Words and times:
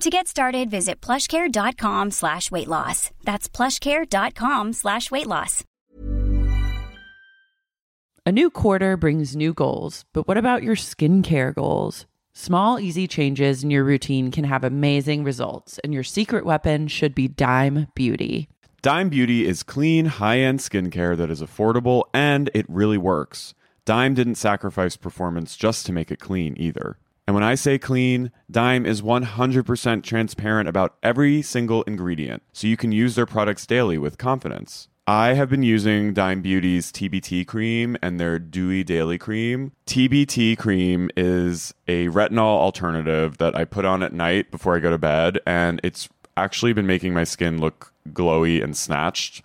To 0.00 0.10
get 0.10 0.26
started, 0.26 0.70
visit 0.70 1.00
plushcare.com 1.00 2.10
slash 2.10 2.50
weight 2.50 2.68
loss. 2.68 3.10
That's 3.24 3.48
plushcare.com 3.48 4.72
slash 4.72 5.10
weight 5.10 5.26
loss. 5.26 5.64
A 8.24 8.30
new 8.30 8.50
quarter 8.50 8.96
brings 8.96 9.34
new 9.34 9.52
goals, 9.52 10.04
but 10.12 10.28
what 10.28 10.38
about 10.38 10.62
your 10.62 10.76
skincare 10.76 11.52
goals? 11.52 12.06
Small, 12.34 12.78
easy 12.78 13.06
changes 13.08 13.62
in 13.64 13.70
your 13.70 13.84
routine 13.84 14.30
can 14.30 14.44
have 14.44 14.64
amazing 14.64 15.24
results, 15.24 15.78
and 15.84 15.92
your 15.92 16.04
secret 16.04 16.44
weapon 16.46 16.88
should 16.88 17.14
be 17.14 17.28
Dime 17.28 17.88
Beauty. 17.94 18.48
Dime 18.80 19.08
Beauty 19.08 19.46
is 19.46 19.62
clean, 19.62 20.06
high 20.06 20.38
end 20.38 20.60
skincare 20.60 21.16
that 21.16 21.30
is 21.30 21.42
affordable 21.42 22.04
and 22.14 22.48
it 22.54 22.64
really 22.68 22.96
works. 22.96 23.54
Dime 23.84 24.14
didn't 24.14 24.36
sacrifice 24.36 24.96
performance 24.96 25.56
just 25.56 25.84
to 25.86 25.92
make 25.92 26.10
it 26.10 26.20
clean 26.20 26.54
either. 26.56 26.96
And 27.26 27.34
when 27.34 27.44
I 27.44 27.54
say 27.54 27.78
clean, 27.78 28.32
Dime 28.50 28.84
is 28.84 29.00
100% 29.00 30.02
transparent 30.02 30.68
about 30.68 30.96
every 31.02 31.40
single 31.40 31.82
ingredient, 31.84 32.42
so 32.52 32.66
you 32.66 32.76
can 32.76 32.90
use 32.90 33.14
their 33.14 33.26
products 33.26 33.64
daily 33.64 33.96
with 33.96 34.18
confidence. 34.18 34.88
I 35.06 35.34
have 35.34 35.48
been 35.48 35.64
using 35.64 36.14
Dime 36.14 36.42
Beauty's 36.42 36.92
TBT 36.92 37.44
cream 37.46 37.96
and 38.02 38.20
their 38.20 38.38
Dewy 38.38 38.84
Daily 38.84 39.18
Cream. 39.18 39.72
TBT 39.86 40.56
cream 40.56 41.10
is 41.16 41.74
a 41.88 42.06
retinol 42.08 42.58
alternative 42.58 43.38
that 43.38 43.56
I 43.56 43.64
put 43.64 43.84
on 43.84 44.04
at 44.04 44.12
night 44.12 44.50
before 44.52 44.76
I 44.76 44.80
go 44.80 44.90
to 44.90 44.98
bed, 44.98 45.40
and 45.44 45.80
it's 45.82 46.08
actually 46.36 46.72
been 46.72 46.86
making 46.86 47.14
my 47.14 47.24
skin 47.24 47.60
look 47.60 47.92
glowy 48.10 48.62
and 48.62 48.76
snatched, 48.76 49.44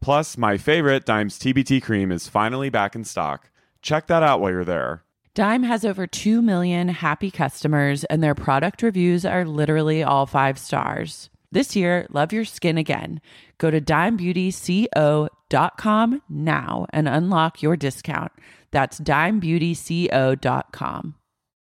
Plus, 0.00 0.38
my 0.38 0.56
favorite, 0.56 1.04
Dime's 1.04 1.38
TBT 1.38 1.82
cream, 1.82 2.12
is 2.12 2.28
finally 2.28 2.70
back 2.70 2.94
in 2.94 3.04
stock. 3.04 3.50
Check 3.82 4.06
that 4.06 4.22
out 4.22 4.40
while 4.40 4.50
you're 4.50 4.64
there. 4.64 5.04
Dime 5.34 5.64
has 5.64 5.84
over 5.84 6.06
2 6.06 6.40
million 6.42 6.88
happy 6.88 7.30
customers, 7.30 8.04
and 8.04 8.22
their 8.22 8.34
product 8.34 8.82
reviews 8.82 9.24
are 9.24 9.44
literally 9.44 10.02
all 10.02 10.26
five 10.26 10.58
stars. 10.58 11.30
This 11.50 11.74
year, 11.76 12.06
love 12.10 12.30
your 12.32 12.44
skin 12.44 12.76
again. 12.76 13.20
Go 13.56 13.70
to 13.70 13.80
dimebeautyco.com 13.80 16.22
now 16.28 16.86
and 16.90 17.08
unlock 17.08 17.62
your 17.62 17.74
discount. 17.76 18.32
That's 18.70 19.00
dimebeautyco.com. 19.00 21.14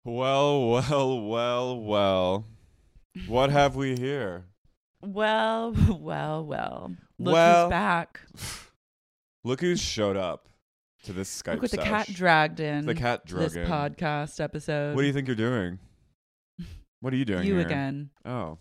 Well, 0.04 0.70
well, 0.70 1.28
well, 1.28 1.80
well. 1.80 2.46
What 3.26 3.50
have 3.50 3.76
we 3.76 3.96
here? 3.96 4.46
Well, 5.06 5.72
well, 6.00 6.44
well. 6.44 6.92
Look 7.18 7.32
Well, 7.34 7.64
who's 7.66 7.70
back. 7.70 8.20
Look 9.44 9.60
who 9.60 9.76
showed 9.76 10.16
up 10.16 10.48
to 11.04 11.12
this 11.12 11.30
Skype 11.42 11.54
Look 11.54 11.62
what 11.62 11.70
the 11.70 11.76
cat 11.78 12.08
dragged 12.12 12.60
in. 12.60 12.84
The 12.86 12.94
cat 12.94 13.26
to 13.28 13.36
this 13.36 13.54
in. 13.54 13.66
podcast 13.66 14.40
episode. 14.40 14.96
What 14.96 15.02
do 15.02 15.06
you 15.06 15.12
think 15.12 15.26
you're 15.28 15.36
doing? 15.36 15.78
What 17.00 17.12
are 17.12 17.16
you 17.16 17.26
doing 17.26 17.44
You 17.46 17.56
here? 17.58 17.66
again. 17.66 18.10
Oh, 18.24 18.58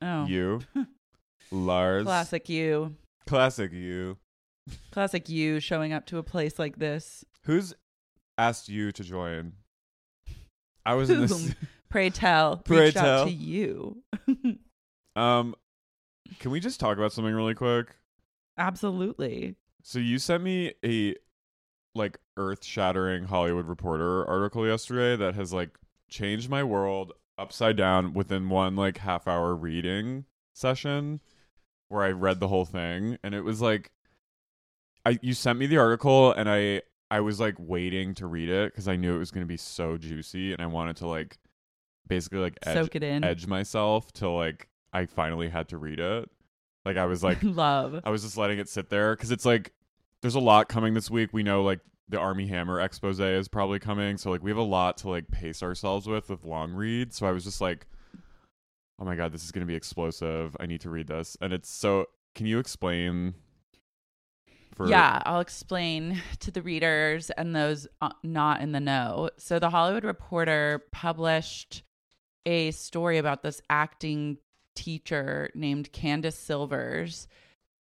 Oh. 0.00 0.24
you, 0.26 0.60
Lars. 1.50 2.04
Classic 2.04 2.48
you. 2.48 2.94
Classic 3.26 3.72
you. 3.72 4.16
Classic 4.92 5.28
you 5.28 5.58
showing 5.60 5.92
up 5.92 6.06
to 6.06 6.18
a 6.18 6.22
place 6.22 6.58
like 6.58 6.78
this. 6.78 7.24
Who's 7.44 7.74
asked 8.38 8.68
you 8.68 8.92
to 8.92 9.02
join? 9.02 9.52
I 10.86 10.94
was 10.94 11.10
in 11.10 11.20
this. 11.20 11.52
Pray 11.90 12.10
tell. 12.10 12.58
Pray 12.58 12.86
reached 12.86 12.96
out 12.96 13.02
tell. 13.04 13.24
to 13.26 13.32
you. 13.32 14.02
Um, 15.18 15.54
can 16.38 16.50
we 16.50 16.60
just 16.60 16.78
talk 16.78 16.96
about 16.96 17.12
something 17.12 17.34
really 17.34 17.54
quick? 17.54 17.96
Absolutely. 18.56 19.56
So 19.82 19.98
you 19.98 20.18
sent 20.18 20.42
me 20.42 20.74
a 20.84 21.14
like 21.94 22.18
earth-shattering 22.36 23.24
Hollywood 23.24 23.66
Reporter 23.66 24.24
article 24.26 24.66
yesterday 24.66 25.16
that 25.16 25.34
has 25.34 25.52
like 25.52 25.70
changed 26.08 26.48
my 26.48 26.62
world 26.62 27.12
upside 27.36 27.76
down 27.76 28.14
within 28.14 28.48
one 28.48 28.76
like 28.76 28.98
half-hour 28.98 29.54
reading 29.54 30.24
session 30.54 31.20
where 31.88 32.02
I 32.02 32.10
read 32.10 32.40
the 32.40 32.48
whole 32.48 32.64
thing 32.64 33.16
and 33.22 33.34
it 33.34 33.42
was 33.42 33.60
like 33.62 33.92
I 35.06 35.18
you 35.22 35.32
sent 35.34 35.58
me 35.58 35.66
the 35.66 35.78
article 35.78 36.32
and 36.32 36.48
I 36.48 36.82
I 37.10 37.20
was 37.20 37.40
like 37.40 37.54
waiting 37.58 38.14
to 38.14 38.26
read 38.26 38.48
it 38.48 38.74
cuz 38.74 38.88
I 38.88 38.96
knew 38.96 39.14
it 39.14 39.18
was 39.18 39.30
going 39.30 39.44
to 39.44 39.48
be 39.48 39.56
so 39.56 39.96
juicy 39.96 40.52
and 40.52 40.60
I 40.60 40.66
wanted 40.66 40.96
to 40.96 41.06
like 41.06 41.38
basically 42.06 42.40
like 42.40 42.58
edge, 42.64 42.74
Soak 42.74 42.96
it 42.96 43.02
in. 43.02 43.24
edge 43.24 43.46
myself 43.46 44.12
to 44.14 44.28
like 44.28 44.68
I 44.92 45.06
finally 45.06 45.48
had 45.48 45.68
to 45.68 45.78
read 45.78 46.00
it. 46.00 46.28
Like 46.84 46.96
I 46.96 47.06
was 47.06 47.22
like 47.22 47.38
Love. 47.42 48.00
I 48.04 48.10
was 48.10 48.22
just 48.22 48.36
letting 48.36 48.58
it 48.58 48.68
sit 48.68 48.88
there 48.88 49.14
because 49.14 49.30
it's 49.30 49.44
like 49.44 49.72
there's 50.22 50.34
a 50.34 50.40
lot 50.40 50.68
coming 50.68 50.94
this 50.94 51.10
week. 51.10 51.30
We 51.32 51.42
know 51.42 51.62
like 51.62 51.80
the 52.08 52.18
Armie 52.18 52.46
Hammer 52.46 52.80
expose 52.80 53.20
is 53.20 53.48
probably 53.48 53.78
coming, 53.78 54.16
so 54.16 54.30
like 54.30 54.42
we 54.42 54.50
have 54.50 54.58
a 54.58 54.62
lot 54.62 54.96
to 54.98 55.10
like 55.10 55.30
pace 55.30 55.62
ourselves 55.62 56.06
with 56.06 56.30
with 56.30 56.44
long 56.44 56.72
reads. 56.72 57.16
So 57.16 57.26
I 57.26 57.32
was 57.32 57.44
just 57.44 57.60
like, 57.60 57.86
oh 58.98 59.04
my 59.04 59.16
god, 59.16 59.32
this 59.32 59.44
is 59.44 59.52
gonna 59.52 59.66
be 59.66 59.74
explosive. 59.74 60.56
I 60.58 60.66
need 60.66 60.80
to 60.82 60.90
read 60.90 61.08
this, 61.08 61.36
and 61.40 61.52
it's 61.52 61.70
so. 61.70 62.06
Can 62.34 62.46
you 62.46 62.58
explain? 62.58 63.34
For 64.74 64.86
Yeah, 64.86 65.20
I'll 65.26 65.40
explain 65.40 66.22
to 66.40 66.50
the 66.50 66.62
readers 66.62 67.30
and 67.30 67.54
those 67.54 67.88
uh, 68.00 68.10
not 68.22 68.60
in 68.60 68.72
the 68.72 68.80
know. 68.80 69.30
So, 69.36 69.58
the 69.58 69.70
Hollywood 69.70 70.04
Reporter 70.04 70.84
published 70.92 71.82
a 72.46 72.70
story 72.70 73.18
about 73.18 73.42
this 73.42 73.60
acting 73.68 74.38
teacher 74.78 75.50
named 75.54 75.90
Candace 75.92 76.38
Silvers, 76.38 77.26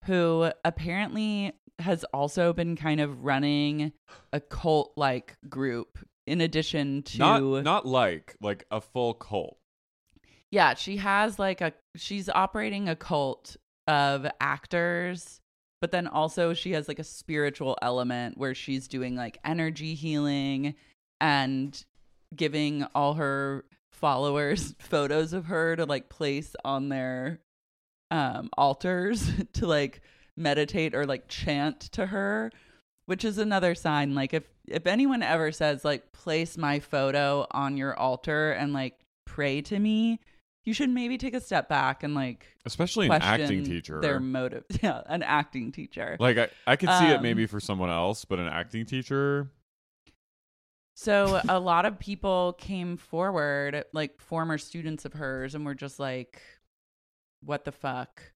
who 0.05 0.51
apparently 0.63 1.53
has 1.79 2.03
also 2.13 2.53
been 2.53 2.75
kind 2.75 3.01
of 3.01 3.23
running 3.23 3.91
a 4.31 4.39
cult 4.39 4.93
like 4.95 5.35
group 5.49 5.97
in 6.27 6.39
addition 6.39 7.01
to 7.03 7.17
not 7.17 7.41
not 7.63 7.85
like 7.85 8.35
like 8.41 8.65
a 8.69 8.79
full 8.79 9.15
cult. 9.15 9.57
yeah, 10.51 10.75
she 10.75 10.97
has 10.97 11.39
like 11.39 11.61
a 11.61 11.73
she's 11.95 12.29
operating 12.29 12.87
a 12.87 12.95
cult 12.95 13.57
of 13.87 14.27
actors, 14.39 15.41
but 15.81 15.91
then 15.91 16.07
also 16.07 16.53
she 16.53 16.71
has 16.73 16.87
like 16.87 16.99
a 16.99 17.03
spiritual 17.03 17.75
element 17.81 18.37
where 18.37 18.53
she's 18.53 18.87
doing 18.87 19.15
like 19.15 19.39
energy 19.43 19.95
healing 19.95 20.75
and 21.19 21.83
giving 22.35 22.83
all 22.95 23.15
her 23.15 23.65
followers 24.03 24.75
photos 24.79 25.31
of 25.31 25.45
her 25.45 25.77
to 25.77 25.85
like 25.85 26.09
place 26.09 26.57
on 26.65 26.89
their 26.89 27.39
um 28.11 28.49
altars 28.57 29.31
to 29.53 29.65
like 29.65 30.01
meditate 30.35 30.93
or 30.93 31.05
like 31.05 31.29
chant 31.29 31.79
to 31.79 32.05
her 32.07 32.51
which 33.05 33.23
is 33.23 33.37
another 33.37 33.73
sign 33.73 34.13
like 34.13 34.33
if 34.33 34.43
if 34.67 34.85
anyone 34.87 35.23
ever 35.23 35.53
says 35.53 35.85
like 35.85 36.11
place 36.11 36.57
my 36.57 36.81
photo 36.81 37.47
on 37.51 37.77
your 37.77 37.97
altar 37.97 38.51
and 38.51 38.73
like 38.73 38.99
pray 39.25 39.61
to 39.61 39.79
me 39.79 40.19
you 40.65 40.73
should 40.73 40.89
maybe 40.89 41.17
take 41.17 41.33
a 41.33 41.39
step 41.39 41.69
back 41.69 42.03
and 42.03 42.13
like 42.13 42.45
especially 42.65 43.07
an 43.07 43.21
acting 43.21 43.63
teacher. 43.63 44.01
their 44.01 44.19
motive 44.19 44.65
yeah 44.81 45.01
an 45.05 45.23
acting 45.23 45.71
teacher 45.71 46.17
like 46.19 46.37
I, 46.37 46.49
I 46.67 46.75
could 46.75 46.89
see 46.89 47.07
it 47.07 47.17
Um, 47.17 47.23
maybe 47.23 47.45
for 47.45 47.61
someone 47.61 47.89
else, 47.89 48.25
but 48.25 48.37
an 48.37 48.47
acting 48.47 48.85
teacher, 48.85 49.49
so 50.95 51.41
a 51.49 51.59
lot 51.59 51.85
of 51.85 51.97
people 51.99 52.53
came 52.53 52.97
forward 52.97 53.83
like 53.93 54.19
former 54.21 54.57
students 54.57 55.05
of 55.05 55.13
hers 55.13 55.55
and 55.55 55.65
were 55.65 55.75
just 55.75 55.99
like 55.99 56.41
what 57.43 57.65
the 57.65 57.71
fuck 57.71 58.31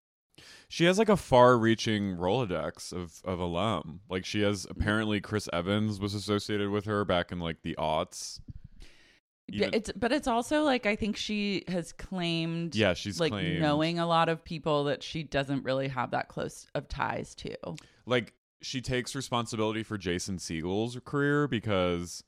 she 0.69 0.85
has 0.85 0.99
like 0.99 1.09
a 1.09 1.17
far-reaching 1.17 2.15
Rolodex 2.15 2.93
of 2.93 3.21
of 3.25 3.39
alum. 3.39 4.01
Like 4.07 4.23
she 4.23 4.41
has 4.41 4.65
Mm. 4.67 4.71
apparently 4.71 5.19
Chris 5.21 5.49
Evans 5.51 5.99
was 5.99 6.13
associated 6.13 6.69
with 6.69 6.85
her 6.85 7.03
back 7.05 7.31
in 7.31 7.39
like 7.39 7.63
the 7.63 7.75
aughts. 7.79 8.39
Yeah, 9.47 9.67
Even- 9.67 9.73
it's 9.73 9.91
but 9.95 10.11
it's 10.11 10.27
also 10.27 10.63
like 10.63 10.85
I 10.85 10.95
think 10.95 11.17
she 11.17 11.63
has 11.67 11.91
claimed 11.91 12.75
Yeah, 12.75 12.93
she's 12.93 13.19
like 13.19 13.31
claimed. 13.31 13.61
knowing 13.61 13.97
a 13.97 14.05
lot 14.05 14.29
of 14.29 14.43
people 14.43 14.83
that 14.85 15.01
she 15.01 15.23
doesn't 15.23 15.63
really 15.63 15.87
have 15.87 16.11
that 16.11 16.27
close 16.27 16.67
of 16.75 16.87
ties 16.87 17.33
to. 17.35 17.55
like 18.05 18.33
she 18.61 18.79
takes 18.81 19.15
responsibility 19.15 19.81
for 19.83 19.97
Jason 19.97 20.37
Segel's 20.37 20.99
career 21.05 21.47
because 21.47 22.23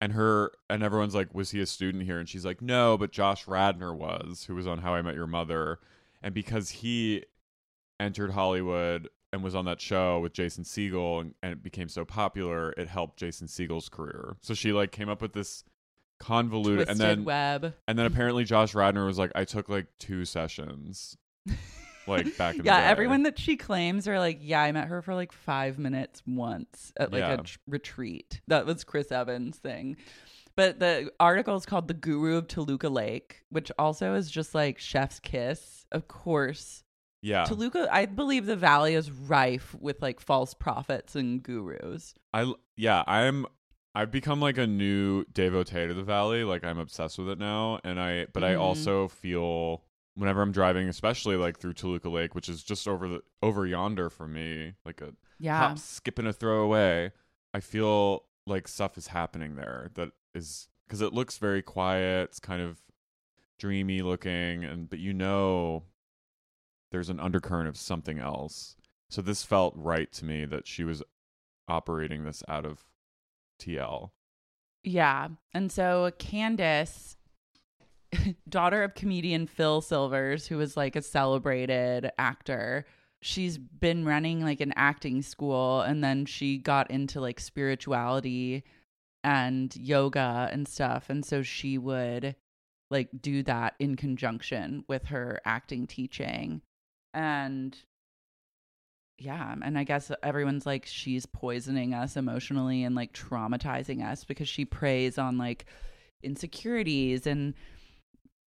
and 0.00 0.12
her 0.12 0.52
and 0.68 0.82
everyone's 0.82 1.14
like 1.14 1.34
was 1.34 1.50
he 1.50 1.60
a 1.60 1.66
student 1.66 2.04
here? 2.04 2.18
And 2.18 2.28
she's 2.28 2.44
like 2.44 2.62
no 2.62 2.96
but 2.96 3.12
Josh 3.12 3.46
Radnor 3.46 3.94
was 3.94 4.44
who 4.44 4.54
was 4.54 4.66
on 4.66 4.78
How 4.78 4.94
I 4.94 5.02
Met 5.02 5.14
Your 5.14 5.26
Mother. 5.26 5.78
And 6.22 6.34
because 6.34 6.70
he 6.70 7.24
entered 7.98 8.30
Hollywood 8.32 9.08
and 9.32 9.42
was 9.42 9.54
on 9.54 9.64
that 9.66 9.80
show 9.80 10.20
with 10.20 10.32
Jason 10.32 10.64
Segel 10.64 11.20
and, 11.20 11.34
and 11.42 11.52
it 11.52 11.62
became 11.62 11.88
so 11.88 12.04
popular 12.04 12.72
it 12.72 12.88
helped 12.88 13.18
Jason 13.18 13.46
Segel's 13.46 13.88
career. 13.88 14.36
So 14.40 14.54
she 14.54 14.72
like 14.72 14.92
came 14.92 15.08
up 15.08 15.22
with 15.22 15.32
this 15.32 15.64
convoluted 16.18 16.86
Twisted 16.86 17.06
and 17.06 17.18
then 17.18 17.24
web. 17.24 17.74
and 17.88 17.98
then 17.98 18.06
apparently 18.06 18.44
Josh 18.44 18.74
Radnor 18.74 19.06
was 19.06 19.18
like 19.18 19.32
I 19.34 19.44
took 19.44 19.68
like 19.68 19.86
two 19.98 20.24
sessions 20.24 21.16
like 22.10 22.36
back 22.36 22.56
in 22.56 22.62
the 22.62 22.66
Yeah, 22.66 22.80
day. 22.80 22.86
everyone 22.86 23.22
that 23.24 23.38
she 23.38 23.56
claims 23.56 24.06
are 24.08 24.18
like, 24.18 24.38
yeah, 24.40 24.60
I 24.62 24.72
met 24.72 24.88
her 24.88 25.00
for 25.02 25.14
like 25.14 25.32
five 25.32 25.78
minutes 25.78 26.22
once 26.26 26.92
at 26.98 27.12
like 27.12 27.20
Yeah. 27.20 27.32
a 27.34 27.42
tr- 27.42 27.58
retreat. 27.66 28.40
That 28.48 28.66
was 28.66 28.84
Chris 28.84 29.10
Evans' 29.10 29.58
thing. 29.58 29.96
But 30.56 30.78
the 30.80 31.10
article 31.20 31.56
is 31.56 31.64
called 31.64 31.88
"The 31.88 31.94
Guru 31.94 32.36
of 32.36 32.46
Toluca 32.48 32.88
Lake," 32.88 33.42
which 33.50 33.70
also 33.78 34.14
is 34.14 34.30
just 34.30 34.54
like 34.54 34.78
Chef's 34.78 35.18
Kiss. 35.20 35.86
Of 35.92 36.08
course, 36.08 36.84
yeah 37.22 37.44
Toluca. 37.44 37.88
I 37.90 38.06
believe 38.06 38.46
the 38.46 38.56
valley 38.56 38.94
is 38.94 39.10
rife 39.10 39.74
with 39.80 40.02
like 40.02 40.20
false 40.20 40.52
prophets 40.52 41.14
and 41.16 41.42
gurus. 41.42 42.14
I 42.34 42.52
yeah, 42.76 43.04
I'm 43.06 43.46
I've 43.94 44.10
become 44.10 44.40
like 44.40 44.58
a 44.58 44.66
new 44.66 45.24
devotee 45.32 45.86
to 45.86 45.94
the 45.94 46.02
valley. 46.02 46.44
Like 46.44 46.64
I'm 46.64 46.78
obsessed 46.78 47.18
with 47.18 47.28
it 47.30 47.38
now, 47.38 47.78
and 47.84 47.98
I 48.00 48.26
but 48.32 48.44
I 48.44 48.54
Mhm. 48.54 48.60
also 48.60 49.08
feel 49.08 49.82
whenever 50.14 50.42
I'm 50.42 50.52
driving, 50.52 50.88
especially 50.88 51.36
like 51.36 51.58
through 51.58 51.74
Toluca 51.74 52.08
Lake, 52.08 52.34
which 52.34 52.48
is 52.48 52.62
just 52.62 52.86
over 52.88 53.08
the 53.08 53.22
over 53.42 53.66
yonder 53.66 54.10
for 54.10 54.26
me, 54.26 54.74
like 54.84 55.00
a 55.00 55.14
Yeah, 55.38 55.56
hop, 55.58 55.78
skip, 55.78 56.18
and 56.18 56.28
a 56.28 56.32
throw 56.32 56.62
away. 56.62 57.12
I 57.54 57.60
feel 57.60 58.24
like 58.46 58.68
stuff 58.68 58.96
is 58.98 59.08
happening 59.08 59.56
there 59.56 59.90
that 59.94 60.10
is 60.34 60.68
because 60.86 61.00
it 61.00 61.12
looks 61.12 61.38
very 61.38 61.62
quiet. 61.62 62.30
It's 62.30 62.40
kind 62.40 62.62
of 62.62 62.78
dreamy 63.58 64.02
looking, 64.02 64.64
and 64.64 64.88
but 64.88 64.98
you 64.98 65.12
know, 65.12 65.84
there's 66.90 67.10
an 67.10 67.20
undercurrent 67.20 67.68
of 67.68 67.76
something 67.76 68.18
else. 68.18 68.76
So 69.08 69.22
this 69.22 69.42
felt 69.42 69.74
right 69.76 70.10
to 70.12 70.24
me 70.24 70.44
that 70.44 70.66
she 70.66 70.84
was 70.84 71.02
operating 71.68 72.24
this 72.24 72.42
out 72.48 72.64
of 72.64 72.84
TL. 73.60 74.10
Yeah. 74.82 75.28
And 75.52 75.70
so 75.70 76.10
Candace, 76.18 77.16
daughter 78.48 78.82
of 78.82 78.94
comedian 78.94 79.46
Phil 79.46 79.80
Silvers, 79.80 80.46
who 80.46 80.56
was 80.56 80.76
like 80.76 80.96
a 80.96 81.02
celebrated 81.02 82.10
actor, 82.18 82.86
she's 83.22 83.58
been 83.58 84.04
running 84.04 84.42
like 84.42 84.60
an 84.60 84.72
acting 84.76 85.22
school 85.22 85.82
and 85.82 86.02
then 86.02 86.24
she 86.24 86.58
got 86.58 86.90
into 86.90 87.20
like 87.20 87.38
spirituality 87.38 88.64
and 89.22 89.74
yoga 89.76 90.48
and 90.50 90.66
stuff. 90.66 91.10
And 91.10 91.24
so 91.24 91.42
she 91.42 91.78
would 91.78 92.34
like 92.90 93.08
do 93.20 93.42
that 93.44 93.74
in 93.78 93.96
conjunction 93.96 94.84
with 94.88 95.06
her 95.06 95.40
acting 95.44 95.86
teaching. 95.86 96.62
And 97.12 97.76
yeah, 99.18 99.54
and 99.62 99.78
I 99.78 99.84
guess 99.84 100.10
everyone's 100.22 100.64
like 100.64 100.86
she's 100.86 101.26
poisoning 101.26 101.92
us 101.92 102.16
emotionally 102.16 102.84
and 102.84 102.94
like 102.94 103.12
traumatizing 103.12 104.02
us 104.04 104.24
because 104.24 104.48
she 104.48 104.64
preys 104.64 105.18
on 105.18 105.36
like 105.36 105.66
insecurities 106.22 107.26
and 107.26 107.54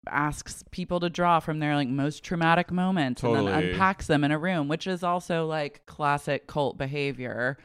asks 0.08 0.64
people 0.70 0.99
to 1.00 1.08
draw 1.10 1.38
from 1.40 1.58
their 1.60 1.76
like 1.76 1.88
most 1.88 2.25
traumatic 2.25 2.70
moments 2.72 3.22
and 3.22 3.34
then 3.34 3.46
unpacks 3.49 4.06
them 4.06 4.25
in 4.25 4.31
a 4.32 4.38
room, 4.38 4.69
which 4.69 4.87
is 4.87 5.02
also 5.02 5.46
like 5.46 5.84
classic 5.87 6.46
cult 6.46 6.76
behavior 6.76 7.56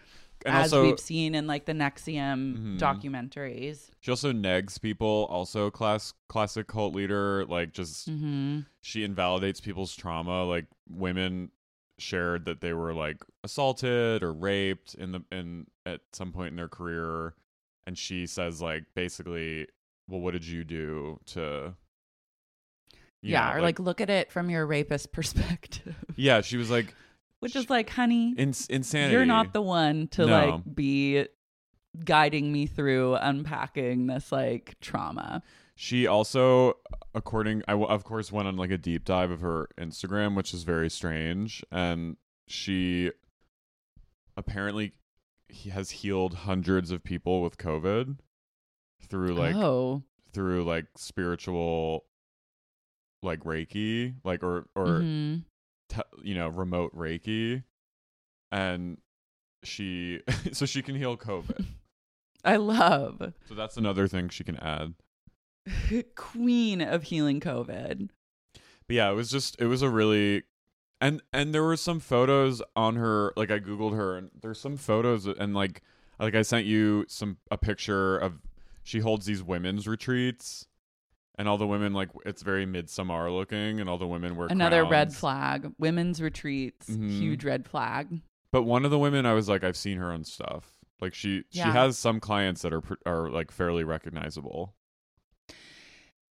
And 0.45 0.55
as 0.55 0.71
also, 0.71 0.83
we've 0.85 0.99
seen 0.99 1.33
in 1.33 1.47
like 1.47 1.65
the 1.65 1.73
NXIVM 1.73 2.77
Mhm. 2.77 2.79
documentaries. 2.79 3.89
she 4.01 4.11
also 4.11 4.31
negs 4.31 4.79
people. 4.79 5.25
Also, 5.31 5.71
class 5.71 6.13
classic 6.29 6.67
cult 6.67 6.93
leader. 6.93 7.43
Like 7.45 7.73
just 7.73 8.07
Mm-hmm. 8.09 8.59
she 8.81 9.03
invalidates 9.03 9.59
people's 9.59 9.95
trauma. 9.95 10.43
Like 10.45 10.65
women 10.89 11.51
shared 11.99 12.45
that 12.45 12.61
they 12.61 12.73
were 12.73 12.93
like 12.93 13.23
assaulted 13.43 14.21
or 14.21 14.31
raped 14.31 14.93
in 14.93 15.11
the 15.11 15.23
in 15.31 15.65
at 15.87 16.01
some 16.13 16.31
point 16.31 16.49
in 16.51 16.55
their 16.55 16.69
career, 16.69 17.33
and 17.87 17.97
she 17.97 18.27
says 18.27 18.61
like 18.61 18.83
basically, 18.93 19.67
well, 20.07 20.19
what 20.21 20.31
did 20.33 20.45
you 20.45 20.63
do 20.63 21.19
to? 21.25 21.73
Yeah, 23.21 23.49
know, 23.51 23.57
or 23.57 23.61
like, 23.61 23.79
look 23.79 23.99
at 24.01 24.09
it 24.09 24.31
from 24.31 24.49
your 24.49 24.65
rapist 24.65 25.11
perspective, 25.13 25.95
yeah, 26.15 26.41
she 26.41 26.57
was 26.57 26.69
like 26.69 26.93
which 27.39 27.55
is 27.55 27.69
like, 27.69 27.89
honey, 27.91 28.33
ins- 28.37 28.65
insanity. 28.67 29.13
you're 29.13 29.25
not 29.25 29.53
the 29.53 29.61
one 29.61 30.07
to 30.09 30.25
No. 30.25 30.31
like 30.49 30.75
be 30.75 31.27
guiding 32.03 32.51
me 32.51 32.65
through 32.67 33.15
unpacking 33.15 34.07
this 34.07 34.31
like 34.31 34.75
trauma. 34.81 35.41
She 35.75 36.07
also, 36.07 36.77
according, 37.13 37.61
I 37.67 37.73
of 37.73 38.03
course 38.03 38.31
went 38.31 38.47
on 38.47 38.55
like 38.57 38.71
a 38.71 38.77
deep 38.79 39.05
dive 39.05 39.29
of 39.29 39.41
her 39.41 39.69
Instagram, 39.77 40.35
which 40.35 40.51
is 40.53 40.63
very 40.63 40.89
strange, 40.89 41.63
and 41.71 42.17
she 42.47 43.11
apparently 44.35 44.93
he 45.49 45.69
has 45.69 45.89
healed 45.91 46.33
hundreds 46.33 46.91
of 46.91 47.03
people 47.03 47.41
with 47.41 47.57
COVID 47.57 48.17
through 49.07 49.33
like 49.35 49.55
oh, 49.55 50.01
through 50.33 50.63
like 50.63 50.85
spiritual, 50.95 52.05
like 53.23 53.41
Reiki, 53.41 54.15
like 54.23 54.43
or 54.43 54.67
or 54.75 54.99
mhm. 54.99 55.43
te- 55.89 56.01
you 56.23 56.35
know 56.35 56.49
remote 56.49 56.95
Reiki, 56.95 57.63
and 58.51 58.97
she 59.63 60.21
so 60.51 60.65
she 60.65 60.81
can 60.81 60.95
heal 60.95 61.17
COVID. 61.17 61.65
I 62.43 62.55
love 62.57 63.33
so 63.47 63.55
that's 63.55 63.77
another 63.77 64.07
thing 64.07 64.29
she 64.29 64.43
can 64.43 64.57
add. 64.57 64.93
queen 66.15 66.81
of 66.81 67.03
healing 67.03 67.39
COVID. 67.39 68.09
But 68.87 68.95
yeah, 68.95 69.09
it 69.11 69.15
was 69.15 69.29
just 69.29 69.59
it 69.59 69.65
was 69.65 69.81
a 69.81 69.89
really 69.89 70.43
and 71.01 71.21
and 71.33 71.53
there 71.53 71.63
were 71.63 71.77
some 71.77 71.99
photos 71.99 72.61
on 72.75 72.95
her 72.95 73.33
like 73.35 73.51
I 73.51 73.59
googled 73.59 73.95
her 73.95 74.15
and 74.15 74.31
there's 74.41 74.59
some 74.59 74.77
photos 74.77 75.25
and 75.25 75.53
like 75.53 75.81
like 76.19 76.35
I 76.35 76.41
sent 76.41 76.65
you 76.65 77.05
some 77.07 77.37
a 77.51 77.57
picture 77.57 78.17
of 78.17 78.39
she 78.83 78.99
holds 78.99 79.25
these 79.25 79.43
women's 79.43 79.87
retreats 79.87 80.67
and 81.37 81.47
all 81.47 81.57
the 81.57 81.67
women 81.67 81.93
like 81.93 82.09
it's 82.25 82.41
very 82.41 82.65
midsummer 82.65 83.29
looking 83.31 83.79
and 83.79 83.89
all 83.89 83.97
the 83.97 84.07
women 84.07 84.35
wear 84.35 84.47
Another 84.49 84.85
red 84.85 85.13
flag. 85.13 85.71
Women's 85.77 86.21
retreats, 86.21 86.89
Mhm. 86.89 87.09
huge 87.11 87.43
red 87.43 87.67
flag. 87.67 88.21
But 88.51 88.63
one 88.63 88.85
of 88.85 88.91
the 88.91 88.99
women 88.99 89.25
I 89.25 89.33
was 89.33 89.47
like 89.49 89.63
I've 89.63 89.77
seen 89.77 89.97
her 89.97 90.11
on 90.11 90.23
stuff. 90.23 90.71
Like 90.99 91.13
she 91.13 91.43
she 91.51 91.59
has 91.59 91.97
some 91.97 92.19
clients 92.19 92.61
that 92.63 92.73
are 92.73 92.81
are 93.05 93.29
like 93.29 93.51
fairly 93.51 93.83
recognizable. 93.83 94.73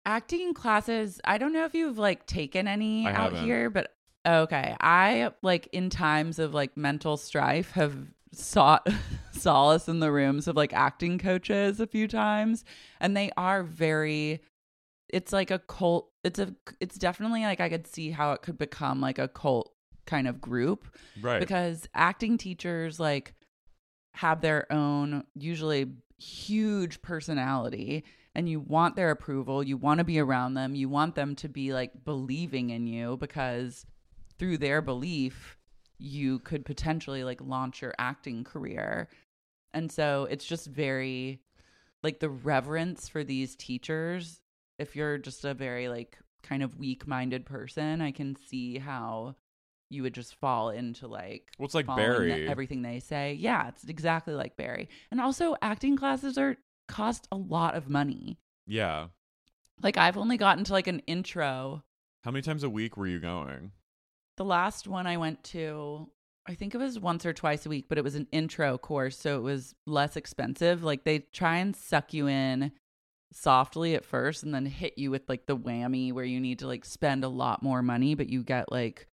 Acting 0.05 0.55
classes, 0.55 1.21
I 1.25 1.37
don't 1.39 1.53
know 1.53 1.65
if 1.65 1.75
you've 1.75 1.99
like 1.99 2.27
taken 2.27 2.69
any 2.69 3.07
I 3.07 3.11
out 3.11 3.33
haven't. 3.33 3.45
here, 3.45 3.71
but 3.71 3.93
okay. 4.25 4.77
I 4.81 5.33
like 5.43 5.69
in 5.73 5.91
times 5.91 6.39
of 6.39 6.55
like 6.55 6.77
mental 6.77 7.17
strife 7.17 7.73
have 7.73 7.97
sought 8.33 8.87
solace 9.33 9.89
in 9.89 9.99
the 10.01 10.13
rooms 10.13 10.47
of 10.47 10.55
like 10.57 10.73
acting 10.73 11.19
coaches 11.19 11.81
a 11.81 11.87
few 11.87 12.07
times 12.07 12.65
and 13.01 13.17
they 13.17 13.31
are 13.37 13.63
very 13.63 14.41
it's 15.09 15.33
like 15.33 15.51
a 15.51 15.59
cult 15.59 16.11
it's 16.25 16.39
a 16.39 16.55
it's 16.81 16.97
definitely 16.97 17.43
like 17.43 17.61
I 17.61 17.69
could 17.69 17.87
see 17.87 18.11
how 18.11 18.33
it 18.33 18.43
could 18.43 18.59
become 18.59 19.01
like 19.01 19.19
a 19.19 19.29
cult 19.29 19.73
kind 20.07 20.29
of 20.29 20.41
group 20.41 20.87
Right. 21.21 21.41
because 21.41 21.89
acting 21.95 22.39
teachers 22.39 22.99
like 23.01 23.35
have 24.15 24.41
their 24.41 24.71
own 24.73 25.25
usually 25.35 25.93
huge 26.19 27.03
personality 27.03 28.05
and 28.35 28.49
you 28.49 28.61
want 28.61 28.97
their 28.97 29.11
approval 29.11 29.63
you 29.63 29.77
want 29.77 29.99
to 29.99 30.05
be 30.05 30.19
around 30.19 30.55
them 30.55 30.75
you 30.75 30.89
want 30.89 31.15
them 31.15 31.35
to 31.37 31.49
be 31.49 31.73
like 31.73 32.05
believing 32.05 32.71
in 32.71 32.87
you 32.87 33.17
because 33.19 33.85
through 34.39 34.59
their 34.59 34.81
belief 34.81 35.57
you 35.99 36.39
could 36.41 36.65
potentially 36.65 37.25
like 37.25 37.41
launch 37.43 37.83
your 37.83 37.95
acting 37.99 38.45
career 38.45 39.09
and 39.75 39.91
so 39.93 40.27
it's 40.31 40.45
just 40.45 40.67
very 40.67 41.41
like 42.03 42.21
the 42.21 42.31
reverence 42.31 43.09
for 43.09 43.23
these 43.25 43.57
teachers 43.57 44.41
if 44.79 44.95
you're 44.97 45.19
just 45.19 45.45
a 45.45 45.55
very 45.55 45.89
like 45.89 46.19
kind 46.43 46.63
of 46.63 46.77
weak-minded 46.79 47.45
person 47.45 48.01
i 48.01 48.11
can 48.13 48.37
see 48.49 48.79
how 48.79 49.35
you 49.89 50.03
would 50.03 50.15
just 50.15 50.35
fall 50.37 50.71
into 50.71 51.07
like 51.07 51.51
Well, 51.59 51.67
it's 51.67 51.75
like 51.75 51.87
following 51.87 52.11
the- 52.23 52.29
Barry. 52.29 52.49
everything 52.49 52.83
they 52.83 53.01
say 53.01 53.35
yeah 53.35 53.69
it's 53.69 53.85
exactly 53.85 54.35
like 54.35 54.57
barry 54.57 54.89
and 55.11 55.21
also 55.21 55.57
acting 55.63 55.97
classes 55.97 56.39
are 56.39 56.57
cost 56.89 57.27
a 57.33 57.37
lot 57.37 57.75
of 57.75 57.89
money 57.89 58.39
yeah. 58.67 59.07
like 59.83 59.97
i've 59.97 60.17
only 60.17 60.37
gotten 60.37 60.65
to 60.65 60.73
like 60.73 60.87
an 60.87 61.01
intro 61.07 61.83
How 62.25 62.31
many 62.31 62.43
times 62.43 62.63
a 62.65 62.71
week 62.71 62.97
were 62.97 63.07
you 63.07 63.19
going? 63.21 63.73
the 64.37 64.45
last 64.45 64.87
one 64.87 65.07
i 65.07 65.17
went 65.17 65.43
to 65.45 66.09
i 66.47 66.55
think 66.55 66.75
it 66.75 66.79
was 66.79 66.99
once 67.01 67.25
or 67.27 67.33
twice 67.33 67.65
a 67.67 67.69
week 67.69 67.87
but 67.89 67.99
it 67.99 68.05
was 68.05 68.15
an 68.15 68.29
intro 68.31 68.77
course 68.79 69.17
so 69.19 69.37
it 69.39 69.43
was 69.43 69.75
less 69.87 70.17
expensive 70.17 70.83
like 70.85 71.03
they 71.05 71.21
try 71.33 71.57
and 71.57 71.75
suck 71.75 72.13
you 72.13 72.27
in 72.29 72.71
softly 73.33 73.95
at 73.95 74.05
first 74.05 74.43
and 74.43 74.55
then 74.55 74.65
hit 74.67 74.97
you 74.97 75.11
with 75.11 75.29
like 75.29 75.47
the 75.47 75.57
whammy 75.57 76.13
where 76.13 76.25
you 76.25 76.41
need 76.41 76.59
to 76.61 76.67
like 76.67 76.85
spend 76.85 77.25
a 77.25 77.29
lot 77.29 77.63
more 77.63 77.83
money 77.83 78.15
but 78.15 78.29
you 78.29 78.43
get 78.43 78.71
like 78.71 79.09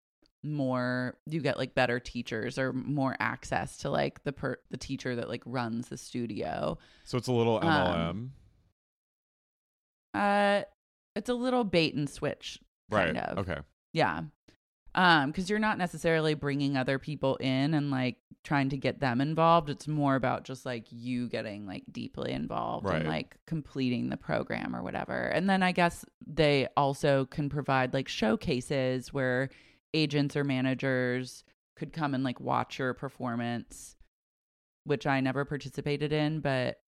more 0.43 1.15
you 1.27 1.39
get 1.39 1.57
like 1.57 1.73
better 1.75 1.99
teachers 1.99 2.57
or 2.57 2.73
more 2.73 3.15
access 3.19 3.77
to 3.77 3.89
like 3.89 4.23
the 4.23 4.33
per 4.33 4.57
the 4.69 4.77
teacher 4.77 5.15
that 5.15 5.29
like 5.29 5.43
runs 5.45 5.87
the 5.89 5.97
studio 5.97 6.77
So 7.03 7.17
it's 7.17 7.27
a 7.27 7.31
little 7.31 7.57
Um, 7.63 8.31
MLM. 10.13 10.19
uh 10.19 10.63
it's 11.15 11.29
a 11.29 11.33
little 11.33 11.63
bait 11.63 11.93
and 11.95 12.09
switch 12.09 12.59
kind 12.91 13.15
right. 13.15 13.23
of 13.25 13.37
Okay. 13.39 13.59
Yeah. 13.93 14.21
Um 14.95 15.31
cuz 15.33 15.49
you're 15.49 15.59
not 15.59 15.77
necessarily 15.77 16.33
bringing 16.33 16.75
other 16.77 16.99
people 16.99 17.35
in 17.37 17.73
and 17.73 17.91
like 17.91 18.17
trying 18.43 18.69
to 18.69 18.77
get 18.77 18.99
them 18.99 19.21
involved. 19.21 19.69
It's 19.69 19.87
more 19.87 20.15
about 20.15 20.43
just 20.45 20.65
like 20.65 20.87
you 20.89 21.29
getting 21.29 21.67
like 21.67 21.83
deeply 21.91 22.31
involved 22.31 22.85
Right. 22.87 23.01
and 23.01 23.07
like 23.07 23.37
completing 23.45 24.09
the 24.09 24.17
program 24.17 24.75
or 24.75 24.81
whatever. 24.81 25.27
And 25.27 25.47
then 25.49 25.61
I 25.61 25.71
guess 25.71 26.03
they 26.25 26.67
also 26.75 27.25
can 27.25 27.49
provide 27.49 27.93
like 27.93 28.07
showcases 28.07 29.13
where 29.13 29.49
agents 29.93 30.35
or 30.35 30.43
managers 30.43 31.43
could 31.75 31.93
come 31.93 32.15
and 32.15 32.23
like 32.23 32.39
watch 32.39 32.79
your 32.79 32.93
performance, 32.95 33.95
which 34.85 35.05
I 35.05 35.19
never 35.21 35.45
participated 35.45 36.11
in, 36.11 36.39
but 36.39 36.79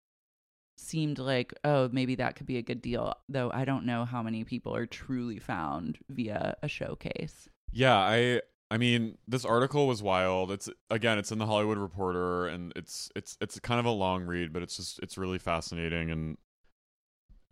seemed 0.76 1.20
like 1.20 1.54
oh 1.64 1.88
maybe 1.92 2.16
that 2.16 2.36
could 2.36 2.48
be 2.48 2.58
a 2.58 2.62
good 2.64 2.82
deal 2.82 3.14
though 3.30 3.52
i 3.54 3.64
don't 3.64 3.86
know 3.86 4.06
how 4.06 4.24
many 4.24 4.44
people 4.44 4.76
are 4.76 4.88
truly 4.88 5.38
found 5.38 6.00
via 6.10 6.56
a 6.64 6.68
showcase 6.68 7.48
Yeah, 7.74 7.98
I 7.98 8.42
I 8.72 8.78
mean, 8.78 9.18
this 9.28 9.46
article 9.46 9.88
was 9.88 10.02
wild. 10.02 10.52
It's 10.52 10.70
again, 10.90 11.18
it's 11.18 11.32
in 11.32 11.40
the 11.40 11.46
Hollywood 11.46 11.78
Reporter 11.78 12.48
and 12.48 12.72
it's 12.76 13.12
it's 13.16 13.38
it's 13.42 13.60
kind 13.60 13.80
of 13.80 13.86
a 13.86 13.92
long 13.92 14.24
read, 14.24 14.54
but 14.54 14.62
it's 14.62 14.78
just 14.78 15.00
it's 15.00 15.18
really 15.18 15.40
fascinating 15.40 16.12
and 16.12 16.38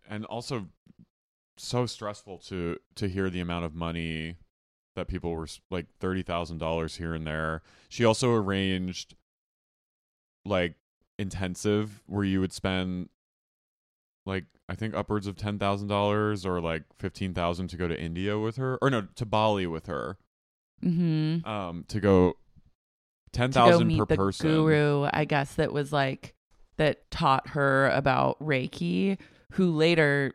and 0.08 0.24
also 0.26 0.68
so 1.56 1.86
stressful 1.86 2.38
to 2.38 2.78
to 2.96 3.08
hear 3.08 3.30
the 3.30 3.40
amount 3.40 3.64
of 3.64 3.74
money 3.74 4.36
that 4.94 5.08
people 5.08 5.30
were 5.34 5.46
like 5.70 5.86
$30,000 6.00 6.96
here 6.98 7.14
and 7.14 7.26
there. 7.26 7.62
She 7.88 8.04
also 8.04 8.34
arranged 8.34 9.14
like 10.44 10.74
intensive 11.18 12.02
where 12.06 12.24
you 12.24 12.40
would 12.40 12.52
spend 12.52 13.08
like 14.26 14.44
I 14.68 14.74
think 14.74 14.94
upwards 14.94 15.26
of 15.26 15.36
ten 15.36 15.58
thousand 15.58 15.88
dollars 15.88 16.46
or 16.46 16.60
like 16.60 16.84
fifteen 16.98 17.34
thousand 17.34 17.68
to 17.68 17.76
go 17.76 17.88
to 17.88 18.00
India 18.00 18.38
with 18.38 18.56
her, 18.56 18.78
or 18.80 18.90
no, 18.90 19.08
to 19.16 19.26
Bali 19.26 19.66
with 19.66 19.86
her. 19.86 20.16
mm-hmm. 20.82 21.46
Um, 21.48 21.84
to 21.88 22.00
go 22.00 22.34
ten 23.32 23.50
thousand 23.52 23.96
per 23.96 24.04
the 24.04 24.16
person. 24.16 24.46
guru 24.50 25.08
i 25.12 25.24
guess 25.24 25.54
that 25.54 25.72
was 25.72 25.90
like 25.90 26.34
that 26.76 27.10
taught 27.10 27.48
her 27.48 27.88
about 27.90 28.38
reiki 28.40 29.16
who 29.52 29.70
later 29.70 30.34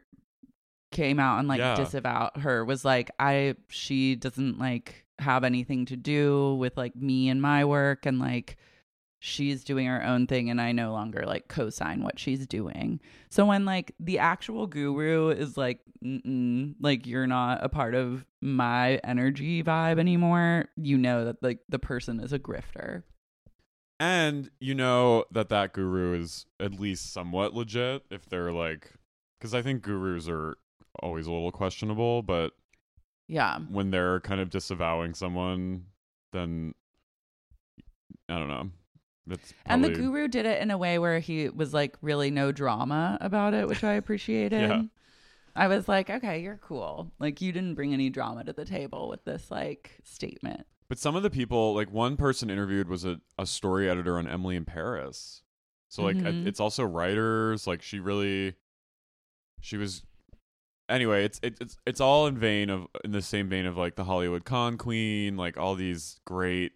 came 0.92 1.20
out 1.20 1.38
and 1.38 1.48
like 1.48 1.60
Yeah. 1.60 1.76
disavowed 1.76 2.32
her 2.38 2.66
was 2.66 2.84
like 2.84 3.12
i 3.20 3.54
she 3.68 4.16
doesn't 4.16 4.58
like 4.58 5.06
have 5.20 5.44
anything 5.44 5.86
to 5.88 5.96
do 5.96 6.56
with 6.56 6.76
like 6.76 6.96
me 6.96 7.30
and 7.30 7.40
my 7.42 7.66
work 7.66 8.06
and 8.08 8.18
like 8.20 8.58
she's 9.20 9.64
doing 9.64 9.88
her 9.88 10.04
own 10.04 10.28
thing 10.28 10.50
and 10.50 10.62
i 10.62 10.72
no 10.72 10.92
longer 10.92 11.24
like 11.26 11.48
co-sign 11.48 12.04
what 12.04 12.20
she's 12.20 12.46
doing. 12.46 13.00
So 13.30 13.46
when 13.46 13.66
like 13.66 13.94
the 14.00 14.20
actual 14.20 14.68
guru 14.68 15.30
is 15.30 15.58
like 15.58 15.80
like 16.80 17.08
you're 17.08 17.28
not 17.28 17.64
a 17.64 17.70
part 17.70 17.96
of 17.96 18.24
my 18.40 18.98
energy 19.04 19.64
vibe 19.64 20.00
anymore 20.00 20.66
you 20.76 20.96
know 20.96 21.26
that 21.26 21.42
like 21.42 21.60
the 21.70 21.80
person 21.80 22.20
is 22.20 22.34
a 22.34 22.40
grifter. 22.40 23.04
And 24.00 24.52
you 24.60 24.76
know 24.76 25.26
that 25.32 25.50
that 25.50 25.74
guru 25.74 26.20
is 26.20 26.46
at 26.60 26.80
least 26.80 27.12
somewhat 27.12 27.56
legit 27.56 28.04
if 28.12 28.30
they're 28.30 28.52
like, 28.52 28.94
because 29.40 29.56
I 29.56 29.64
think 29.64 29.82
gurus 29.82 30.30
are 30.30 30.58
always 31.02 31.26
a 31.26 31.32
little 31.32 31.52
questionable, 31.52 32.22
but 32.22 32.54
yeah. 33.28 33.60
when 33.60 33.90
they're 33.90 34.20
kind 34.20 34.40
of 34.40 34.52
disavowing 34.52 35.16
someone, 35.16 35.86
then 36.32 36.76
I 38.30 38.38
don't 38.38 38.50
know. 38.50 38.70
That's 39.28 39.54
and 39.66 39.84
the 39.84 39.90
guru 39.90 40.28
did 40.28 40.46
it 40.46 40.62
in 40.62 40.72
a 40.72 40.78
way 40.78 40.98
where 41.00 41.20
he 41.20 41.50
was 41.50 41.74
like 41.74 41.98
really 42.02 42.32
no 42.32 42.52
drama 42.52 43.18
about 43.22 43.54
it 43.54 43.68
which 43.68 43.84
i 43.84 43.94
appreciated 44.02 44.62
Yeah. 44.62 44.82
i 45.56 45.68
was 45.68 45.88
like 45.88 46.10
okay 46.10 46.42
you're 46.42 46.60
cool 46.64 47.12
like 47.20 47.42
you 47.42 47.52
didn't 47.52 47.76
bring 47.76 47.94
any 47.94 48.10
drama 48.10 48.44
to 48.46 48.54
the 48.54 48.66
table 48.66 49.10
with 49.10 49.24
this 49.26 49.52
like 49.52 50.00
statement 50.04 50.66
But 50.90 50.98
some 51.00 51.18
of 51.18 51.24
the 51.24 51.30
people, 51.30 51.76
like 51.76 51.92
one 51.92 52.16
person 52.16 52.50
interviewed 52.50 52.88
was 52.88 53.04
a, 53.04 53.20
a 53.38 53.46
story 53.46 53.90
editor 53.90 54.18
on 54.18 54.26
Emily 54.26 54.56
in 54.56 54.64
Paris. 54.64 55.44
So 55.90 56.02
like 56.04 56.16
Mhm. 56.16 56.26
it- 56.44 56.48
it's 56.48 56.60
also 56.62 56.84
writers. 56.86 57.68
Like 57.68 57.82
she 57.82 58.00
really, 58.00 58.56
she 59.60 59.76
was. 59.76 60.04
Anyway, 60.88 61.26
it's 61.26 61.42
it, 61.44 61.58
it's 61.60 61.78
it's 61.86 62.00
all 62.00 62.28
in 62.28 62.38
vein 62.38 62.70
of 62.70 62.88
in 63.04 63.12
the 63.12 63.22
same 63.22 63.50
vein 63.50 63.66
of 63.66 63.76
like 63.76 63.96
the 63.98 64.06
Hollywood 64.06 64.46
con 64.46 64.78
queen, 64.78 65.36
like 65.36 65.58
all 65.58 65.76
these 65.76 66.22
great, 66.24 66.72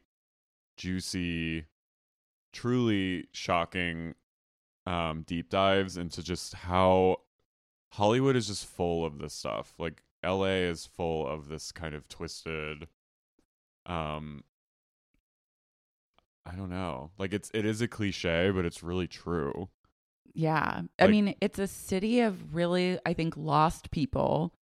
juicy, 0.76 1.66
truly 2.54 3.28
shocking, 3.32 4.16
um, 4.86 5.24
deep 5.24 5.50
dives 5.50 5.98
into 5.98 6.22
just 6.24 6.54
how 6.54 7.18
Hollywood 7.94 8.36
is 8.36 8.48
just 8.48 8.66
full 8.66 9.06
of 9.06 9.20
this 9.20 9.34
stuff. 9.34 9.74
Like 9.78 10.04
LA 10.24 10.66
is 10.70 10.86
full 10.86 11.28
of 11.28 11.48
this 11.50 11.72
kind 11.72 11.94
of 11.96 12.08
twisted 12.08 12.88
um 13.86 14.44
I 16.46 16.56
don't 16.56 16.70
know. 16.70 17.12
Like 17.18 17.34
it's 17.34 17.52
it 17.54 17.66
is 17.66 17.82
a 17.82 17.88
cliche, 17.88 18.52
but 18.52 18.66
it's 18.66 18.82
really 18.84 19.08
true. 19.08 19.70
yeah 20.34 20.82
i 21.00 21.04
Like- 21.04 21.12
mean 21.12 21.36
it's 21.42 21.60
a 21.60 21.68
city 21.68 22.22
of 22.22 22.54
really 22.56 22.98
i 23.06 23.14
think 23.14 23.36
lost 23.36 23.92
people 23.92 24.54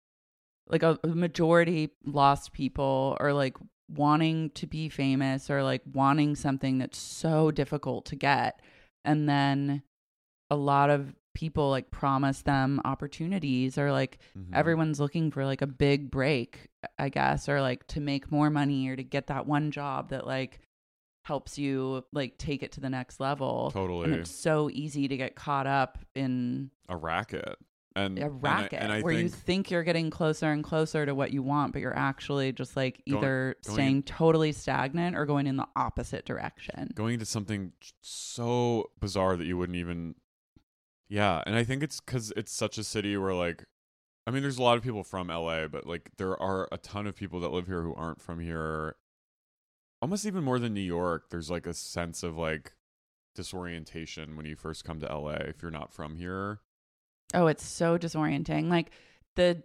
like 0.66 0.82
a, 0.82 0.98
a 1.04 1.08
majority 1.08 1.90
lost 2.06 2.52
people 2.52 3.16
or 3.20 3.32
like 3.34 3.54
wanting 3.88 4.50
to 4.50 4.66
be 4.66 4.88
famous 4.88 5.48
or 5.50 5.62
like 5.62 5.82
wanting 5.92 6.34
something 6.36 6.78
that's 6.78 6.98
so 6.98 7.50
difficult 7.50 8.04
to 8.06 8.16
get 8.16 8.60
and 9.04 9.28
then 9.28 9.82
a 10.50 10.56
lot 10.56 10.90
of 10.90 11.14
people 11.34 11.70
like 11.70 11.90
promise 11.90 12.42
them 12.42 12.80
opportunities 12.84 13.78
or 13.78 13.92
like 13.92 14.18
Mhm. 14.36 14.52
everyone's 14.54 14.98
looking 15.00 15.30
for 15.30 15.44
like 15.46 15.62
a 15.62 15.66
big 15.66 16.10
break 16.10 16.68
i 16.98 17.08
guess 17.08 17.48
or 17.48 17.60
like 17.60 17.86
to 17.86 18.00
make 18.00 18.30
more 18.32 18.50
money 18.50 18.88
or 18.88 18.96
to 18.96 19.04
get 19.04 19.28
that 19.28 19.46
one 19.46 19.70
job 19.70 20.10
that 20.10 20.26
like 20.26 20.60
helps 21.24 21.58
you 21.58 22.04
like 22.12 22.36
take 22.38 22.62
it 22.62 22.72
to 22.72 22.80
the 22.80 22.90
next 22.90 23.20
level 23.20 23.70
Totally. 23.72 24.04
and 24.04 24.12
Totally 24.12 24.20
it's 24.20 24.30
so 24.30 24.68
easy 24.70 25.08
to 25.08 25.16
get 25.16 25.34
caught 25.36 25.66
up 25.66 25.98
in 26.14 26.70
a 26.88 26.96
racket. 26.96 27.56
And 27.96 28.18
a 28.18 28.24
and 28.26 28.32
I- 28.32 28.38
racket 28.38 28.80
and 28.80 28.92
I, 28.92 29.00
where 29.02 29.12
you 29.12 29.28
think 29.28 29.44
think 29.44 29.70
you're 29.70 29.82
getting 29.82 30.10
closer 30.10 30.52
and 30.52 30.62
closer 30.62 31.04
to 31.06 31.14
what 31.14 31.32
you 31.32 31.42
want 31.42 31.72
but 31.72 31.80
you're 31.82 31.96
actually 31.96 32.52
just 32.52 32.76
like 32.76 33.02
Going- 33.08 33.18
either 33.18 33.56
going 33.64 33.74
staying 33.74 33.96
in- 33.96 34.02
totally 34.04 34.52
stagnant 34.52 35.16
or 35.16 35.26
going 35.26 35.46
in 35.46 35.56
the 35.56 35.66
opposite 35.74 36.24
direction 36.24 36.90
going 36.94 37.14
into 37.14 37.26
something 37.26 37.72
so 38.00 38.90
bizarre 39.00 39.36
that 39.36 39.46
you 39.46 39.56
wouldn't 39.56 39.76
even 39.76 40.14
Yeah, 41.08 41.42
and 41.46 41.56
I 41.56 41.64
think 41.64 41.82
it's 41.82 42.00
cuz 42.00 42.32
it's 42.36 42.52
such 42.52 42.76
a 42.78 42.84
city 42.84 43.16
where 43.16 43.34
like 43.34 43.64
I 44.26 44.30
mean 44.30 44.42
there's 44.42 44.58
a 44.58 44.62
lot 44.62 44.76
of 44.76 44.82
people 44.84 45.02
from 45.04 45.28
LA, 45.28 45.66
but 45.66 45.86
like 45.86 46.10
there 46.18 46.36
are 46.40 46.68
a 46.70 46.76
ton 46.76 47.06
of 47.06 47.16
people 47.16 47.40
that 47.40 47.48
live 47.50 47.66
here 47.66 47.82
who 47.82 47.94
aren't 47.94 48.20
from 48.20 48.40
here. 48.40 48.96
Almost 50.02 50.26
even 50.26 50.44
more 50.44 50.58
than 50.58 50.74
New 50.74 50.82
York, 50.82 51.30
there's 51.30 51.50
like 51.50 51.66
a 51.66 51.72
sense 51.72 52.22
of 52.22 52.36
like 52.36 52.74
disorientation 53.34 54.36
when 54.36 54.44
you 54.44 54.54
first 54.54 54.84
come 54.84 55.00
to 55.00 55.06
LA 55.06 55.36
if 55.48 55.62
you're 55.62 55.70
not 55.70 55.92
from 55.92 56.16
here. 56.16 56.60
Oh, 57.34 57.46
it's 57.46 57.66
so 57.66 57.98
disorienting. 57.98 58.68
Like 58.70 58.90
the 59.36 59.62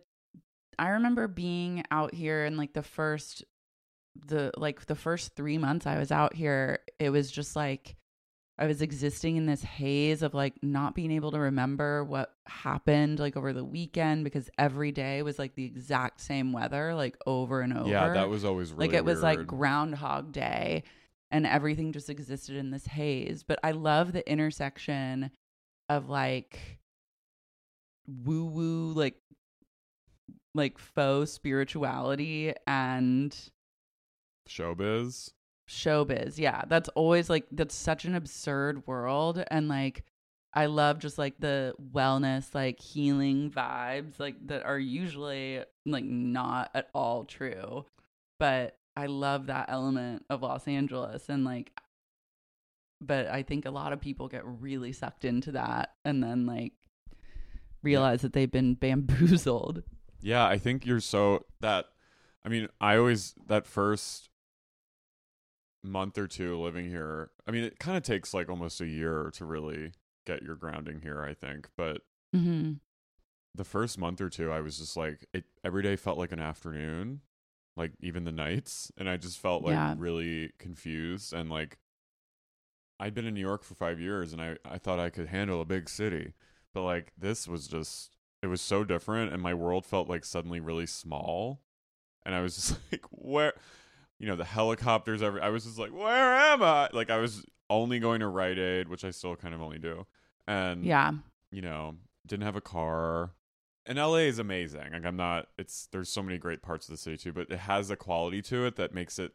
I 0.77 0.89
remember 0.89 1.27
being 1.27 1.83
out 1.91 2.13
here 2.13 2.45
in 2.45 2.57
like 2.57 2.73
the 2.73 2.83
first 2.83 3.43
the 4.27 4.51
like 4.57 4.85
the 4.85 4.95
first 4.95 5.35
3 5.35 5.57
months 5.57 5.87
I 5.87 5.97
was 5.97 6.11
out 6.11 6.35
here, 6.35 6.79
it 6.99 7.09
was 7.09 7.31
just 7.31 7.55
like 7.55 7.95
I 8.59 8.67
was 8.67 8.83
existing 8.83 9.37
in 9.37 9.47
this 9.47 9.63
haze 9.63 10.21
of 10.21 10.35
like 10.35 10.61
not 10.61 10.93
being 10.93 11.11
able 11.11 11.31
to 11.31 11.39
remember 11.39 12.03
what 12.03 12.35
happened 12.45 13.19
like 13.19 13.35
over 13.35 13.51
the 13.51 13.63
weekend 13.63 14.23
because 14.23 14.49
every 14.59 14.91
day 14.91 15.23
was 15.23 15.39
like 15.39 15.55
the 15.55 15.65
exact 15.65 16.21
same 16.21 16.53
weather 16.53 16.93
like 16.93 17.17
over 17.25 17.61
and 17.61 17.75
over. 17.75 17.89
Yeah, 17.89 18.13
that 18.13 18.29
was 18.29 18.45
always 18.45 18.71
really 18.71 18.87
like 18.87 18.95
it 18.95 19.05
was 19.05 19.23
like 19.23 19.47
groundhog 19.47 20.31
day 20.31 20.83
and 21.33 21.47
everything 21.47 21.91
just 21.91 22.09
existed 22.09 22.55
in 22.55 22.69
this 22.69 22.85
haze 22.85 23.43
but 23.43 23.59
i 23.63 23.71
love 23.71 24.13
the 24.13 24.29
intersection 24.31 25.31
of 25.89 26.07
like 26.07 26.79
woo 28.07 28.45
woo 28.45 28.93
like 28.93 29.15
like 30.55 30.77
faux 30.77 31.31
spirituality 31.31 32.53
and 32.67 33.49
showbiz. 34.47 35.31
showbiz 35.69 36.37
yeah 36.37 36.63
that's 36.67 36.89
always 36.89 37.29
like 37.29 37.45
that's 37.51 37.75
such 37.75 38.05
an 38.05 38.13
absurd 38.15 38.85
world 38.85 39.43
and 39.49 39.67
like 39.67 40.03
i 40.53 40.65
love 40.65 40.99
just 40.99 41.17
like 41.17 41.39
the 41.39 41.73
wellness 41.93 42.53
like 42.53 42.79
healing 42.79 43.49
vibes 43.49 44.19
like 44.19 44.35
that 44.45 44.63
are 44.63 44.79
usually 44.79 45.63
like 45.85 46.03
not 46.03 46.69
at 46.75 46.89
all 46.93 47.23
true 47.23 47.85
but 48.39 48.77
i 48.95 49.05
love 49.05 49.47
that 49.47 49.65
element 49.69 50.23
of 50.29 50.41
los 50.43 50.67
angeles 50.67 51.29
and 51.29 51.45
like 51.45 51.71
but 53.01 53.27
i 53.27 53.41
think 53.41 53.65
a 53.65 53.71
lot 53.71 53.93
of 53.93 54.01
people 54.01 54.27
get 54.27 54.45
really 54.45 54.91
sucked 54.91 55.25
into 55.25 55.53
that 55.53 55.93
and 56.05 56.21
then 56.21 56.45
like 56.45 56.73
realize 57.83 58.21
that 58.21 58.33
they've 58.33 58.51
been 58.51 58.73
bamboozled 58.75 59.83
Yeah, 60.21 60.45
I 60.47 60.57
think 60.57 60.85
you're 60.85 60.99
so 61.01 61.45
that 61.61 61.85
I 62.45 62.49
mean, 62.49 62.67
I 62.81 62.97
always 62.97 63.35
that 63.47 63.65
first 63.67 64.29
month 65.83 66.17
or 66.17 66.27
two 66.27 66.59
living 66.61 66.89
here. 66.89 67.31
I 67.47 67.51
mean, 67.51 67.63
it 67.63 67.79
kind 67.79 67.97
of 67.97 68.03
takes 68.03 68.33
like 68.33 68.49
almost 68.49 68.81
a 68.81 68.85
year 68.87 69.31
to 69.35 69.45
really 69.45 69.91
get 70.25 70.41
your 70.43 70.55
grounding 70.55 71.01
here, 71.01 71.21
I 71.23 71.33
think, 71.33 71.69
but 71.75 72.01
mm-hmm. 72.35 72.73
the 73.55 73.63
first 73.63 73.97
month 73.97 74.21
or 74.21 74.29
two 74.29 74.51
I 74.51 74.61
was 74.61 74.77
just 74.77 74.95
like 74.97 75.27
it 75.33 75.45
every 75.63 75.83
day 75.83 75.95
felt 75.95 76.17
like 76.17 76.31
an 76.31 76.39
afternoon, 76.39 77.21
like 77.75 77.91
even 77.99 78.23
the 78.23 78.31
nights, 78.31 78.91
and 78.97 79.09
I 79.09 79.17
just 79.17 79.39
felt 79.39 79.63
like 79.63 79.73
Yeah. 79.73 79.95
really 79.97 80.51
confused 80.59 81.33
and 81.33 81.49
like 81.49 81.77
I'd 82.99 83.13
been 83.13 83.25
in 83.25 83.33
New 83.33 83.41
York 83.41 83.63
for 83.63 83.75
5 83.75 83.99
years 83.99 84.31
and 84.33 84.41
I 84.41 84.57
I 84.65 84.77
thought 84.77 84.99
I 84.99 85.09
could 85.09 85.27
handle 85.27 85.61
a 85.61 85.65
big 85.65 85.89
city, 85.89 86.33
but 86.73 86.83
like 86.83 87.11
this 87.17 87.47
was 87.47 87.67
just 87.67 88.17
it 88.41 88.47
was 88.47 88.61
so 88.61 88.83
different 88.83 89.31
and 89.31 89.41
my 89.41 89.53
world 89.53 89.85
felt 89.85 90.09
like 90.09 90.25
suddenly 90.25 90.59
really 90.59 90.85
small 90.85 91.61
and 92.25 92.35
I 92.35 92.41
was 92.41 92.55
just 92.55 92.77
like 92.91 93.05
where 93.11 93.53
you 94.19 94.27
know 94.27 94.35
the 94.35 94.45
helicopters 94.45 95.21
every 95.21 95.41
I 95.41 95.49
was 95.49 95.65
just 95.65 95.79
like 95.79 95.91
where 95.91 96.35
am 96.35 96.63
I 96.63 96.89
like 96.93 97.09
I 97.09 97.17
was 97.17 97.45
only 97.69 97.99
going 97.99 98.19
to 98.19 98.27
Rite 98.27 98.59
Aid 98.59 98.87
which 98.87 99.05
I 99.05 99.11
still 99.11 99.35
kind 99.35 99.53
of 99.53 99.61
only 99.61 99.79
do 99.79 100.05
and 100.47 100.85
yeah 100.85 101.11
you 101.53 101.61
know, 101.61 101.95
didn't 102.25 102.43
have 102.43 102.55
a 102.55 102.61
car. 102.61 103.31
And 103.85 103.97
LA 103.97 104.25
is 104.25 104.39
amazing. 104.39 104.91
Like 104.91 105.05
I'm 105.05 105.15
not 105.15 105.47
it's 105.57 105.87
there's 105.91 106.09
so 106.09 106.23
many 106.23 106.37
great 106.37 106.61
parts 106.61 106.87
of 106.87 106.93
the 106.93 106.97
city 106.97 107.17
too, 107.17 107.31
but 107.31 107.49
it 107.49 107.59
has 107.59 107.89
a 107.89 107.95
quality 107.95 108.41
to 108.43 108.65
it 108.65 108.75
that 108.77 108.93
makes 108.93 109.19
it 109.19 109.33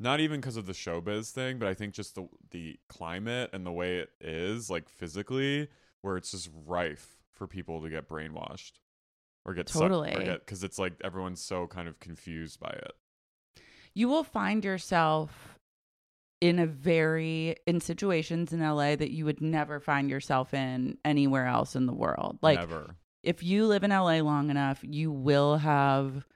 not 0.00 0.20
even 0.20 0.40
because 0.40 0.56
of 0.56 0.66
the 0.66 0.72
showbiz 0.72 1.30
thing, 1.30 1.58
but 1.58 1.68
I 1.68 1.74
think 1.74 1.92
just 1.92 2.14
the 2.14 2.28
the 2.50 2.78
climate 2.88 3.50
and 3.52 3.66
the 3.66 3.72
way 3.72 3.98
it 3.98 4.10
is, 4.20 4.70
like 4.70 4.88
physically, 4.88 5.68
where 6.04 6.16
it's 6.16 6.30
just 6.32 6.50
rife 6.66 7.16
for 7.32 7.46
people 7.46 7.82
to 7.82 7.88
get 7.88 8.08
brainwashed 8.08 8.72
or 9.44 9.54
get 9.54 9.66
Totally. 9.66 10.14
because 10.14 10.62
it's 10.62 10.78
like 10.78 10.92
everyone's 11.02 11.40
so 11.42 11.66
kind 11.66 11.88
of 11.88 11.98
confused 12.00 12.60
by 12.60 12.70
it. 12.70 12.92
you 13.94 14.08
will 14.08 14.24
find 14.24 14.64
yourself 14.64 15.58
in 16.40 16.58
a 16.58 16.66
very 16.66 17.56
in 17.66 17.80
situations 17.80 18.52
in 18.52 18.60
LA 18.60 18.96
that 18.96 19.10
you 19.10 19.24
would 19.24 19.40
never 19.40 19.80
find 19.80 20.10
yourself 20.10 20.52
in 20.52 20.98
anywhere 21.04 21.46
else 21.46 21.74
in 21.74 21.86
the 21.86 21.94
world. 21.94 22.38
Like 22.42 22.58
Never. 22.58 22.96
if 23.22 23.42
you 23.42 23.66
live 23.66 23.82
in 23.82 23.90
LA 23.90 24.18
long 24.20 24.50
enough, 24.50 24.80
you 24.82 25.10
will 25.10 25.56
have 25.58 26.26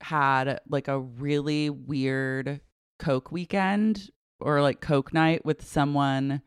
had 0.00 0.60
like 0.68 0.86
a 0.88 0.98
really 1.00 1.70
weird 1.70 2.60
coke 2.98 3.32
weekend 3.32 4.10
or 4.40 4.62
like 4.62 4.80
coke 4.80 5.12
night 5.12 5.44
with 5.44 5.64
someone 5.64 6.42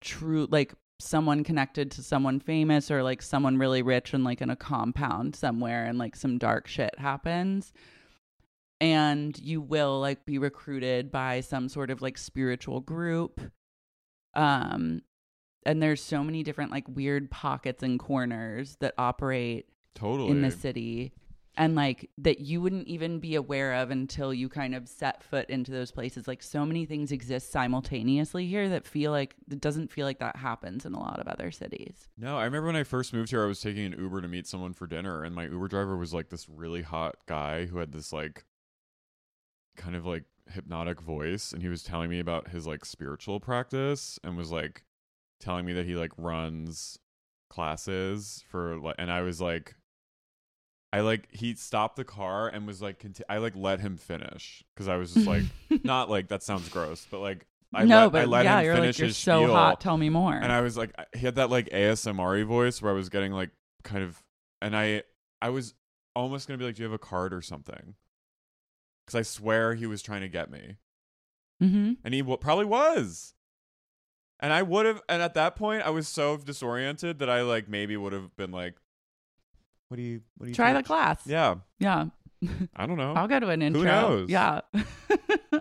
true 0.00 0.48
like 0.50 0.74
someone 1.02 1.44
connected 1.44 1.90
to 1.92 2.02
someone 2.02 2.40
famous 2.40 2.90
or 2.90 3.02
like 3.02 3.22
someone 3.22 3.58
really 3.58 3.82
rich 3.82 4.14
and 4.14 4.24
like 4.24 4.40
in 4.40 4.50
a 4.50 4.56
compound 4.56 5.34
somewhere 5.36 5.84
and 5.84 5.98
like 5.98 6.16
some 6.16 6.38
dark 6.38 6.66
shit 6.66 6.98
happens. 6.98 7.72
And 8.80 9.38
you 9.38 9.60
will 9.60 10.00
like 10.00 10.24
be 10.26 10.38
recruited 10.38 11.12
by 11.12 11.40
some 11.40 11.68
sort 11.68 11.90
of 11.90 12.02
like 12.02 12.18
spiritual 12.18 12.80
group. 12.80 13.40
Um 14.34 15.02
and 15.64 15.82
there's 15.82 16.02
so 16.02 16.24
many 16.24 16.42
different 16.42 16.72
like 16.72 16.88
weird 16.88 17.30
pockets 17.30 17.82
and 17.82 17.98
corners 17.98 18.76
that 18.80 18.94
operate 18.98 19.66
Totally. 19.94 20.30
in 20.30 20.42
the 20.42 20.50
city 20.50 21.12
and 21.56 21.74
like 21.74 22.08
that 22.18 22.40
you 22.40 22.60
wouldn't 22.60 22.86
even 22.88 23.18
be 23.18 23.34
aware 23.34 23.74
of 23.74 23.90
until 23.90 24.32
you 24.32 24.48
kind 24.48 24.74
of 24.74 24.88
set 24.88 25.22
foot 25.22 25.48
into 25.50 25.70
those 25.70 25.90
places 25.90 26.26
like 26.26 26.42
so 26.42 26.64
many 26.64 26.86
things 26.86 27.12
exist 27.12 27.52
simultaneously 27.52 28.46
here 28.46 28.68
that 28.68 28.86
feel 28.86 29.10
like 29.10 29.34
it 29.50 29.60
doesn't 29.60 29.90
feel 29.90 30.06
like 30.06 30.18
that 30.18 30.36
happens 30.36 30.86
in 30.86 30.94
a 30.94 30.98
lot 30.98 31.18
of 31.20 31.28
other 31.28 31.50
cities 31.50 32.08
No, 32.16 32.38
I 32.38 32.44
remember 32.44 32.66
when 32.68 32.76
I 32.76 32.84
first 32.84 33.12
moved 33.12 33.30
here, 33.30 33.42
I 33.42 33.46
was 33.46 33.60
taking 33.60 33.84
an 33.84 33.98
Uber 33.98 34.22
to 34.22 34.28
meet 34.28 34.46
someone 34.46 34.72
for 34.72 34.86
dinner, 34.86 35.22
and 35.22 35.34
my 35.34 35.44
Uber 35.44 35.68
driver 35.68 35.96
was 35.96 36.14
like 36.14 36.30
this 36.30 36.48
really 36.48 36.82
hot 36.82 37.16
guy 37.26 37.66
who 37.66 37.78
had 37.78 37.92
this 37.92 38.12
like 38.12 38.44
kind 39.76 39.96
of 39.96 40.06
like 40.06 40.24
hypnotic 40.50 41.00
voice, 41.00 41.52
and 41.52 41.62
he 41.62 41.68
was 41.68 41.82
telling 41.82 42.10
me 42.10 42.18
about 42.20 42.48
his 42.48 42.66
like 42.66 42.84
spiritual 42.84 43.40
practice 43.40 44.18
and 44.24 44.36
was 44.36 44.50
like 44.50 44.84
telling 45.40 45.64
me 45.66 45.72
that 45.72 45.86
he 45.86 45.94
like 45.94 46.12
runs 46.16 46.98
classes 47.50 48.44
for 48.48 48.78
like, 48.78 48.96
and 48.98 49.10
I 49.10 49.22
was 49.22 49.40
like. 49.40 49.74
I 50.92 51.00
like 51.00 51.28
he 51.32 51.54
stopped 51.54 51.96
the 51.96 52.04
car 52.04 52.48
and 52.48 52.66
was 52.66 52.82
like 52.82 52.98
conti- 52.98 53.24
I 53.28 53.38
like 53.38 53.54
let 53.56 53.80
him 53.80 53.96
finish 53.96 54.62
because 54.74 54.88
I 54.88 54.96
was 54.96 55.14
just 55.14 55.26
like 55.26 55.44
not 55.84 56.10
like 56.10 56.28
that 56.28 56.42
sounds 56.42 56.68
gross 56.68 57.06
but 57.10 57.20
like 57.20 57.46
I 57.74 57.84
no 57.84 58.02
let, 58.02 58.12
but 58.12 58.22
I 58.22 58.24
let 58.26 58.44
yeah 58.44 58.58
him 58.58 58.64
you're 58.66 58.74
finish 58.74 58.96
like 58.96 58.98
you're 58.98 59.06
his 59.08 59.16
so 59.16 59.42
spiel. 59.44 59.54
hot 59.54 59.80
tell 59.80 59.96
me 59.96 60.10
more 60.10 60.34
And 60.34 60.52
I 60.52 60.60
was 60.60 60.76
like, 60.76 60.92
he 61.14 61.20
had 61.20 61.36
that 61.36 61.48
like 61.50 61.70
ASMR 61.70 62.44
voice 62.44 62.82
where 62.82 62.92
I 62.92 62.94
was 62.94 63.08
getting 63.08 63.32
like 63.32 63.50
kind 63.84 64.04
of, 64.04 64.22
and 64.60 64.76
I, 64.76 65.02
I 65.40 65.48
was 65.48 65.74
almost 66.14 66.46
gonna 66.46 66.58
be 66.58 66.64
like, 66.66 66.74
do 66.74 66.82
you 66.82 66.84
have 66.84 66.92
a 66.92 66.98
card 66.98 67.32
or 67.32 67.40
something? 67.40 67.94
Because 69.06 69.18
I 69.18 69.22
swear 69.22 69.74
he 69.74 69.86
was 69.86 70.02
trying 70.02 70.20
to 70.20 70.28
get 70.28 70.50
me, 70.50 70.76
mm-hmm. 71.62 71.92
and 72.04 72.14
he 72.14 72.20
w- 72.20 72.36
probably 72.36 72.66
was. 72.66 73.34
And 74.38 74.52
I 74.52 74.62
would 74.62 74.86
have, 74.86 75.00
and 75.08 75.22
at 75.22 75.34
that 75.34 75.56
point, 75.56 75.82
I 75.84 75.90
was 75.90 76.08
so 76.08 76.36
disoriented 76.36 77.18
that 77.20 77.30
I 77.30 77.42
like 77.42 77.68
maybe 77.68 77.96
would 77.96 78.12
have 78.12 78.36
been 78.36 78.50
like, 78.52 78.74
what 79.92 79.98
do 79.98 80.02
you, 80.02 80.22
what 80.38 80.46
do 80.46 80.50
you 80.50 80.54
try 80.54 80.72
the 80.72 80.78
teach?" 80.78 80.86
class 80.86 81.20
Yeah, 81.26 81.56
yeah 81.78 82.06
I 82.74 82.86
don't 82.86 82.96
know. 82.96 83.12
I'll 83.16 83.28
go 83.28 83.38
to 83.38 83.50
an 83.50 83.60
intro. 83.60 83.82
Who 83.82 83.86
knows? 83.86 84.30
Yeah. 84.30 84.62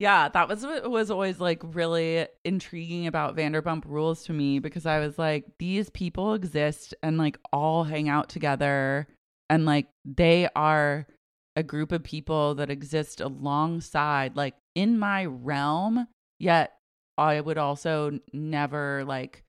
yeah, 0.00 0.28
that 0.28 0.48
was 0.48 0.64
what 0.64 0.90
was 0.90 1.08
always 1.08 1.38
like 1.38 1.62
really 1.62 2.26
intriguing 2.44 3.06
about 3.06 3.36
Vanderpump 3.36 3.84
Rules 3.86 4.24
to 4.24 4.32
me 4.32 4.58
because 4.58 4.86
I 4.86 4.98
was 4.98 5.20
like, 5.20 5.44
these 5.60 5.88
people 5.90 6.34
exist 6.34 6.94
and 7.00 7.16
like 7.16 7.38
all 7.52 7.84
hang 7.84 8.08
out 8.08 8.28
together 8.28 9.06
and 9.48 9.64
like 9.64 9.86
they 10.04 10.48
are 10.56 11.06
a 11.54 11.62
group 11.62 11.92
of 11.92 12.02
people 12.02 12.56
that 12.56 12.70
exist 12.70 13.20
alongside 13.20 14.34
like 14.34 14.56
in 14.74 14.98
my 14.98 15.26
realm, 15.26 16.08
yet 16.40 16.72
I 17.16 17.40
would 17.40 17.58
also 17.58 18.18
never 18.32 19.04
like 19.04 19.44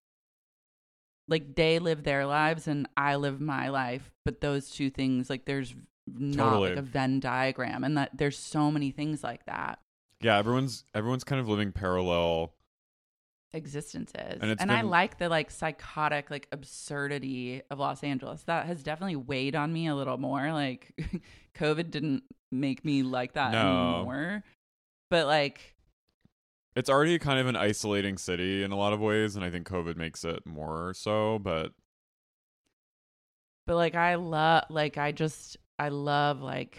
like 1.32 1.56
they 1.56 1.80
live 1.80 2.04
their 2.04 2.28
lives 2.28 2.68
and 2.68 2.88
I 2.96 3.16
live 3.16 3.42
my 3.42 3.70
life, 3.70 4.12
but 4.26 4.42
those 4.42 4.70
two 4.70 4.90
things 4.92 5.28
like 5.30 5.46
there's 5.46 5.74
not 6.08 6.50
Totally. 6.52 6.70
like 6.72 6.78
a 6.80 6.82
Venn 6.84 7.20
diagram 7.20 7.84
and 7.84 7.98
that 7.98 8.12
there's 8.16 8.38
so 8.38 8.70
many 8.70 8.92
things 8.92 9.24
like 9.24 9.46
that 9.46 9.80
yeah, 10.24 10.38
everyone's 10.38 10.84
everyone's 10.94 11.24
kind 11.24 11.42
of 11.42 11.48
living 11.50 11.72
parallel. 11.72 12.54
existences. 13.54 14.38
And 14.42 14.56
And, 14.62 14.72
I 14.72 14.82
like 14.82 15.18
the 15.18 15.30
like 15.30 15.50
psychotic 15.52 16.30
like 16.30 16.48
absurdity 16.52 17.62
of 17.72 17.80
Los 17.80 18.04
Angeles. 18.04 18.44
That 18.44 18.66
has 18.68 18.84
definitely 18.84 19.16
weighed 19.18 19.56
on 19.56 19.74
me 19.74 19.88
a 19.88 19.96
little 19.96 20.18
more. 20.18 20.54
Like 20.54 20.94
COVID 21.58 21.90
didn't 21.92 22.24
make 22.52 22.86
me 22.86 23.04
like 23.04 23.34
that 23.34 23.52
No. 23.52 23.96
anymore. 23.96 24.44
But 25.10 25.26
like 25.28 25.76
It's 26.76 26.90
already 26.90 27.20
kind 27.20 27.40
of 27.40 27.48
an 27.48 27.56
isolating 27.56 28.18
city 28.18 28.64
in 28.64 28.72
a 28.72 28.78
lot 28.78 28.94
of 28.94 29.00
ways, 29.02 29.36
and 29.36 29.44
I 29.44 29.50
think 29.50 29.68
COVID 29.68 29.98
makes 29.98 30.24
it 30.24 30.46
more 30.46 30.94
so. 30.94 31.38
But 31.40 31.74
but 33.68 33.76
like 33.76 33.96
I 33.96 34.16
love 34.16 34.66
like 34.70 34.98
I 34.98 35.12
just 35.12 35.58
I 35.78 35.90
love 35.90 36.42
like 36.42 36.78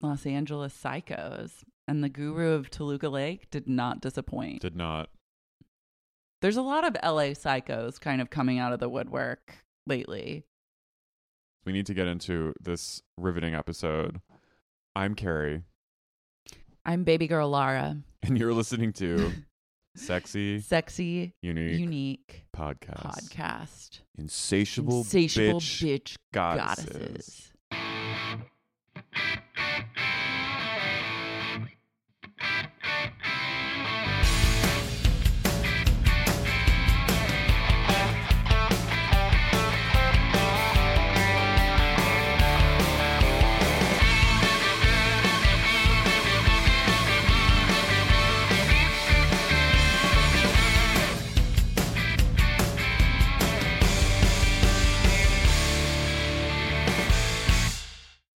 Los 0.00 0.26
Angeles 0.26 0.78
psychos. 0.80 1.64
And 1.86 2.04
the 2.04 2.10
guru 2.10 2.52
of 2.52 2.68
Toluca 2.68 3.08
Lake 3.08 3.48
did 3.50 3.66
not 3.66 4.02
disappoint. 4.02 4.60
did 4.60 4.76
not. 4.76 5.08
There's 6.42 6.58
a 6.58 6.62
lot 6.62 6.84
of 6.84 6.94
LA 7.02 7.32
psychos 7.32 7.98
kind 7.98 8.20
of 8.20 8.28
coming 8.28 8.58
out 8.58 8.74
of 8.74 8.78
the 8.78 8.90
woodwork 8.90 9.54
lately. 9.86 10.44
We 11.64 11.72
need 11.72 11.86
to 11.86 11.94
get 11.94 12.06
into 12.06 12.52
this 12.60 13.02
riveting 13.16 13.54
episode. 13.54 14.20
I'm 14.94 15.14
Carrie, 15.14 15.62
I'm 16.84 17.04
baby 17.04 17.26
girl 17.26 17.48
Lara. 17.48 17.96
and 18.22 18.38
you're 18.38 18.52
listening 18.54 18.92
to 18.94 19.32
Sexy 19.96 20.60
Sexy, 20.60 21.34
Unique, 21.42 21.78
unique 21.80 22.44
Podcast. 22.56 23.30
podcast. 23.30 24.00
Insatiable, 24.16 24.98
Insatiable 24.98 25.60
bitch, 25.60 26.02
bitch, 26.02 26.16
goddesses. 26.32 27.52
goddesses. 27.72 29.38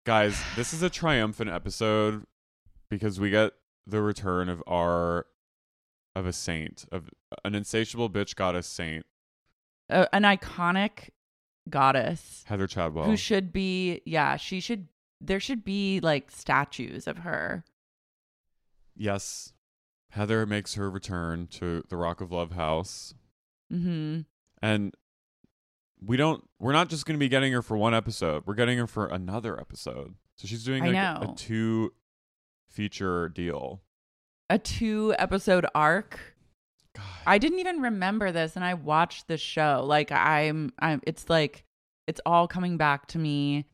Guys, 0.05 0.41
this 0.55 0.73
is 0.73 0.81
a 0.81 0.89
triumphant 0.89 1.49
episode 1.49 2.25
because 2.89 3.19
we 3.19 3.29
get 3.29 3.53
the 3.85 4.01
return 4.01 4.49
of 4.49 4.63
our 4.67 5.27
of 6.15 6.25
a 6.25 6.33
saint, 6.33 6.85
of 6.91 7.09
an 7.45 7.55
insatiable 7.55 8.09
bitch 8.09 8.35
goddess 8.35 8.67
saint, 8.67 9.05
Uh, 9.89 10.07
an 10.11 10.23
iconic 10.23 11.09
goddess 11.69 12.43
Heather 12.47 12.67
Chadwell. 12.67 13.05
who 13.05 13.15
should 13.15 13.53
be, 13.53 14.01
yeah, 14.05 14.35
she 14.35 14.59
should, 14.59 14.87
there 15.21 15.39
should 15.39 15.63
be 15.63 15.99
like 16.01 16.29
statues 16.31 17.07
of 17.07 17.19
her. 17.19 17.63
yes, 18.95 19.53
Heather 20.09 20.45
makes 20.45 20.73
her 20.73 20.89
return 20.89 21.47
to 21.47 21.83
the 21.87 21.95
Rock 21.95 22.19
of 22.19 22.31
Love 22.33 22.51
house. 22.51 23.13
Mm-hmm. 23.71 24.21
And 24.61 24.93
we 26.03 26.17
don't 26.17 26.43
we're 26.59 26.73
not 26.73 26.89
just 26.89 27.05
going 27.05 27.15
to 27.15 27.19
be 27.19 27.29
getting 27.29 27.53
her 27.53 27.61
for 27.61 27.77
one 27.77 27.93
episode. 27.93 28.43
We're 28.45 28.55
getting 28.55 28.77
her 28.77 28.87
for 28.87 29.07
another 29.07 29.59
episode. 29.59 30.15
So 30.37 30.47
she's 30.47 30.63
doing 30.63 30.83
I 30.83 30.87
like 30.87 30.93
know. 30.95 31.31
a 31.31 31.35
two 31.35 31.93
feature 32.69 33.29
deal. 33.29 33.81
A 34.49 34.57
two 34.57 35.13
episode 35.19 35.65
arc. 35.75 36.19
God. 36.95 37.03
I 37.25 37.37
didn't 37.37 37.59
even 37.59 37.81
remember 37.81 38.31
this 38.31 38.55
and 38.55 38.65
I 38.65 38.73
watched 38.73 39.27
the 39.27 39.37
show. 39.37 39.83
Like 39.85 40.11
I'm 40.11 40.73
I'm 40.79 41.01
it's 41.05 41.29
like 41.29 41.63
it's 42.07 42.21
all 42.25 42.47
coming 42.47 42.77
back 42.77 43.07
to 43.09 43.19
me. 43.19 43.65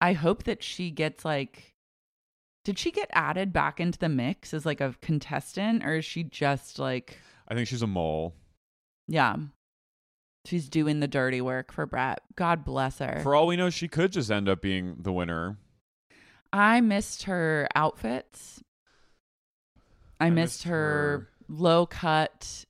I 0.00 0.14
hope 0.14 0.42
that 0.44 0.62
she 0.62 0.90
gets 0.90 1.24
like 1.24 1.74
did 2.64 2.78
she 2.78 2.90
get 2.90 3.10
added 3.12 3.52
back 3.52 3.80
into 3.80 3.98
the 3.98 4.08
mix 4.08 4.52
as 4.52 4.66
like 4.66 4.80
a 4.80 4.94
contestant 5.00 5.84
or 5.84 5.96
is 5.96 6.04
she 6.04 6.24
just 6.24 6.78
like 6.78 7.18
I 7.48 7.54
think 7.54 7.68
she's 7.68 7.82
a 7.82 7.86
mole. 7.86 8.34
yeah. 9.06 9.36
She's 10.44 10.68
doing 10.68 11.00
the 11.00 11.08
dirty 11.08 11.40
work 11.40 11.72
for 11.72 11.86
Bret. 11.86 12.20
God 12.34 12.64
bless 12.64 12.98
her. 12.98 13.20
For 13.22 13.34
all 13.34 13.46
we 13.46 13.56
know, 13.56 13.70
she 13.70 13.86
could 13.88 14.12
just 14.12 14.30
end 14.30 14.48
up 14.48 14.60
being 14.60 14.96
the 15.00 15.12
winner. 15.12 15.56
I 16.52 16.80
missed 16.80 17.24
her 17.24 17.68
outfits. 17.74 18.62
I, 20.20 20.26
I 20.26 20.30
missed, 20.30 20.54
missed 20.60 20.62
her, 20.64 20.78
her- 20.78 21.28
low 21.48 21.86
cut 21.86 22.64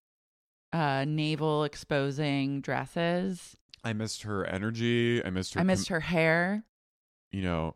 uh 0.73 1.05
navel 1.07 1.65
exposing 1.65 2.61
dresses. 2.61 3.57
I 3.85 3.93
missed 3.93 4.23
her 4.23 4.45
energy. 4.47 5.25
I 5.25 5.31
missed 5.31 5.55
her. 5.55 5.61
I 5.61 5.65
missed 5.65 5.89
com- 5.89 5.95
her 5.97 6.01
hair. 6.01 6.65
You 7.31 7.43
know, 7.43 7.75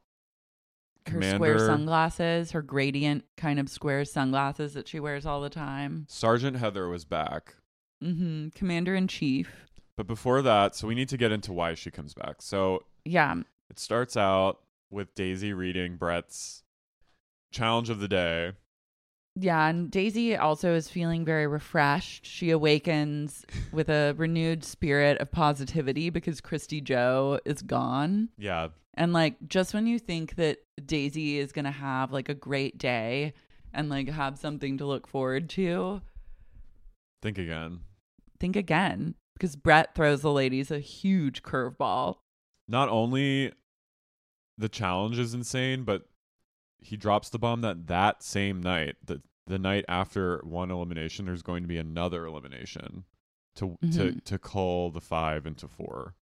her 1.07 1.13
Commander 1.13 1.37
square 1.37 1.59
sunglasses, 1.59 2.51
her 2.53 2.63
gradient 2.63 3.25
kind 3.37 3.59
of 3.59 3.69
square 3.69 4.05
sunglasses 4.05 4.75
that 4.75 4.89
she 4.89 5.01
wears 5.01 5.27
all 5.27 5.41
the 5.41 5.51
time. 5.51 6.07
Sergeant 6.09 6.57
Heather 6.59 6.89
was 6.89 7.05
back. 7.05 7.55
Mm-hmm. 8.05 8.49
Commander 8.55 8.95
in 8.95 9.09
chief. 9.09 9.66
But 9.97 10.07
before 10.07 10.43
that, 10.43 10.75
so 10.75 10.87
we 10.87 10.95
need 10.95 11.09
to 11.09 11.17
get 11.17 11.33
into 11.33 11.53
why 11.53 11.75
she 11.75 11.91
comes 11.91 12.13
back. 12.15 12.43
So 12.43 12.85
Yeah. 13.05 13.35
it 13.71 13.79
starts 13.79 14.17
out 14.17 14.61
with 14.91 15.15
Daisy 15.15 15.53
reading 15.53 15.97
Bret's 15.97 16.63
challenge 17.51 17.89
of 17.91 17.99
the 18.01 18.09
day. 18.09 18.53
Yeah. 19.39 19.67
And 19.69 19.91
Daisy 19.91 20.37
also 20.37 20.75
is 20.75 20.89
feeling 20.89 21.25
very 21.25 21.47
refreshed. 21.47 22.25
She 22.27 22.51
awakens 22.51 23.45
with 23.73 23.89
a 23.89 24.15
renewed 24.17 24.65
spirit 24.65 25.19
of 25.19 25.31
positivity 25.31 26.11
because 26.11 26.41
Christy 26.41 26.81
Joe 26.81 27.41
is 27.45 27.63
gone. 27.63 28.29
Yeah, 28.39 28.69
And 28.95 29.13
like, 29.13 29.37
just 29.49 29.73
when 29.75 29.87
you 29.87 29.99
think 29.99 30.37
that 30.37 30.59
Daisy 30.85 31.39
is 31.39 31.53
going 31.53 31.65
to 31.67 31.71
have 31.71 32.13
like 32.13 32.29
a 32.29 32.35
great 32.35 32.79
day 32.79 33.33
and 33.73 33.89
like 33.91 34.09
have 34.09 34.39
something 34.39 34.79
to 34.79 34.87
look 34.87 35.07
forward 35.07 35.49
to, 35.51 36.01
think 37.23 37.39
again. 37.39 37.81
think 38.39 38.57
again 38.57 39.15
because 39.37 39.55
Bret 39.55 39.95
throws 39.95 40.23
the 40.23 40.33
ladies 40.33 40.71
a 40.71 40.79
huge 40.79 41.43
curveball. 41.43 42.17
Not 42.67 42.89
only 42.89 43.53
the 44.59 44.69
challenge 44.69 45.19
is 45.19 45.35
insane, 45.35 45.85
but 45.85 46.09
he 46.79 46.97
drops 46.97 47.29
the 47.29 47.39
bomb 47.39 47.61
that 47.61 47.87
that 47.89 48.23
same 48.23 48.63
night, 48.63 48.97
the 49.05 49.23
the 49.47 49.59
night 49.59 49.85
after 49.89 50.39
one 50.45 50.71
elimination, 50.71 51.27
there's 51.27 51.43
going 51.43 51.63
to 51.63 51.69
be 51.69 51.79
another 51.79 52.25
elimination 52.27 53.05
to 53.57 53.77
to 53.93 54.13
Mhm. 54.13 54.25
to 54.25 54.39
call 54.39 54.91
the 54.91 55.01
five 55.01 55.47
into 55.47 55.69
four. 55.69 56.15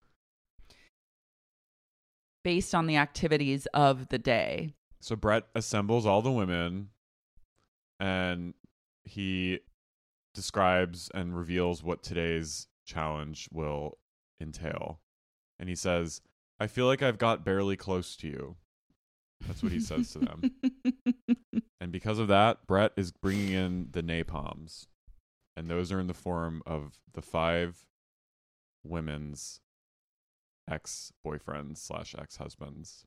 based 2.43 2.75
on 2.75 2.87
the 2.87 2.97
activities 2.97 3.67
of 3.67 4.09
the 4.09 4.17
day. 4.17 4.73
So 4.99 5.15
Bret 5.15 5.47
assembles 5.55 6.05
all 6.05 6.21
the 6.21 6.29
women 6.31 6.89
and 8.01 8.53
he 9.05 9.61
describes 10.33 11.09
and 11.13 11.37
reveals 11.37 11.83
what 11.83 12.03
today's 12.03 12.67
challenge 12.85 13.47
will 13.51 13.97
entail. 14.41 14.99
And 15.59 15.69
he 15.69 15.75
says, 15.75 16.21
I 16.59 16.67
feel 16.67 16.85
like 16.85 17.01
I've 17.01 17.17
got 17.17 17.45
barely 17.45 17.75
close 17.75 18.15
to 18.17 18.27
you. 18.27 18.55
That's 19.47 19.61
what 19.63 19.71
he 19.71 19.79
says 19.79 20.11
to 20.13 20.19
them. 20.19 20.51
And 21.81 21.91
because 21.91 22.17
of 22.17 22.29
that, 22.29 22.65
Bret 22.65 22.93
is 22.95 23.11
bringing 23.11 23.49
in 23.51 23.89
the 23.91 24.01
napalms. 24.01 24.87
And 25.57 25.69
those 25.69 25.91
are 25.91 25.99
in 25.99 26.07
the 26.07 26.13
form 26.13 26.63
of 26.65 26.93
the 27.13 27.21
five 27.21 27.85
women's 28.85 29.59
ex 30.71 31.11
boyfriends 31.27 31.79
slash 31.79 32.15
ex 32.17 32.37
husbands. 32.37 33.05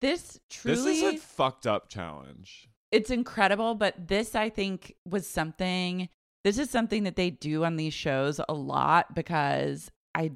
this 0.00 0.40
truly 0.48 0.76
This 0.76 0.86
is 0.86 1.02
a 1.02 1.16
fucked 1.18 1.66
up 1.66 1.90
challenge. 1.90 2.70
it's 2.90 3.10
incredible, 3.10 3.74
but 3.74 4.08
this 4.08 4.34
I 4.34 4.48
think 4.48 4.94
was 5.06 5.26
something 5.26 6.08
this 6.44 6.58
is 6.58 6.70
something 6.70 7.04
that 7.04 7.16
they 7.16 7.30
do 7.30 7.64
on 7.64 7.76
these 7.76 7.94
shows 7.94 8.40
a 8.48 8.54
lot 8.54 9.14
because 9.14 9.90
I 10.14 10.32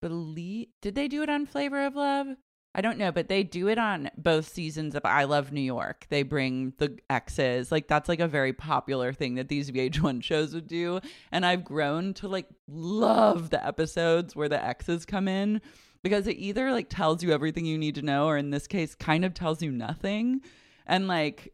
believe 0.00 0.68
did 0.80 0.94
they 0.94 1.06
do 1.06 1.22
it 1.22 1.30
on 1.30 1.46
Flavor 1.46 1.86
of 1.86 1.94
Love? 1.94 2.28
I 2.74 2.80
don't 2.80 2.98
know, 2.98 3.10
but 3.10 3.28
they 3.28 3.42
do 3.42 3.68
it 3.68 3.78
on 3.78 4.10
both 4.16 4.48
seasons 4.48 4.94
of 4.94 5.04
I 5.04 5.24
Love 5.24 5.52
New 5.52 5.60
York. 5.60 6.06
They 6.10 6.22
bring 6.22 6.74
the 6.78 6.98
exes. 7.10 7.72
Like 7.72 7.88
that's 7.88 8.08
like 8.08 8.20
a 8.20 8.28
very 8.28 8.52
popular 8.52 9.12
thing 9.12 9.34
that 9.34 9.48
these 9.48 9.70
VH1 9.70 10.22
shows 10.22 10.54
would 10.54 10.68
do. 10.68 11.00
And 11.32 11.44
I've 11.44 11.64
grown 11.64 12.14
to 12.14 12.28
like 12.28 12.46
love 12.68 13.50
the 13.50 13.64
episodes 13.64 14.36
where 14.36 14.48
the 14.48 14.64
exes 14.64 15.04
come 15.04 15.28
in 15.28 15.60
because 16.02 16.26
it 16.26 16.36
either 16.36 16.70
like 16.70 16.88
tells 16.88 17.22
you 17.22 17.32
everything 17.32 17.66
you 17.66 17.78
need 17.78 17.96
to 17.96 18.02
know 18.02 18.26
or 18.26 18.36
in 18.36 18.50
this 18.50 18.66
case 18.66 18.94
kind 18.94 19.24
of 19.24 19.34
tells 19.34 19.62
you 19.62 19.72
nothing. 19.72 20.40
And 20.86 21.08
like 21.08 21.52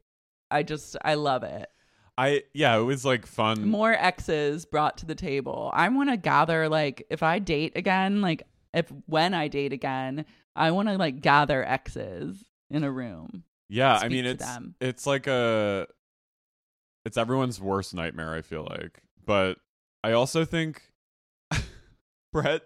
I 0.51 0.63
just 0.63 0.97
I 1.05 1.15
love 1.15 1.43
it. 1.43 1.71
I 2.17 2.45
yeah, 2.53 2.77
it 2.77 2.83
was 2.83 3.05
like 3.05 3.27
fun. 3.27 3.69
More 3.69 3.93
exes 3.93 4.65
brought 4.65 4.99
to 4.99 5.07
the 5.07 5.15
table. 5.15 5.71
I 5.75 5.89
want 5.89 6.11
to 6.11 6.17
gather 6.17 6.69
like 6.69 7.07
if 7.11 7.23
I 7.23 7.39
date 7.39 7.73
again, 7.77 8.21
like 8.21 8.45
if 8.73 8.93
when 9.07 9.35
I 9.35 9.49
date 9.49 9.73
again, 9.73 10.25
I 10.55 10.71
want 10.71 10.89
to 10.89 10.97
like 10.97 11.21
gather 11.21 11.65
exes 11.65 12.45
in 12.71 12.85
a 12.85 12.91
room. 12.91 13.45
yeah, 13.69 13.99
I 14.01 14.09
mean 14.09 14.27
it's 14.27 14.45
them. 14.45 14.75
it's 14.81 15.07
like 15.07 15.27
a 15.27 15.87
it's 17.05 17.17
everyone's 17.17 17.61
worst 17.61 17.95
nightmare, 17.95 18.35
I 18.35 18.43
feel 18.43 18.67
like. 18.69 19.03
But 19.25 19.59
I 20.03 20.13
also 20.13 20.45
think 20.45 20.83
Bret 22.33 22.63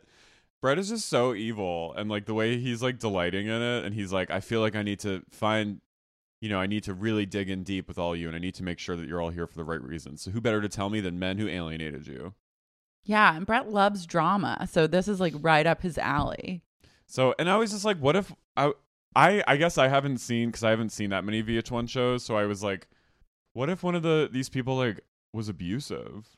Bret 0.61 0.79
is 0.79 0.91
just 0.91 1.09
so 1.09 1.35
evil 1.35 1.95
and 1.97 2.11
like 2.11 2.27
the 2.27 2.35
way 2.35 2.59
he's 2.59 2.83
like 2.83 2.99
delighting 2.99 3.47
in 3.47 3.63
it 3.63 3.85
and 3.85 3.95
he's 3.95 4.13
like 4.13 4.31
I 4.31 4.41
feel 4.41 4.61
like 4.61 4.77
I 4.77 4.83
need 4.83 5.01
to 5.01 5.23
find 5.31 5.81
you 6.41 6.49
know, 6.49 6.61
I 6.61 6.67
need 6.67 6.85
to 6.85 6.95
really 6.95 7.27
dig 7.27 7.51
in 7.51 7.65
deep 7.65 7.89
with 7.89 7.99
all 7.99 8.15
you 8.15 8.29
and 8.29 8.37
I 8.37 8.39
need 8.39 8.55
to 8.57 8.63
make 8.63 8.79
sure 8.79 8.97
that 8.97 9.09
you're 9.09 9.21
all 9.21 9.31
here 9.31 9.47
for 9.47 9.57
the 9.57 9.65
right 9.65 9.83
reasons. 9.83 10.23
So 10.23 10.31
who 10.31 10.41
better 10.41 10.61
to 10.61 10.69
tell 10.69 10.91
me 10.91 11.01
than 11.01 11.19
men 11.19 11.39
who 11.39 11.49
alienated 11.49 12.07
you? 12.07 12.35
Yeah, 13.05 13.35
and 13.37 13.47
Bret 13.47 13.71
loves 13.71 14.07
drama, 14.07 14.69
so 14.71 14.87
this 14.87 15.09
is 15.09 15.19
like 15.19 15.33
right 15.41 15.67
up 15.67 15.83
his 15.83 15.97
alley. 15.97 16.63
So, 17.07 17.35
and 17.39 17.49
I 17.49 17.57
was 17.57 17.71
just 17.71 17.85
like, 17.85 17.97
what 17.99 18.17
if 18.17 18.33
I, 18.57 18.73
I, 19.17 19.43
I 19.47 19.57
guess 19.57 19.79
I 19.79 19.89
haven't 19.89 20.19
seen 20.19 20.51
because 20.51 20.63
I 20.63 20.71
haven't 20.71 20.91
seen 20.91 21.11
that 21.11 21.25
many 21.25 21.43
VH1 21.43 21.89
shows. 21.89 22.25
So 22.25 22.37
I 22.37 22.45
was 22.45 22.63
like, 22.63 22.87
what 23.55 23.71
if 23.71 23.83
one 23.83 23.95
of 23.95 24.03
the 24.03 24.29
these 24.31 24.49
people 24.49 24.77
like 24.77 25.01
was 25.33 25.49
abusive? 25.49 26.37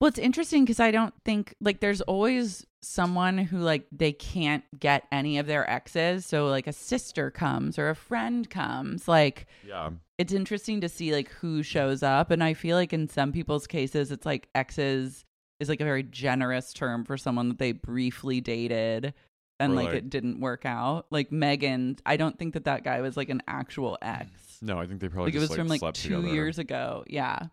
Well, 0.00 0.08
it's 0.08 0.18
interesting 0.18 0.64
because 0.64 0.80
I 0.80 0.90
don't 0.90 1.14
think 1.24 1.54
like 1.60 1.80
there's 1.80 2.00
always 2.02 2.66
someone 2.82 3.38
who 3.38 3.58
like 3.58 3.86
they 3.90 4.12
can't 4.12 4.64
get 4.78 5.04
any 5.10 5.38
of 5.38 5.46
their 5.46 5.68
exes. 5.70 6.26
So 6.26 6.48
like 6.48 6.66
a 6.66 6.72
sister 6.72 7.30
comes 7.30 7.78
or 7.78 7.88
a 7.88 7.94
friend 7.96 8.48
comes. 8.50 9.08
Like 9.08 9.46
Yeah. 9.66 9.90
it's 10.18 10.32
interesting 10.32 10.80
to 10.82 10.88
see 10.88 11.12
like 11.14 11.30
who 11.30 11.62
shows 11.62 12.02
up. 12.02 12.30
And 12.30 12.44
I 12.44 12.52
feel 12.54 12.76
like 12.76 12.92
in 12.92 13.08
some 13.08 13.32
people's 13.32 13.66
cases, 13.66 14.10
it's 14.12 14.26
like 14.26 14.48
exes 14.54 15.24
is 15.60 15.68
like 15.68 15.80
a 15.80 15.84
very 15.84 16.02
generous 16.02 16.72
term 16.74 17.04
for 17.04 17.16
someone 17.16 17.48
that 17.48 17.58
they 17.58 17.72
briefly 17.72 18.40
dated 18.40 19.14
and 19.60 19.74
like, 19.76 19.86
like- 19.86 19.94
it 19.94 20.10
didn't 20.10 20.40
work 20.40 20.66
out. 20.66 21.06
Like 21.10 21.32
Megan, 21.32 21.96
I 22.04 22.16
don't 22.18 22.36
think 22.38 22.52
that 22.54 22.64
that 22.64 22.84
guy 22.84 23.00
was 23.00 23.16
like 23.16 23.30
an 23.30 23.40
actual 23.48 23.96
ex 24.02 24.58
No, 24.60 24.78
I 24.78 24.86
think 24.86 25.00
they 25.00 25.08
probably 25.08 25.28
like 25.30 25.36
it 25.36 25.38
just, 25.40 25.50
was 25.50 25.56
from 25.58 25.68
like 25.68 25.80
two 25.94 26.16
together. 26.16 26.28
years 26.34 26.58
ago 26.58 27.04
yeah 27.06 27.46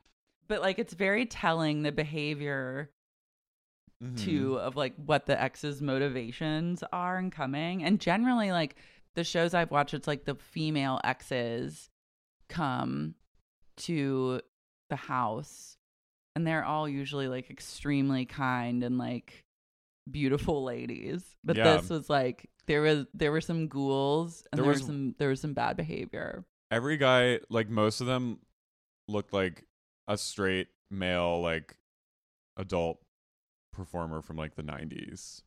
but 0.52 0.62
like 0.62 0.78
it's 0.78 0.94
very 0.94 1.26
telling 1.26 1.82
the 1.82 1.92
behavior 1.92 2.92
Mhm. 4.04 4.18
too 4.18 4.60
of 4.60 4.76
like 4.76 4.94
what 4.98 5.26
the 5.28 5.40
ex's 5.42 5.82
motivations 5.82 6.84
are 6.92 7.18
in 7.20 7.30
coming 7.32 7.84
and 7.84 8.00
generally 8.00 8.52
like 8.52 8.76
the 9.16 9.24
shows 9.24 9.54
i've 9.54 9.70
watched 9.72 9.94
it's 9.94 10.08
like 10.08 10.26
the 10.26 10.36
female 10.36 11.00
exes 11.04 11.90
come 12.50 13.14
to 13.78 14.42
the 14.90 14.96
house 14.96 15.78
and 16.36 16.46
they're 16.48 16.66
all 16.66 16.90
usually 16.90 17.28
like 17.28 17.50
extremely 17.52 18.26
kind 18.26 18.84
and 18.84 18.98
like 18.98 19.46
beautiful 20.10 20.64
ladies 20.74 21.24
but 21.44 21.56
Yeah. 21.56 21.78
this 21.78 21.90
was 21.90 22.10
like 22.10 22.50
there 22.66 22.82
was 22.82 23.06
there 23.14 23.32
were 23.32 23.40
some 23.42 23.68
ghouls 23.68 24.44
and 24.52 24.58
There 24.58 24.64
there, 24.64 24.72
was- 24.72 24.80
was 24.82 24.88
some 24.88 25.16
there 25.20 25.30
was 25.30 25.42
some 25.42 25.54
bad 25.54 25.78
behavior 25.78 26.44
Every 26.72 26.96
guy, 26.96 27.42
like 27.50 27.70
most 27.70 28.00
of 28.00 28.08
them, 28.08 28.40
looked 29.10 29.34
like 29.34 29.66
a 30.12 30.17
straight 30.17 30.67
male, 30.89 31.41
like 31.41 31.76
adult 32.58 33.00
performer 33.71 34.21
from 34.21 34.36
like 34.38 34.56
the 34.56 34.63
'90s. 34.63 35.41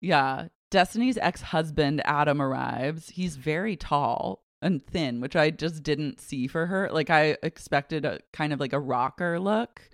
Yeah. 0.00 0.48
Destiny's 0.70 1.16
ex 1.18 1.42
husband, 1.42 2.02
Adam, 2.04 2.42
arrives. 2.42 3.10
He's 3.10 3.36
very 3.36 3.76
tall 3.76 4.42
and 4.60 4.84
thin, 4.84 5.20
which 5.20 5.36
I 5.36 5.50
just 5.50 5.82
didn't 5.82 6.20
see 6.20 6.48
for 6.48 6.66
her. 6.66 6.90
Like, 6.90 7.08
I 7.08 7.36
expected 7.42 8.04
a 8.04 8.18
kind 8.32 8.52
of 8.52 8.58
like 8.58 8.72
a 8.72 8.80
rocker 8.80 9.38
look. 9.38 9.88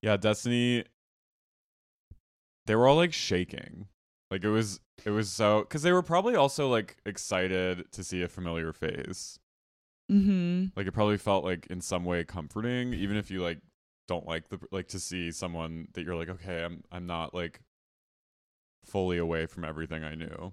Yeah, 0.00 0.16
Destiny. 0.16 0.84
They 2.64 2.74
were 2.74 2.88
all 2.88 2.96
like 2.96 3.12
shaking. 3.12 3.88
Like 4.30 4.42
it 4.42 4.48
was, 4.48 4.80
it 5.04 5.10
was 5.10 5.30
so 5.30 5.60
because 5.60 5.82
they 5.82 5.92
were 5.92 6.02
probably 6.02 6.34
also 6.34 6.68
like 6.68 6.96
excited 7.04 7.92
to 7.92 8.02
see 8.02 8.22
a 8.22 8.28
familiar 8.28 8.72
face. 8.72 9.38
Mm-hmm. 10.10 10.66
Like 10.76 10.86
it 10.86 10.92
probably 10.92 11.18
felt 11.18 11.44
like 11.44 11.66
in 11.66 11.80
some 11.80 12.04
way 12.04 12.24
comforting, 12.24 12.94
even 12.94 13.16
if 13.16 13.30
you 13.30 13.42
like 13.42 13.58
don't 14.08 14.26
like 14.26 14.48
the 14.48 14.60
like 14.70 14.88
to 14.88 15.00
see 15.00 15.32
someone 15.32 15.88
that 15.94 16.04
you're 16.04 16.14
like, 16.14 16.28
okay, 16.28 16.64
I'm 16.64 16.84
I'm 16.92 17.06
not 17.06 17.34
like 17.34 17.60
fully 18.84 19.18
away 19.18 19.46
from 19.46 19.64
everything 19.64 20.04
I 20.04 20.14
knew. 20.14 20.52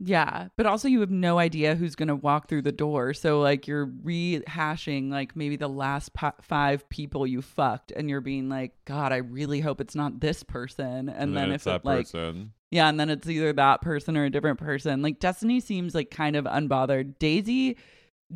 Yeah. 0.00 0.48
But 0.56 0.66
also, 0.66 0.88
you 0.88 1.00
have 1.00 1.10
no 1.10 1.38
idea 1.38 1.76
who's 1.76 1.94
going 1.94 2.08
to 2.08 2.16
walk 2.16 2.48
through 2.48 2.62
the 2.62 2.72
door. 2.72 3.14
So, 3.14 3.40
like, 3.40 3.68
you're 3.68 3.86
rehashing, 3.86 5.10
like, 5.10 5.36
maybe 5.36 5.56
the 5.56 5.68
last 5.68 6.12
po- 6.14 6.32
five 6.42 6.88
people 6.88 7.28
you 7.28 7.40
fucked, 7.40 7.92
and 7.92 8.10
you're 8.10 8.20
being 8.20 8.48
like, 8.48 8.72
God, 8.86 9.12
I 9.12 9.18
really 9.18 9.60
hope 9.60 9.80
it's 9.80 9.94
not 9.94 10.18
this 10.18 10.42
person. 10.42 11.08
And, 11.08 11.36
then, 11.36 11.52
it's 11.52 11.62
if 11.62 11.64
that 11.64 11.82
it, 11.82 11.84
like, 11.84 12.06
person. 12.06 12.52
Yeah, 12.74 12.88
and 12.88 12.98
then 12.98 13.08
it's 13.08 13.28
either 13.28 13.52
that 13.52 13.82
person 13.82 14.16
or 14.16 14.24
a 14.24 14.30
different 14.30 14.58
person. 14.58 15.00
Like 15.00 15.20
Destiny 15.20 15.60
seems 15.60 15.94
like 15.94 16.10
kind 16.10 16.34
of 16.34 16.44
unbothered. 16.44 17.20
Daisy, 17.20 17.76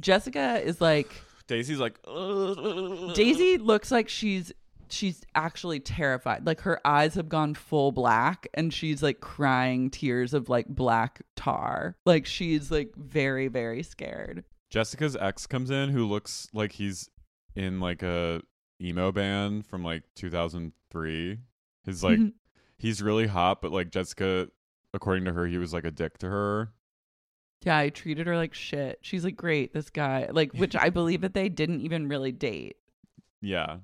Jessica 0.01 0.61
is 0.65 0.81
like 0.81 1.11
Daisy's 1.47 1.79
like 1.79 1.99
Daisy 3.15 3.59
looks 3.59 3.91
like 3.91 4.09
she's 4.09 4.53
she's 4.91 5.23
actually 5.35 5.81
terrified. 5.81 6.47
Like 6.47 6.61
her 6.63 6.81
eyes 6.87 7.15
have 7.15 7.29
gone 7.29 7.55
full 7.55 7.93
black 7.93 8.47
and 8.55 8.73
she's 8.73 9.03
like 9.03 9.21
crying 9.21 9.91
tears 9.91 10.35
of 10.35 10.49
like 10.49 10.67
black 10.69 11.23
tar. 11.37 11.97
Like 12.07 12.27
she's 12.27 12.71
like 12.71 12.95
very 12.97 13.49
very 13.49 13.83
scared. 13.83 14.45
Jessica's 14.71 15.17
ex 15.17 15.47
comes 15.47 15.71
in 15.71 15.91
who 15.91 16.07
looks 16.07 16.49
like 16.53 16.73
he's 16.73 17.09
in 17.55 17.81
like 17.81 18.03
a 18.03 18.43
emo 18.81 19.11
band 19.13 19.67
from 19.67 19.83
like 19.83 20.03
2003. 20.15 21.39
His 21.85 22.05
like 22.05 22.19
Mhm. 22.19 22.33
he's 22.77 23.03
really 23.03 23.27
hot, 23.27 23.61
but 23.63 23.73
like 23.73 23.91
Jessica, 23.91 24.49
according 24.95 25.25
to 25.25 25.33
her, 25.33 25.47
he 25.47 25.59
was 25.59 25.73
like 25.73 25.85
a 25.85 25.91
dick 25.91 26.19
to 26.19 26.29
her. 26.29 26.73
Yeah, 27.65 27.77
I 27.77 27.89
treated 27.89 28.27
her 28.27 28.37
like 28.37 28.55
shit. 28.55 28.99
She's 29.03 29.25
like 29.25 29.37
great, 29.37 29.73
this 29.75 29.91
guy. 29.91 30.29
Like 30.31 30.53
which 30.53 30.77
I 30.77 30.91
believe 30.91 31.23
that 31.23 31.35
they 31.35 31.49
didn't 31.49 31.81
even 31.81 32.09
really 32.09 32.33
date. 32.33 32.77
Yeah. 33.41 33.79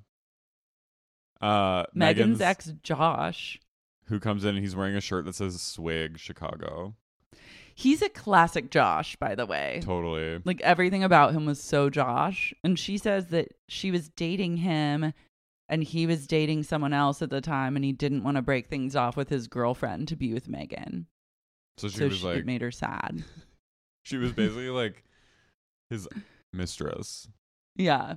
Uh, 1.41 1.83
Megan's, 1.93 2.39
Megan's, 2.39 2.41
ex 2.41 2.73
Josh. 2.83 3.59
who 4.05 4.19
comes 4.19 4.43
in 4.45 4.55
and 4.55 4.59
he's 4.59 4.75
wearing 4.75 4.95
a 4.95 5.01
shirt 5.01 5.25
that 5.25 5.35
says 5.35 5.61
"Swig 5.61 6.17
Chicago." 6.17 6.95
He's 7.77 8.01
a 8.01 8.07
classic 8.07 8.71
Josh, 8.71 9.17
by 9.17 9.35
the 9.35 9.45
way. 9.45 9.81
Totally. 9.83 10.41
Like 10.45 10.61
everything 10.61 11.03
about 11.03 11.33
him 11.33 11.45
was 11.45 11.61
so 11.61 11.89
Josh. 11.89 12.53
And 12.63 12.79
she 12.79 12.97
says 12.97 13.27
that 13.27 13.49
she 13.67 13.91
was 13.91 14.07
dating 14.07 14.57
him 14.57 15.11
and 15.67 15.83
he 15.83 16.07
was 16.07 16.25
dating 16.25 16.63
someone 16.63 16.93
else 16.93 17.21
at 17.21 17.29
the 17.29 17.41
time 17.41 17.75
and 17.75 17.83
he 17.83 17.91
didn't 17.91 18.23
want 18.23 18.37
to 18.37 18.41
break 18.41 18.67
things 18.67 18.95
off 18.95 19.17
with 19.17 19.27
his 19.27 19.47
girlfriend 19.47 20.07
to 20.07 20.15
be 20.15 20.33
with 20.33 20.47
Megan. 20.47 21.07
So 21.75 21.89
she 21.89 21.97
so 21.97 22.07
was 22.07 22.17
she, 22.19 22.25
like, 22.25 22.37
it 22.37 22.45
made 22.45 22.61
her 22.61 22.71
sad. 22.71 23.25
She 24.05 24.17
was 24.17 24.31
basically 24.31 24.69
like 24.69 25.03
his 25.89 26.07
mistress. 26.53 27.27
Yeah. 27.75 28.15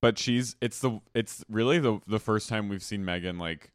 But 0.00 0.18
she's 0.18 0.56
it's 0.60 0.80
the 0.80 1.00
it's 1.14 1.44
really 1.48 1.78
the 1.78 2.00
the 2.06 2.18
first 2.18 2.48
time 2.48 2.68
we've 2.68 2.82
seen 2.82 3.04
Megan 3.04 3.38
like 3.38 3.72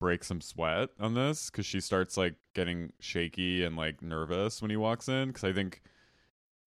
break 0.00 0.24
some 0.24 0.40
sweat 0.40 0.90
on 0.98 1.14
this 1.14 1.50
because 1.50 1.64
she 1.64 1.80
starts 1.80 2.16
like 2.16 2.34
getting 2.54 2.92
shaky 3.00 3.64
and 3.64 3.76
like 3.76 4.02
nervous 4.02 4.60
when 4.60 4.70
he 4.70 4.76
walks 4.76 5.08
in 5.08 5.28
because 5.28 5.44
I 5.44 5.52
think 5.52 5.82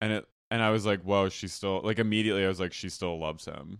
and 0.01 0.11
it 0.11 0.25
and 0.49 0.63
I 0.63 0.71
was 0.71 0.85
like 0.85 1.01
whoa 1.03 1.29
she 1.29 1.47
still 1.47 1.81
like 1.83 1.99
immediately 1.99 2.45
I 2.45 2.47
was 2.47 2.59
like 2.59 2.73
she 2.73 2.89
still 2.89 3.19
loves 3.19 3.45
him 3.45 3.79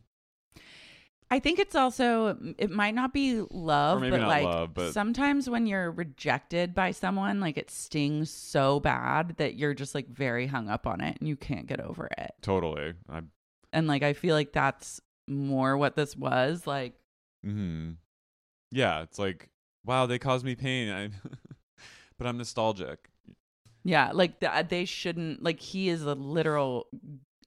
I 1.29 1.39
think 1.39 1.59
it's 1.59 1.75
also 1.75 2.37
it 2.57 2.69
might 2.71 2.95
not 2.95 3.13
be 3.13 3.41
love, 3.51 3.99
but 4.09 4.21
like 4.21 4.45
love, 4.45 4.73
but- 4.73 4.93
sometimes 4.93 5.49
when 5.49 5.65
you're 5.67 5.91
rejected 5.91 6.73
by 6.73 6.91
someone, 6.91 7.39
like 7.41 7.57
it 7.57 7.69
stings 7.69 8.29
so 8.31 8.79
bad 8.79 9.35
that 9.37 9.55
you're 9.55 9.73
just 9.73 9.93
like 9.93 10.07
very 10.07 10.47
hung 10.47 10.69
up 10.69 10.87
on 10.87 11.01
it 11.01 11.17
and 11.19 11.27
you 11.27 11.35
can't 11.35 11.67
get 11.67 11.81
over 11.81 12.09
it. 12.17 12.31
totally 12.41 12.93
I 13.09 13.21
And 13.73 13.87
like 13.87 14.03
I 14.03 14.13
feel 14.13 14.35
like 14.35 14.53
that's 14.53 15.01
more 15.27 15.77
what 15.77 15.95
this 15.95 16.15
was. 16.15 16.65
Like 16.65 16.93
hmm 17.43 17.91
yeah 18.71 19.01
it's 19.01 19.19
like 19.19 19.49
wow 19.85 20.05
they 20.05 20.19
caused 20.19 20.45
me 20.45 20.55
pain 20.55 20.89
I 20.89 21.09
but 22.17 22.27
I'm 22.27 22.37
nostalgic 22.37 23.09
Yeah, 23.83 24.11
like 24.13 24.39
th- 24.39 24.67
they 24.69 24.85
shouldn't 24.85 25.43
like 25.43 25.59
he 25.59 25.89
is 25.89 26.03
a 26.03 26.15
literal 26.15 26.87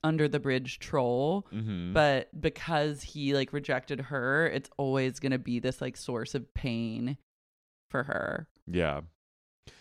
under 0.02 0.28
the 0.28 0.40
bridge 0.40 0.78
troll, 0.78 1.46
hmm 1.50 1.92
but 1.92 2.28
because 2.40 3.02
he 3.02 3.34
like 3.34 3.52
rejected 3.52 4.00
her, 4.00 4.46
it's 4.46 4.70
always 4.76 5.18
going 5.20 5.32
to 5.32 5.38
be 5.38 5.58
this 5.58 5.80
like 5.80 5.96
source 5.96 6.34
of 6.34 6.52
pain 6.54 7.16
for 7.90 8.04
her. 8.04 8.46
yeah 8.66 9.00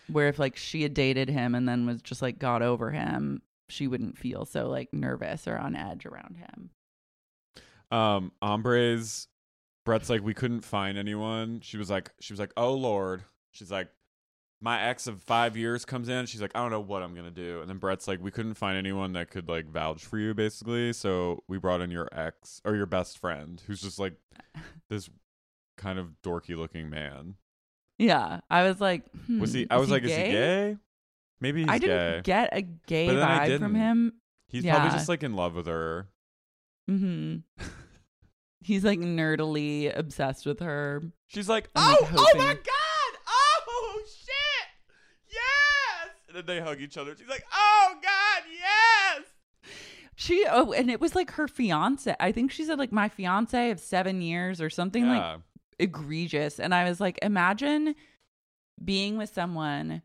Where 0.08 0.28
if 0.28 0.38
like 0.38 0.56
she 0.56 0.82
had 0.82 0.94
dated 0.94 1.28
him 1.28 1.54
and 1.54 1.68
then 1.68 1.86
was 1.86 2.02
just 2.02 2.20
like 2.22 2.38
got 2.38 2.62
over 2.62 2.90
him, 2.90 3.42
she 3.68 3.86
wouldn't 3.86 4.18
feel 4.18 4.44
so 4.44 4.68
like 4.68 4.92
nervous 4.92 5.46
or 5.46 5.56
on 5.56 5.76
edge 5.76 6.04
around 6.06 6.36
him. 6.36 6.70
um 7.96 8.32
Ambre's 8.42 9.28
bret's 9.86 10.10
like 10.10 10.22
we 10.22 10.34
couldn't 10.34 10.60
find 10.60 10.98
anyone 10.98 11.60
she 11.62 11.76
was 11.78 11.88
like 11.88 12.10
she 12.20 12.32
was 12.32 12.38
like 12.40 12.52
oh 12.56 12.74
lord 12.74 13.22
she's 13.52 13.70
like 13.70 13.88
my 14.60 14.82
ex 14.82 15.06
of 15.06 15.22
five 15.22 15.56
years 15.56 15.84
comes 15.84 16.08
in 16.08 16.26
she's 16.26 16.42
like 16.42 16.50
i 16.54 16.60
don't 16.60 16.70
know 16.70 16.80
what 16.80 17.02
i'm 17.02 17.14
gonna 17.14 17.30
do. 17.30 17.60
And 17.60 17.68
then 17.68 17.78
bret's 17.78 18.06
like 18.06 18.22
we 18.22 18.30
couldn't 18.30 18.54
find 18.54 18.76
anyone 18.76 19.12
that 19.14 19.30
could 19.30 19.48
like 19.48 19.66
vouch 19.66 20.04
for 20.04 20.18
you 20.18 20.34
basically 20.34 20.92
so 20.92 21.42
we 21.48 21.58
brought 21.58 21.80
in 21.80 21.90
your 21.90 22.08
ex 22.12 22.60
or 22.64 22.76
your 22.76 22.86
best 22.86 23.18
friend 23.18 23.62
who's 23.66 23.80
just 23.80 23.98
like 23.98 24.14
this 24.90 25.08
kind 25.76 25.98
of 25.98 26.08
dorky 26.22 26.56
looking 26.56 26.90
man. 26.90 27.34
Yeah, 27.98 28.40
I 28.48 28.62
was 28.62 28.80
like, 28.80 29.04
hmm, 29.26 29.40
was 29.40 29.52
he 29.52 29.66
i 29.70 29.76
was 29.76 29.90
like 29.90 30.02
is 30.04 30.10
he 30.10 30.16
gay? 30.16 30.76
maybe 31.40 31.60
he's 31.60 31.70
I 31.70 31.78
didn't 31.78 32.24
get 32.24 32.50
a 32.52 32.62
gay 32.62 33.08
But 33.08 33.16
vibe 33.16 33.58
from 33.58 33.74
him. 33.74 34.12
he's 34.48 34.64
probably 34.64 34.90
just 34.90 35.08
like 35.08 35.22
in 35.22 35.34
love 35.34 35.54
with 35.54 35.66
her. 35.66 36.08
Hmm 36.88 37.36
He's 38.62 38.84
like 38.84 38.98
nerdily 38.98 39.96
obsessed 39.96 40.44
with 40.44 40.60
her. 40.60 41.02
She's 41.28 41.48
like, 41.48 41.70
I'm, 41.74 41.96
oh, 41.98 42.04
like, 42.04 42.12
oh 42.18 42.38
my 42.38 42.54
god, 42.54 43.18
oh 43.26 44.02
shit, 44.06 44.68
yes. 45.28 46.10
And 46.30 46.46
then 46.46 46.46
they 46.46 46.62
hug 46.62 46.80
each 46.80 46.96
other. 46.96 47.16
She's 47.16 47.28
like, 47.28 47.44
oh 47.52 47.94
god, 48.00 48.42
yes. 48.52 49.24
She 50.14 50.46
oh, 50.48 50.72
and 50.72 50.88
it 50.90 51.00
was 51.00 51.16
like 51.16 51.32
her 51.32 51.48
fiance. 51.48 52.14
I 52.20 52.30
think 52.30 52.52
she 52.52 52.64
said 52.64 52.78
like 52.78 52.92
my 52.92 53.08
fiance 53.08 53.70
of 53.70 53.80
seven 53.80 54.22
years 54.22 54.60
or 54.60 54.70
something 54.70 55.08
like 55.08 55.40
egregious. 55.80 56.60
And 56.60 56.72
I 56.72 56.88
was 56.88 57.00
like, 57.00 57.18
imagine 57.22 57.96
being 58.84 59.16
with 59.16 59.32
someone, 59.34 60.02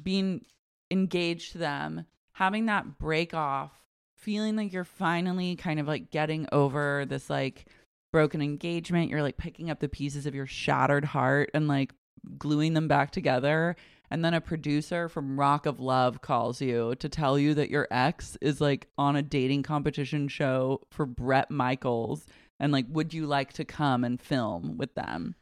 being 0.00 0.44
engaged 0.92 1.52
to 1.52 1.58
them, 1.58 2.06
having 2.34 2.66
that 2.66 2.98
break 2.98 3.34
off, 3.34 3.72
feeling 4.16 4.54
like 4.54 4.72
you're 4.72 4.84
finally 4.84 5.56
kind 5.56 5.80
of 5.80 5.88
like 5.88 6.10
getting 6.10 6.46
over 6.52 7.04
this 7.08 7.28
like 7.28 7.66
broken 8.12 8.40
engagement. 8.42 9.10
You're 9.10 9.22
like 9.22 9.38
picking 9.38 9.70
up 9.70 9.80
the 9.80 9.88
pieces 9.88 10.26
of 10.26 10.36
your 10.36 10.46
shattered 10.46 11.04
heart 11.04 11.50
and 11.52 11.66
like 11.66 11.92
gluing 12.38 12.74
them 12.74 12.86
back 12.86 13.10
together. 13.10 13.76
And 14.10 14.24
then 14.24 14.34
a 14.34 14.40
producer 14.40 15.08
from 15.08 15.38
Rock 15.40 15.66
of 15.66 15.80
Love 15.80 16.20
calls 16.20 16.60
you 16.60 16.94
to 16.96 17.08
tell 17.08 17.38
you 17.38 17.54
that 17.54 17.70
your 17.70 17.88
ex 17.90 18.36
is 18.40 18.60
like 18.60 18.88
on 18.98 19.16
a 19.16 19.22
dating 19.22 19.62
competition 19.62 20.28
show 20.28 20.80
for 20.90 21.06
Bret 21.06 21.50
Michaels. 21.50 22.26
And 22.60 22.70
like, 22.72 22.86
would 22.88 23.12
you 23.12 23.26
like 23.26 23.52
to 23.54 23.64
come 23.64 24.04
and 24.04 24.20
film 24.20 24.76
with 24.76 24.94
them? 24.94 25.34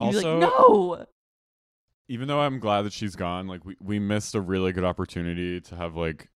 You're 0.00 0.12
like, 0.12 0.24
Also- 0.24 0.38
no. 0.40 1.06
even 2.08 2.28
though 2.28 2.40
I'm 2.40 2.58
glad 2.58 2.82
that 2.82 2.92
she's 2.92 3.16
gone, 3.16 3.46
like 3.46 3.64
we, 3.64 3.76
we 3.80 3.98
missed 3.98 4.34
a 4.34 4.40
really 4.40 4.72
good 4.72 4.84
opportunity 4.84 5.60
to 5.62 5.76
have 5.76 5.96
like 5.96 6.28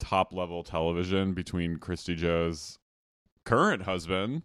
top 0.00 0.32
level 0.32 0.64
television 0.64 1.32
between 1.34 1.76
Christy 1.76 2.14
Joe's 2.16 2.78
current 3.44 3.82
husband 3.82 4.42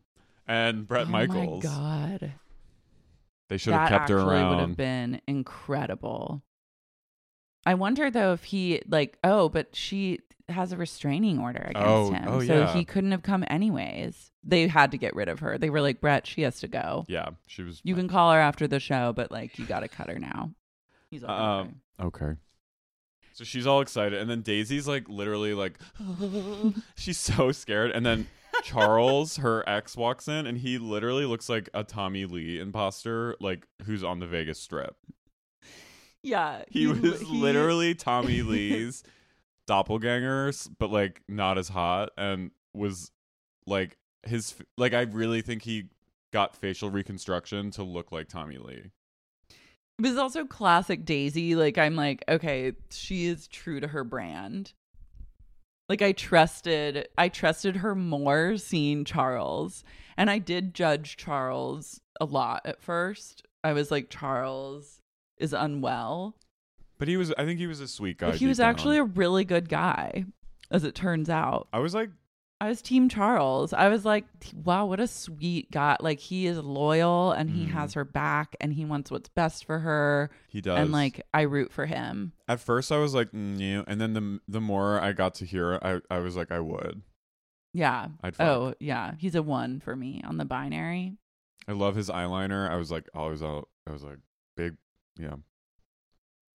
and 0.47 0.87
Bret 0.87 1.07
oh 1.07 1.09
Michaels. 1.11 1.63
my 1.63 1.69
God. 1.69 2.33
They 3.49 3.57
should 3.57 3.73
have 3.73 3.89
kept 3.89 4.10
her 4.10 4.19
actually 4.19 4.43
would 4.49 4.60
have 4.60 4.77
been 4.77 5.21
incredible. 5.27 6.41
I 7.65 7.73
wonder 7.75 8.10
though 8.12 8.33
if 8.33 8.43
he 8.45 8.81
like 8.88 9.17
oh, 9.23 9.49
but 9.49 9.75
she 9.75 10.19
has 10.49 10.71
a 10.71 10.77
restraining 10.77 11.39
order 11.39 11.60
against 11.69 11.86
Oh, 11.88 12.12
him, 12.12 12.23
oh, 12.27 12.39
so 12.41 12.60
yeah. 12.60 12.73
he 12.73 12.86
couldn't 12.86 13.12
have 13.12 13.23
come 13.23 13.43
anyways. 13.47 14.31
They 14.43 14.67
had 14.67 14.91
to 14.91 14.97
get 14.97 15.13
rid 15.13 15.27
of 15.27 15.39
her. 15.39 15.57
They 15.57 15.69
were 15.69 15.81
like, 15.81 15.99
Bret, 15.99 16.25
she 16.25 16.43
has 16.43 16.62
to 16.62 16.69
go. 16.69 17.03
yeah, 17.10 17.31
she 17.47 17.63
was. 17.63 17.81
You 17.83 17.95
can 17.95 18.07
call 18.07 18.31
her 18.31 18.39
after 18.39 18.65
the 18.67 18.79
show, 18.79 19.12
but 19.13 19.29
like 19.31 19.60
you 19.60 19.65
got 19.65 19.81
to 19.81 19.89
cut 19.89 20.10
her 20.10 20.17
now. 20.19 20.51
He's 21.12 21.23
like, 21.23 21.31
Um, 21.31 21.81
okay. 22.01 22.36
So 23.33 23.43
she's 23.43 23.67
all 23.67 23.81
excited, 23.81 24.19
and 24.19 24.29
then 24.29 24.41
Daisy's 24.41 24.88
like 24.88 25.07
literally 25.10 25.53
like, 25.53 25.77
she's 26.95 27.17
so 27.17 27.51
scared, 27.51 27.91
and 27.91 28.05
then 28.05 28.27
Charles, 28.63 29.37
her 29.37 29.67
ex, 29.67 29.95
walks 29.95 30.27
in, 30.27 30.45
and 30.47 30.57
he 30.57 30.77
literally 30.77 31.25
looks 31.25 31.49
like 31.49 31.69
a 31.73 31.83
Tommy 31.83 32.25
Lee 32.25 32.59
imposter, 32.59 33.35
like 33.39 33.67
who's 33.85 34.03
on 34.03 34.19
the 34.19 34.27
Vegas 34.27 34.59
Strip. 34.59 34.95
yeah, 36.23 36.63
He, 36.69 36.87
was 36.87 37.21
he- 37.21 37.25
literally 37.25 37.95
Tommy 37.95 38.41
Lee's 38.43 39.03
doppelganger, 39.65 40.51
but 40.79 40.91
like 40.91 41.21
not 41.27 41.57
as 41.57 41.69
hot, 41.69 42.09
and 42.17 42.51
was 42.73 43.11
like 43.65 43.97
his 44.23 44.55
like 44.77 44.93
I 44.93 45.01
really 45.01 45.41
think 45.41 45.61
he 45.63 45.85
got 46.33 46.55
facial 46.55 46.89
reconstruction 46.89 47.71
to 47.71 47.83
look 47.83 48.11
like 48.11 48.27
Tommy 48.27 48.57
Lee. 48.57 48.91
It 49.99 50.03
was 50.03 50.17
also 50.17 50.45
classic 50.45 51.05
Daisy. 51.05 51.55
Like 51.55 51.77
I'm 51.77 51.95
like, 51.95 52.23
okay, 52.29 52.73
she 52.91 53.25
is 53.25 53.47
true 53.47 53.79
to 53.79 53.87
her 53.87 54.03
brand. 54.03 54.73
Like 55.89 56.02
I 56.02 56.12
trusted 56.12 57.08
I 57.17 57.30
trusted 57.30 57.78
her 57.78 57.95
more 57.95 58.58
seeing 58.58 59.06
Charles. 59.06 59.84
And 60.17 60.30
I 60.30 60.39
did 60.39 60.73
judge 60.73 61.15
Charles 61.15 62.02
a 62.19 62.26
lot 62.26 62.62
at 62.65 62.82
first. 62.82 63.43
I 63.63 63.73
was 63.73 63.91
like 63.91 64.10
Charles 64.10 65.02
is 65.38 65.54
unwell. 65.54 66.36
But 66.97 67.08
he 67.08 67.17
was, 67.17 67.32
I 67.38 67.45
think 67.45 67.60
he 67.60 67.67
was 67.67 67.80
a 67.80 67.88
sweet 67.88 68.17
guy. 68.17 68.32
But 68.32 68.39
he 68.39 68.47
was 68.47 68.58
down. 68.58 68.69
actually 68.69 68.97
a 68.97 69.04
really 69.04 69.45
good 69.45 69.69
guy 69.69 70.26
as 70.71 70.84
it 70.84 70.95
turns 70.95 71.30
out. 71.30 71.67
I 71.71 71.80
was 71.80 71.93
like, 71.93 72.10
I 72.59 72.69
was 72.69 72.81
team 72.81 73.07
Charles. 73.07 73.71
I 73.71 73.87
was 73.87 74.03
like, 74.03 74.25
wow, 74.63 74.87
what 74.87 74.99
a 74.99 75.05
sweet 75.07 75.69
guy. 75.69 75.95
Like 75.99 76.19
he 76.19 76.47
is 76.47 76.57
loyal 76.57 77.31
and 77.31 77.51
he 77.51 77.65
Mhm. 77.65 77.69
has 77.69 77.93
her 77.93 78.03
back 78.03 78.55
and 78.59 78.73
he 78.73 78.83
wants 78.83 79.11
what's 79.11 79.29
best 79.29 79.63
for 79.65 79.79
her 79.79 80.31
he 80.49 80.59
does. 80.59 80.79
and 80.79 80.91
like 80.91 81.21
I 81.35 81.41
root 81.41 81.71
for 81.71 81.85
him. 81.85 82.33
at 82.47 82.59
first, 82.59 82.91
I 82.91 82.97
was 82.97 83.13
like, 83.13 83.31
mm, 83.31 83.83
and 83.87 84.01
then 84.01 84.13
the 84.13 84.39
the 84.47 84.61
more 84.61 84.99
I 84.99 85.11
got 85.13 85.35
to 85.35 85.45
hear 85.45 85.73
it, 85.73 85.83
I 85.83 86.01
I 86.09 86.17
was 86.19 86.35
like, 86.35 86.51
I 86.51 86.59
would. 86.59 87.03
Yeah. 87.73 88.07
I'd. 88.23 88.35
Oh, 88.39 88.73
yeah. 88.79 89.13
He's 89.19 89.35
a 89.35 89.43
one 89.43 89.79
for 89.79 89.95
me 89.95 90.21
on 90.25 90.37
the 90.37 90.45
binary. 90.45 91.15
I 91.67 91.73
love 91.73 91.95
his 91.95 92.09
eyeliner. 92.09 92.67
I 92.71 92.75
was 92.77 92.89
like, 92.89 93.07
always 93.13 93.43
out. 93.43 93.69
I 93.85 93.91
was 93.91 94.03
like, 94.03 94.17
big, 94.55 94.77
yeah. 95.19 95.35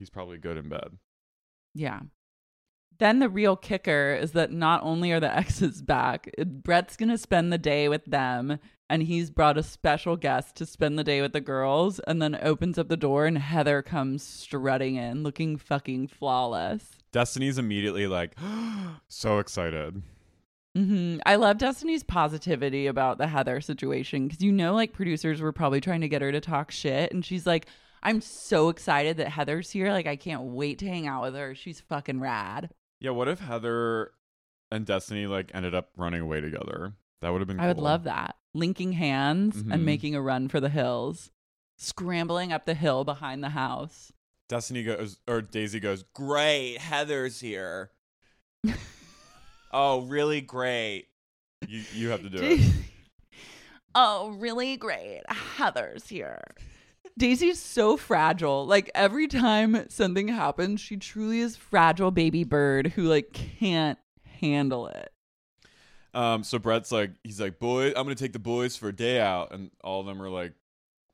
He's 0.00 0.10
probably 0.10 0.38
good 0.38 0.56
in 0.56 0.68
bed. 0.68 0.98
Yeah. 1.74 2.00
Then 3.02 3.18
the 3.18 3.28
real 3.28 3.56
kicker 3.56 4.14
is 4.14 4.30
that 4.30 4.52
not 4.52 4.84
only 4.84 5.10
are 5.10 5.18
the 5.18 5.36
exes 5.36 5.82
back, 5.82 6.30
Bret's 6.46 6.96
going 6.96 7.08
to 7.08 7.18
spend 7.18 7.52
the 7.52 7.58
day 7.58 7.88
with 7.88 8.04
them 8.04 8.60
and 8.88 9.02
he's 9.02 9.28
brought 9.28 9.58
a 9.58 9.64
special 9.64 10.16
guest 10.16 10.54
to 10.58 10.66
spend 10.66 10.96
the 10.96 11.02
day 11.02 11.20
with 11.20 11.32
the 11.32 11.40
girls 11.40 11.98
and 12.06 12.22
then 12.22 12.38
opens 12.40 12.78
up 12.78 12.86
the 12.86 12.96
door 12.96 13.26
and 13.26 13.38
Heather 13.38 13.82
comes 13.82 14.22
strutting 14.22 14.94
in 14.94 15.24
looking 15.24 15.56
fucking 15.56 16.06
flawless. 16.06 16.90
Destiny's 17.10 17.58
immediately 17.58 18.06
like, 18.06 18.36
so 19.08 19.40
excited. 19.40 20.00
hmm 20.76 21.16
I 21.26 21.34
love 21.34 21.58
Destiny's 21.58 22.04
positivity 22.04 22.86
about 22.86 23.18
the 23.18 23.26
Heather 23.26 23.60
situation 23.60 24.28
because 24.28 24.44
you 24.44 24.52
know, 24.52 24.74
like 24.74 24.92
producers 24.92 25.40
were 25.40 25.50
probably 25.50 25.80
trying 25.80 26.02
to 26.02 26.08
get 26.08 26.22
her 26.22 26.30
to 26.30 26.40
talk 26.40 26.70
shit, 26.70 27.12
and 27.12 27.24
she's 27.24 27.48
like, 27.48 27.66
"I'm 28.04 28.20
so 28.20 28.68
excited 28.68 29.16
that 29.16 29.30
Heather's 29.30 29.72
here. 29.72 29.90
Like, 29.90 30.06
I 30.06 30.14
can't 30.14 30.42
wait 30.42 30.78
to 30.78 30.86
hang 30.86 31.08
out 31.08 31.22
with 31.22 31.34
her. 31.34 31.56
She's 31.56 31.80
fucking 31.80 32.20
rad." 32.20 32.70
Yeah, 33.02 33.10
what 33.10 33.26
if 33.26 33.40
Heather 33.40 34.12
and 34.70 34.86
Destiny 34.86 35.26
like 35.26 35.50
ended 35.52 35.74
up 35.74 35.90
running 35.96 36.20
away 36.20 36.40
together? 36.40 36.92
That 37.20 37.30
would 37.30 37.40
have 37.40 37.48
been. 37.48 37.58
I 37.58 37.66
would 37.66 37.78
love 37.78 38.04
that. 38.04 38.36
Linking 38.54 38.92
hands 38.92 39.62
Mhm. 39.64 39.74
and 39.74 39.84
making 39.84 40.14
a 40.14 40.22
run 40.22 40.48
for 40.48 40.60
the 40.60 40.68
hills, 40.68 41.32
scrambling 41.76 42.52
up 42.52 42.64
the 42.64 42.74
hill 42.74 43.02
behind 43.04 43.42
the 43.42 43.48
house. 43.50 44.12
Destiny 44.48 44.84
goes 44.84 45.18
or 45.26 45.40
Daisy 45.42 45.80
goes, 45.80 46.04
Great, 46.14 46.78
Heather's 46.78 47.40
here. 47.40 47.90
oh, 49.72 50.02
really 50.02 50.40
great. 50.40 51.08
You 51.66 51.82
you 51.92 52.08
have 52.10 52.22
to 52.22 52.30
do 52.30 52.38
it. 52.40 52.72
oh, 53.96 54.30
really 54.30 54.76
great. 54.76 55.22
Heather's 55.28 56.08
here. 56.08 56.42
Daisy's 57.18 57.59
so 57.61 57.96
fragile. 57.96 58.66
Like 58.66 58.90
every 58.94 59.29
time 59.29 59.87
something 59.88 60.29
happens, 60.29 60.81
she 60.81 60.96
truly 60.96 61.40
is 61.40 61.57
fragile 61.57 62.11
baby 62.11 62.44
bird 62.44 62.88
who 62.88 63.03
like 63.03 63.33
can't 63.33 63.98
handle 64.25 64.87
it. 64.88 65.12
Um, 66.14 66.44
so 66.44 66.59
Bret's 66.59 66.92
like, 66.92 67.12
he's 67.25 67.40
like, 67.40 67.59
boy, 67.59 67.88
I'm 67.88 68.05
gonna 68.05 68.14
take 68.14 68.33
the 68.33 68.38
boys 68.38 68.77
for 68.77 68.88
a 68.88 68.94
day 68.94 69.20
out, 69.20 69.53
and 69.53 69.70
all 69.83 70.01
of 70.01 70.07
them 70.07 70.20
are 70.20 70.29
like, 70.29 70.53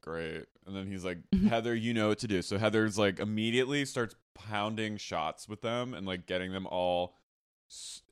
great. 0.03 0.45
And 0.67 0.77
then 0.77 0.87
he's 0.87 1.05
like, 1.05 1.19
Heather, 1.49 1.75
you 1.75 1.95
know 1.95 2.09
what 2.09 2.19
to 2.19 2.29
do. 2.29 2.43
So 2.43 2.59
Heather's 2.59 2.99
like 2.99 3.21
immediately 3.21 3.85
starts 3.85 4.15
pounding 4.35 4.97
shots 4.97 5.49
with 5.49 5.63
them 5.63 5.95
and 5.95 6.07
like 6.07 6.27
getting 6.27 6.53
them 6.53 6.67
all. 6.67 7.15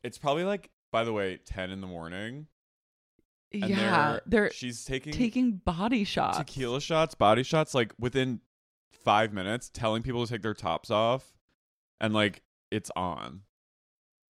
It's 0.03 0.18
probably 0.18 0.44
like, 0.44 0.70
by 0.90 1.05
the 1.05 1.12
way, 1.12 1.38
ten 1.44 1.70
in 1.70 1.81
the 1.81 1.87
morning. 1.87 2.46
And 3.52 3.70
yeah, 3.70 4.18
they're 4.26 4.50
she's 4.50 4.85
taking 4.85 5.12
taking 5.12 5.52
body 5.52 6.04
shots. 6.04 6.38
tequila 6.38 6.80
shots, 6.80 7.14
body 7.14 7.42
shots, 7.42 7.74
like 7.74 7.92
within 7.98 8.40
five 8.90 9.32
minutes, 9.32 9.70
telling 9.72 10.02
people 10.02 10.24
to 10.26 10.32
take 10.32 10.42
their 10.42 10.54
tops 10.54 10.90
off, 10.90 11.35
and 12.00 12.12
like 12.12 12.42
it's 12.70 12.90
on. 12.96 13.42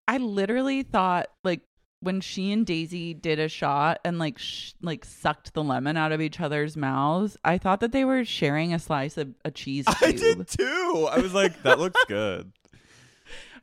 I 0.08 0.18
literally 0.18 0.84
thought 0.84 1.28
like 1.44 1.62
when 2.02 2.22
she 2.22 2.52
and 2.52 2.66
Daisy 2.66 3.14
did 3.14 3.40
a 3.40 3.48
shot 3.50 4.00
and 4.06 4.20
like 4.20 4.38
sh- 4.38 4.74
like 4.82 5.06
sucked 5.06 5.54
the 5.54 5.64
lemon 5.64 5.98
out 5.98 6.12
of 6.12 6.22
each 6.22 6.40
other's 6.40 6.78
mouths, 6.78 7.38
I 7.44 7.58
thought 7.58 7.80
that 7.80 7.92
they 7.94 8.06
were 8.06 8.24
sharing 8.26 8.74
a 8.74 8.80
slice 8.80 9.18
of 9.18 9.34
a 9.44 9.50
cheese 9.50 9.86
cube. 9.86 9.98
I 10.02 10.12
did 10.12 10.48
too. 10.48 11.10
I 11.12 11.20
was 11.20 11.34
like, 11.34 11.64
that 11.64 11.80
looks 11.80 12.04
good. 12.08 12.52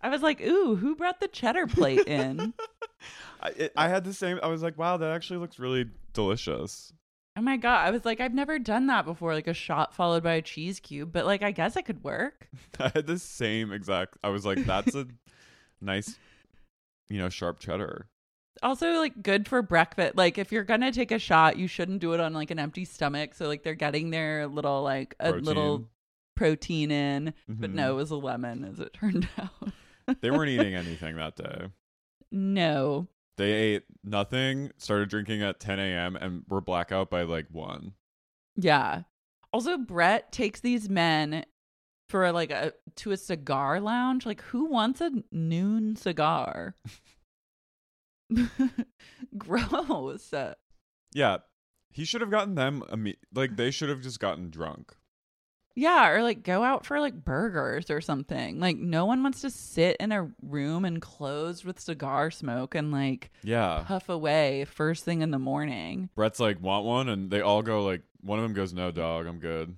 I 0.05 0.09
was 0.09 0.21
like, 0.23 0.41
"Ooh, 0.41 0.75
who 0.75 0.97
brought 0.97 1.21
the 1.21 1.29
cheddar 1.29 1.69
plate 1.69 2.09
in?" 2.09 2.55
I, 3.43 3.49
it, 3.57 3.73
I 3.77 3.89
had 3.89 4.05
the 4.05 4.13
same. 4.15 4.39
I 4.43 4.47
was 4.47 4.63
like, 4.63 4.79
wow, 4.79 4.97
that 4.97 5.11
actually 5.11 5.39
looks 5.41 5.59
really 5.59 5.87
delicious. 6.13 6.93
oh 7.37 7.41
my 7.43 7.57
god! 7.57 7.87
I 7.87 7.91
was 7.91 8.05
like, 8.05 8.21
I've 8.21 8.35
never 8.35 8.59
done 8.59 8.87
that 8.87 9.05
before, 9.05 9.35
like 9.35 9.47
a 9.49 9.55
shot 9.55 9.95
followed 9.95 10.23
by 10.23 10.35
a 10.35 10.43
cheese 10.43 10.79
cube, 10.81 11.13
but 11.13 11.27
like 11.27 11.43
I 11.43 11.51
guess 11.51 11.77
it 11.77 11.85
could 11.85 12.05
work. 12.05 12.49
I 12.79 12.91
had 12.95 13.07
the 13.07 13.19
same 13.19 13.73
exact. 13.73 14.17
I 14.23 14.29
was 14.29 14.47
like, 14.47 14.65
that's 14.65 14.95
a 14.95 15.07
nice, 15.81 16.17
you 17.09 17.19
know, 17.19 17.29
sharp 17.29 17.59
cheddar. 17.59 18.07
Also, 18.63 18.93
like 18.99 19.23
good 19.23 19.49
for 19.49 19.61
breakfast. 19.63 20.15
Like 20.17 20.39
if 20.39 20.53
you're 20.53 20.63
gonna 20.63 20.93
take 20.93 21.11
a 21.11 21.19
shot, 21.19 21.57
you 21.57 21.67
shouldn't 21.67 22.01
do 22.01 22.13
it 22.13 22.21
on 22.21 22.33
like 22.35 22.51
an 22.51 22.59
empty 22.59 22.85
stomach. 22.85 23.35
So 23.35 23.49
like 23.49 23.63
they're 23.65 23.75
getting 23.75 24.11
their 24.11 24.47
little 24.47 24.83
like 24.83 25.15
a 25.19 25.33
little 25.33 25.89
Protein. 26.37 26.89
protein 26.89 26.91
in. 26.91 27.35
But 27.49 27.71
Mhm. 27.71 27.75
no, 27.75 27.93
it 27.93 27.97
was 27.97 28.11
a 28.13 28.17
lemon, 28.17 28.65
as 28.65 28.79
it 28.79 28.93
turned 29.01 29.27
out. 29.39 30.17
They 30.21 30.31
weren't 30.31 30.51
eating 30.51 30.75
anything 30.75 31.17
that 31.17 31.35
day. 31.37 31.67
No. 32.31 33.09
They 33.39 33.53
ate 33.53 33.85
nothing, 34.05 34.73
started 34.77 35.09
drinking 35.09 35.43
at 35.43 35.61
10 35.61 35.79
a.m., 35.79 36.17
and 36.17 36.43
were 36.49 36.61
blackout 36.61 37.11
by 37.11 37.23
like 37.23 37.47
1. 37.51 37.93
Yeah. 38.57 39.03
Also, 39.53 39.79
Bret 39.79 40.33
takes 40.33 40.61
these 40.61 40.89
men 40.89 41.45
for 42.09 42.31
like 42.33 42.51
a 42.51 42.75
to 42.97 43.11
a 43.11 43.17
cigar 43.17 43.81
lounge. 43.81 44.27
Like, 44.27 44.43
who 44.43 44.67
wants 44.67 45.01
a 45.01 45.11
noon 45.31 45.97
cigar? 45.97 46.77
Gross. 49.39 50.33
Yeah. 51.15 51.39
He 51.91 52.05
should 52.05 52.23
have 52.23 52.31
gotten 52.31 52.55
them, 52.55 52.83
imme- 52.91 53.17
like, 53.35 53.57
they 53.57 53.71
should 53.71 53.91
have 53.91 54.01
just 54.01 54.21
gotten 54.21 54.49
drunk. 54.51 54.95
Yeah, 55.75 56.11
or 56.11 56.23
like 56.23 56.43
go 56.43 56.63
out 56.63 56.85
for 56.85 57.01
like 57.01 57.15
burgers 57.15 57.91
or 57.91 58.01
something. 58.01 58.61
Like 58.61 58.77
no 58.77 59.07
one 59.07 59.23
wants 59.23 59.41
to 59.41 59.51
sit 59.51 59.97
in 60.01 60.13
a 60.13 60.31
room 60.43 60.85
enclosed 60.85 61.65
with 61.65 61.81
cigar 61.81 62.31
smoke 62.31 62.75
and 62.75 62.93
like 62.93 63.31
Yeah. 63.43 63.85
puff 63.87 64.09
away 64.09 64.65
first 64.67 65.05
thing 65.05 65.23
in 65.23 65.31
the 65.31 65.39
morning. 65.39 66.11
Bret's 66.15 66.41
like, 66.41 66.61
want 66.61 66.85
one? 66.85 67.09
And 67.09 67.31
they 67.31 67.41
all 67.41 67.63
go 67.63 67.83
like, 67.85 68.03
one 68.21 68.39
of 68.39 68.43
them 68.43 68.53
goes, 68.53 68.73
no, 68.75 68.91
dog, 68.91 69.27
I'm 69.27 69.39
good. 69.39 69.75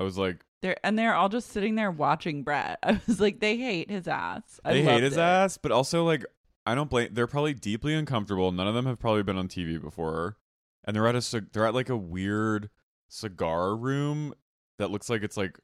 I 0.00 0.04
was 0.04 0.16
like, 0.16 0.44
They're 0.62 0.76
and 0.82 0.98
they're 0.98 1.14
all 1.14 1.28
just 1.28 1.50
sitting 1.50 1.74
there 1.74 1.90
watching 1.90 2.42
Bret. 2.42 2.78
I 2.82 3.00
was 3.06 3.20
like, 3.20 3.40
they 3.40 3.56
hate 3.58 3.90
his 3.90 4.08
ass. 4.08 4.58
I 4.64 4.72
they 4.74 4.82
hate 4.82 5.02
his 5.02 5.16
it. 5.16 5.20
ass, 5.20 5.58
but 5.58 5.72
also 5.72 6.04
like, 6.04 6.24
I 6.64 6.74
don't 6.74 6.88
blame. 6.90 7.10
They're 7.12 7.26
probably 7.26 7.54
deeply 7.54 7.94
uncomfortable. 7.94 8.50
None 8.52 8.66
of 8.68 8.74
them 8.74 8.86
have 8.86 8.98
probably 8.98 9.22
been 9.22 9.38
on 9.38 9.48
TV 9.48 9.80
before, 9.80 10.36
and 10.84 10.94
they're 10.94 11.06
at 11.06 11.14
a 11.16 11.46
they're 11.52 11.66
at 11.66 11.74
like 11.74 11.88
a 11.88 11.96
weird 11.96 12.68
cigar 13.08 13.74
room 13.74 14.34
that 14.78 14.90
looks 14.90 15.08
like 15.10 15.22
it's 15.22 15.36
like 15.36 15.58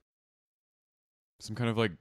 some 1.41 1.57
kind 1.57 1.71
of 1.71 1.77
like 1.77 1.93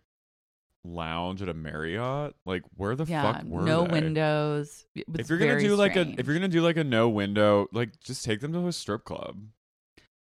lounge 0.85 1.41
at 1.41 1.49
a 1.49 1.53
Marriott. 1.53 2.35
Like, 2.45 2.63
where 2.75 2.95
the 2.95 3.05
Yeah, 3.05 3.33
fuck 3.33 3.43
were 3.45 3.61
no 3.61 3.85
they? 3.85 3.91
windows. 3.93 4.85
If 4.95 5.29
you're 5.29 5.39
gonna 5.39 5.59
do 5.59 5.75
like 5.75 5.95
a 5.95 6.01
if 6.17 6.25
you're 6.27 6.35
gonna 6.35 6.47
do 6.47 6.61
like 6.61 6.77
a 6.77 6.83
no 6.83 7.09
window, 7.09 7.67
like 7.71 7.99
just 8.01 8.25
take 8.25 8.41
them 8.41 8.53
to 8.53 8.67
a 8.67 8.73
strip 8.73 9.03
club, 9.05 9.41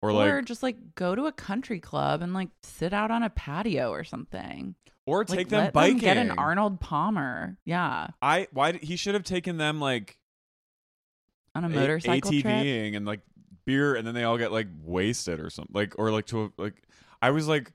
or 0.03 0.12
like 0.12 0.30
or 0.30 0.36
like 0.36 0.45
just 0.45 0.62
like 0.62 0.95
go 0.95 1.14
to 1.14 1.26
a 1.26 1.32
country 1.32 1.80
club 1.80 2.22
and 2.22 2.34
like 2.34 2.51
sit 2.62 2.93
out 2.93 3.11
on 3.11 3.22
a 3.22 3.30
patio 3.30 3.91
or 3.91 4.05
something. 4.05 4.74
or 5.07 5.24
take 5.24 5.38
Like, 5.38 5.49
them 5.49 5.61
let 5.64 5.72
biking. 5.74 5.99
get 5.99 6.16
an 6.18 6.30
Arnold 6.32 6.78
Palmer. 6.80 7.57
Yeah, 7.64 8.09
I 8.22 8.47
why 8.53 8.72
he 8.74 8.97
should 8.97 9.14
have 9.14 9.24
taken 9.24 9.57
them 9.57 9.80
like 9.80 10.18
on 11.55 11.64
a 11.64 11.66
A- 11.66 11.70
motorcycle 11.70 12.30
trip. 12.30 12.45
ATVing 12.45 12.97
and 12.97 13.05
like 13.07 13.20
beer, 13.71 13.95
and 13.95 14.07
then 14.07 14.14
they 14.14 14.25
all 14.25 14.39
get 14.39 14.53
like 14.53 14.68
wasted 14.85 15.41
or 15.41 15.51
something, 15.51 15.75
like 15.75 15.95
or 15.99 16.11
like 16.11 16.27
to 16.27 16.45
a, 16.45 16.51
like. 16.57 16.83
I 17.23 17.33
was 17.33 17.47
like, 17.47 17.75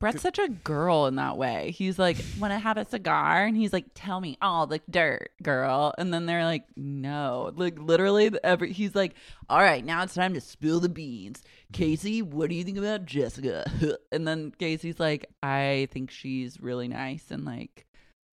Bret's 0.00 0.22
such 0.22 0.38
a 0.38 0.48
girl 0.48 1.06
in 1.06 1.16
that 1.16 1.36
way. 1.36 1.72
He's 1.72 1.98
like, 1.98 2.16
"Want 2.38 2.54
to 2.54 2.58
have 2.58 2.78
a 2.78 2.86
cigar?" 2.86 3.44
And 3.44 3.54
he's 3.54 3.72
like, 3.72 3.84
"Tell 3.94 4.18
me 4.18 4.38
all 4.40 4.66
the 4.66 4.80
dirt, 4.88 5.30
girl." 5.42 5.92
And 5.98 6.12
then 6.12 6.24
they're 6.24 6.44
like, 6.44 6.64
"No." 6.74 7.52
Like 7.54 7.78
literally, 7.78 8.30
every 8.42 8.72
he's 8.72 8.94
like, 8.94 9.14
"All 9.50 9.58
right, 9.58 9.84
now 9.84 10.02
it's 10.02 10.14
time 10.14 10.32
to 10.34 10.40
spill 10.40 10.80
the 10.80 10.88
beans." 10.88 11.42
Casey, 11.74 12.22
what 12.22 12.48
do 12.48 12.56
you 12.56 12.64
think 12.64 12.78
about 12.78 13.04
Jessica? 13.04 13.70
and 14.12 14.26
then 14.26 14.52
Casey's 14.58 14.98
like, 14.98 15.26
"I 15.42 15.86
think 15.92 16.10
she's 16.10 16.58
really 16.60 16.88
nice 16.88 17.30
and 17.30 17.44
like 17.44 17.86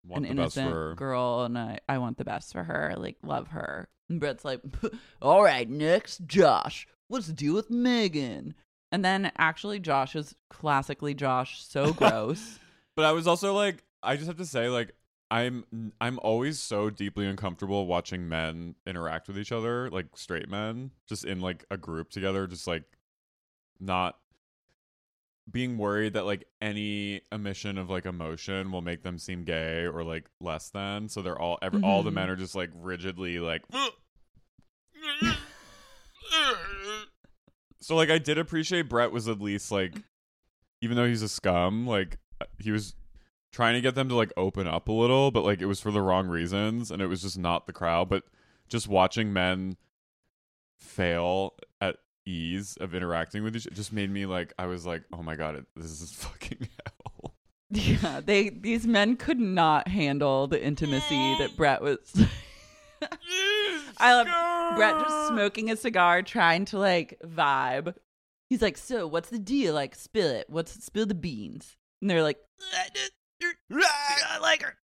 want 0.05 0.25
an 0.25 0.37
the 0.37 0.43
best 0.45 0.55
for 0.55 0.61
innocent 0.61 0.97
girl, 0.99 1.43
and 1.43 1.59
I 1.59 1.81
I 1.89 1.99
want 1.99 2.17
the 2.17 2.25
best 2.25 2.53
for 2.53 2.63
her. 2.63 2.95
Like 2.97 3.17
love 3.25 3.49
her." 3.49 3.89
And 4.09 4.21
Bret's 4.21 4.45
like, 4.45 4.61
"All 5.23 5.43
right, 5.43 5.69
next, 5.69 6.27
Josh. 6.27 6.87
What's 7.09 7.27
the 7.27 7.33
deal 7.33 7.55
with 7.55 7.71
Megan?" 7.71 8.55
And 8.93 9.05
then 9.05 9.33
actually, 9.37 9.81
Josh 9.81 10.15
is 10.15 10.35
classically 10.51 11.15
Josh, 11.15 11.63
so 11.63 11.93
gross. 11.95 12.59
But 12.95 13.05
I 13.05 13.13
was 13.13 13.27
also 13.27 13.53
like, 13.53 13.83
I 14.03 14.17
just 14.17 14.29
have 14.29 14.39
to 14.39 14.47
say, 14.47 14.69
like, 14.69 14.95
I'm 15.31 15.93
I'm 16.01 16.21
always 16.21 16.59
so 16.61 16.89
deeply 16.89 17.27
uncomfortable 17.27 17.87
watching 17.87 18.29
men 18.29 18.77
interact 18.87 19.27
with 19.29 19.39
each 19.39 19.53
other, 19.53 19.91
like 19.91 20.07
straight 20.15 20.49
men, 20.49 20.93
just 21.09 21.25
in 21.25 21.41
like 21.41 21.65
a 21.71 21.77
group 21.77 22.11
together, 22.11 22.47
just 22.47 22.67
like 22.67 22.85
not 23.81 24.19
being 25.51 25.79
worried 25.79 26.15
that 26.15 26.27
like 26.27 26.45
any 26.61 27.23
emission 27.31 27.79
of 27.79 27.89
like 27.89 28.05
emotion 28.07 28.73
will 28.73 28.83
make 28.83 29.03
them 29.03 29.19
seem 29.19 29.45
gay 29.45 29.85
or 29.85 30.03
like 30.03 30.25
less 30.41 30.71
than. 30.71 31.09
So 31.09 31.23
they're 31.23 31.41
all 31.41 31.59
every, 31.63 31.83
all 31.83 32.03
the 32.03 32.11
men 32.11 32.25
mm-hmm. 32.25 32.33
are 32.33 32.37
just 32.37 32.55
like 32.55 32.71
rigidly 32.75 33.39
like. 33.39 33.63
so 37.81 37.95
like 37.95 38.11
I 38.11 38.19
did 38.19 38.39
appreciate 38.39 38.89
Bret 38.89 39.13
was 39.13 39.29
at 39.29 39.41
least 39.41 39.71
like, 39.71 39.95
even 40.81 40.97
though 40.97 41.07
he's 41.07 41.23
a 41.23 41.29
scum, 41.29 41.87
like 41.87 42.19
he 42.59 42.73
was 42.73 42.95
trying 43.53 43.75
to 43.75 43.81
get 43.81 43.95
them 43.95 44.09
to 44.09 44.15
like 44.15 44.33
open 44.37 44.67
up 44.67 44.89
a 44.89 44.93
little, 44.93 45.31
but 45.31 45.45
like 45.45 45.63
it 45.63 45.67
was 45.67 45.81
for 45.81 45.93
the 45.93 46.03
wrong 46.03 46.27
reasons, 46.27 46.91
and 46.91 47.01
it 47.01 47.07
was 47.07 47.23
just 47.23 47.39
not 47.39 47.67
the 47.67 47.73
crowd. 47.73 48.09
But 48.09 48.25
just 48.69 48.89
watching 48.89 49.33
men 49.33 49.77
fail 50.79 51.55
at 51.63 51.66
ease 52.27 52.77
of 52.81 52.95
interacting 52.95 53.43
with 53.45 53.57
each, 53.57 53.67
it 53.67 53.75
just 53.75 53.93
made 53.93 54.11
me 54.11 54.27
like 54.27 54.53
I 54.59 54.67
was 54.67 54.85
like, 54.87 55.03
oh 55.13 55.23
my 55.23 55.37
god, 55.37 55.57
it, 55.57 55.65
this 55.77 56.01
is 56.03 56.13
fucking 56.17 56.69
hell. 56.85 57.35
yeah, 57.71 58.21
they 58.25 58.51
these 58.51 58.87
men 58.87 59.17
could 59.17 59.41
not 59.41 59.89
handle 59.89 60.47
the 60.47 60.63
intimacy 60.63 61.37
that 61.39 61.51
Bret 61.57 61.81
was. 61.83 61.99
I 63.99 64.15
love 64.15 64.77
Bret 64.77 64.99
just 64.99 65.29
smoking 65.29 65.71
a 65.71 65.77
cigar, 65.77 66.23
trying 66.23 66.65
to 66.67 66.79
like 66.79 67.19
vibe. 67.25 67.95
He's 68.49 68.63
like, 68.63 68.77
"So, 68.77 69.07
what's 69.07 69.31
the 69.31 69.39
deal? 69.39 69.75
Like, 69.75 69.95
spill 69.95 70.29
it. 70.29 70.47
What's 70.49 70.85
spill 70.85 71.07
the 71.07 71.15
beans?" 71.15 71.77
And 72.01 72.11
they're 72.11 72.23
like, 72.23 72.39
I 73.71 74.39
like 74.41 74.63
her. 74.63 74.77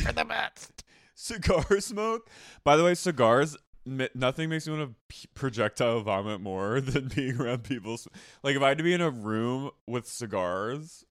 for 0.00 0.12
the 0.12 0.24
best. 0.24 0.84
Cigar 1.14 1.80
smoke. 1.80 2.28
By 2.64 2.76
the 2.76 2.84
way, 2.84 2.94
cigars. 2.94 3.56
Nothing 3.86 4.48
makes 4.48 4.66
me 4.66 4.76
want 4.76 4.94
to 5.08 5.28
projectile 5.34 6.00
vomit 6.00 6.40
more 6.40 6.80
than 6.80 7.08
being 7.08 7.40
around 7.40 7.64
people. 7.64 7.98
Like 8.42 8.56
if 8.56 8.62
I 8.62 8.68
had 8.68 8.78
to 8.78 8.84
be 8.84 8.94
in 8.94 9.00
a 9.00 9.10
room 9.10 9.70
with 9.86 10.06
cigars, 10.08 11.04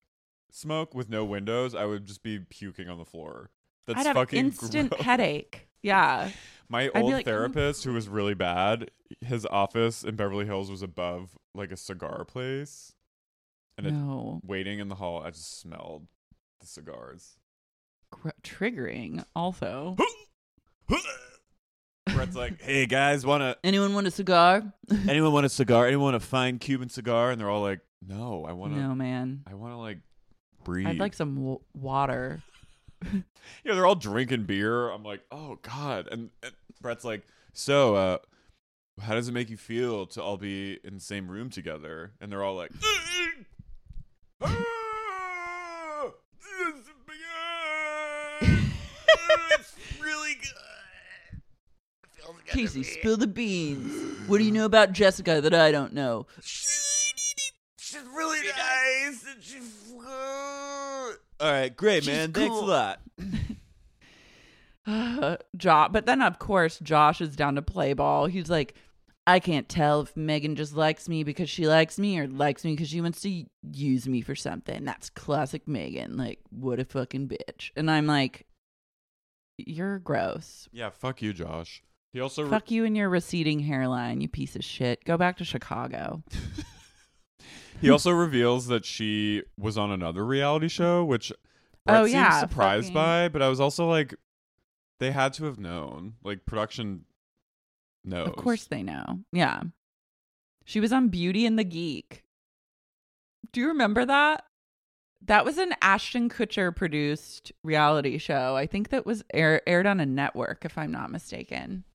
smoke 0.51 0.95
with 0.95 1.09
no 1.09 1.23
windows, 1.23 1.75
I 1.75 1.85
would 1.85 2.05
just 2.05 2.23
be 2.23 2.39
puking 2.39 2.89
on 2.89 2.97
the 2.97 3.05
floor. 3.05 3.51
That's 3.85 3.99
"I'd 3.99 4.05
have 4.07 4.15
fucking 4.15 4.39
instant 4.45 4.89
gross. 4.91 5.01
headache." 5.03 5.67
Yeah, 5.81 6.31
My 6.69 6.85
be 6.85 7.01
old 7.01 7.11
like, 7.13 7.27
"Oh." 7.27 7.31
therapist, 7.31 7.83
who 7.83 7.93
was 7.93 8.07
really 8.07 8.33
bad, 8.33 8.89
his 9.21 9.45
office 9.45 10.03
in 10.03 10.15
Beverly 10.15 10.45
Hills 10.45 10.71
was 10.71 10.81
above 10.81 11.37
like 11.53 11.71
a 11.71 11.77
cigar 11.77 12.23
place, 12.25 12.93
and 13.77 13.87
it, 13.87 14.47
waiting 14.47 14.79
in 14.79 14.87
the 14.87 14.95
hall, 14.95 15.21
I 15.21 15.29
just 15.31 15.59
smelled 15.59 16.07
the 16.61 16.67
cigars. 16.67 17.37
Gr- 18.11 18.29
triggering. 18.43 19.25
Also, 19.35 19.97
Bret's 22.23 22.37
like, 22.37 22.61
"Hey 22.61 22.85
guys, 22.85 23.25
wanna 23.25 23.57
anyone 23.65 23.93
want 23.93 24.07
a 24.07 24.11
cigar? 24.11 24.63
anyone 25.09 25.33
want 25.33 25.45
a 25.45 25.49
cigar? 25.49 25.87
Anyone 25.87 26.05
want 26.05 26.15
a 26.15 26.19
fine 26.21 26.57
Cuban 26.57 26.87
cigar?" 26.87 27.31
And 27.31 27.39
they're 27.41 27.49
all 27.49 27.61
like, 27.61 27.81
"No, 28.05 28.45
I 28.47 28.53
want 28.53 28.73
to. 28.73 28.79
no, 28.79 28.95
man. 28.95 29.43
I 29.45 29.55
want 29.55 29.73
to 29.73 29.77
like 29.77 29.97
breathe." 30.63 30.87
I'd 30.87 30.99
like 30.99 31.13
some 31.13 31.35
w- 31.35 31.59
water. 31.73 32.41
yeah, 33.13 33.73
they're 33.75 33.85
all 33.85 33.95
drinking 33.95 34.43
beer. 34.43 34.89
I'm 34.89 35.03
like, 35.03 35.21
"Oh 35.31 35.59
God!" 35.61 36.07
And, 36.09 36.29
and 36.41 36.53
Bret's 36.81 37.03
like, 37.03 37.25
"So, 37.51 37.95
uh, 37.95 38.17
how 39.01 39.15
does 39.15 39.27
it 39.27 39.33
make 39.33 39.49
you 39.49 39.57
feel 39.57 40.05
to 40.07 40.23
all 40.23 40.37
be 40.37 40.79
in 40.83 40.93
the 40.93 41.01
same 41.01 41.27
room 41.27 41.49
together?" 41.49 42.13
And 42.21 42.31
they're 42.31 42.43
all 42.43 42.55
like, 42.55 42.71
"It's 48.41 49.75
really 50.01 50.35
good." 50.35 50.49
Casey, 52.53 52.83
spill 52.83 53.17
the 53.17 53.27
beans. 53.27 54.27
What 54.27 54.37
do 54.37 54.43
you 54.43 54.51
know 54.51 54.65
about 54.65 54.91
Jessica 54.93 55.41
that 55.41 55.53
I 55.53 55.71
don't 55.71 55.93
know? 55.93 56.27
She's 56.41 57.53
really 58.15 58.39
nice. 58.47 59.25
And 59.33 59.43
she's 59.43 59.93
All 59.93 61.51
right, 61.51 61.75
great, 61.75 62.03
She's 62.03 62.13
man. 62.13 62.31
Thanks 62.31 62.55
a 62.55 62.59
cool. 62.59 62.67
lot. 62.67 62.99
Josh, 65.57 65.89
but 65.91 66.05
then 66.05 66.21
of 66.21 66.39
course 66.39 66.79
Josh 66.79 67.21
is 67.21 67.35
down 67.35 67.55
to 67.55 67.61
play 67.61 67.93
ball. 67.93 68.25
He's 68.25 68.49
like, 68.49 68.75
I 69.25 69.39
can't 69.39 69.69
tell 69.69 70.01
if 70.01 70.17
Megan 70.17 70.55
just 70.55 70.75
likes 70.75 71.07
me 71.07 71.23
because 71.23 71.49
she 71.49 71.67
likes 71.67 71.97
me 71.97 72.19
or 72.19 72.27
likes 72.27 72.65
me 72.65 72.73
because 72.73 72.89
she 72.89 72.99
wants 72.99 73.21
to 73.21 73.45
use 73.71 74.07
me 74.07 74.19
for 74.21 74.35
something. 74.35 74.83
That's 74.83 75.09
classic 75.09 75.67
Megan. 75.67 76.17
Like, 76.17 76.39
what 76.49 76.79
a 76.79 76.85
fucking 76.85 77.29
bitch. 77.29 77.71
And 77.77 77.89
I'm 77.89 78.05
like, 78.05 78.45
you're 79.57 79.99
gross. 79.99 80.67
Yeah, 80.73 80.89
fuck 80.89 81.21
you, 81.21 81.31
Josh. 81.31 81.81
He 82.13 82.19
also 82.19 82.47
Fuck 82.47 82.69
you 82.69 82.85
and 82.85 82.95
your 82.95 83.09
receding 83.09 83.59
hairline, 83.59 84.21
you 84.21 84.29
piece 84.29 84.55
of 84.55 84.63
shit. 84.63 85.03
Go 85.03 85.17
back 85.17 85.37
to 85.37 85.43
Chicago. 85.43 86.21
he 87.81 87.89
also 87.89 88.11
reveals 88.11 88.67
that 88.67 88.85
she 88.85 89.41
was 89.57 89.79
on 89.79 89.89
another 89.91 90.23
reality 90.23 90.67
show, 90.67 91.03
which 91.03 91.31
oh, 91.31 91.35
Bret 91.87 92.01
Oh, 92.01 92.05
seemed 92.05 92.13
yeah, 92.13 92.39
surprised 92.39 92.85
fucking- 92.87 92.93
by, 92.93 93.29
but 93.29 93.41
I 93.41 93.49
was 93.49 93.59
also 93.59 93.89
like, 93.89 94.13
they 94.99 95.11
had 95.11 95.33
to 95.33 95.45
have 95.45 95.57
known. 95.57 96.13
Like 96.23 96.45
production 96.45 97.05
knows. 98.05 98.27
Of 98.27 98.35
course 98.35 98.65
they 98.65 98.83
know. 98.83 99.21
Yeah. 99.31 99.61
She 100.65 100.79
was 100.79 100.93
on 100.93 101.09
Beauty 101.09 101.47
and 101.47 101.57
the 101.57 101.63
Geek. 101.63 102.23
Do 103.51 103.59
you 103.59 103.67
remember 103.69 104.05
that? 104.05 104.45
That 105.25 105.45
was 105.45 105.57
an 105.57 105.73
Ashton 105.81 106.29
Kutcher 106.29 106.75
produced 106.75 107.51
reality 107.63 108.19
show. 108.19 108.55
I 108.55 108.67
think 108.67 108.89
that 108.89 109.05
was 109.05 109.23
air- 109.33 109.67
aired 109.67 109.87
on 109.87 109.99
a 109.99 110.05
network, 110.05 110.63
if 110.63 110.77
I'm 110.77 110.91
not 110.91 111.11
mistaken. 111.11 111.85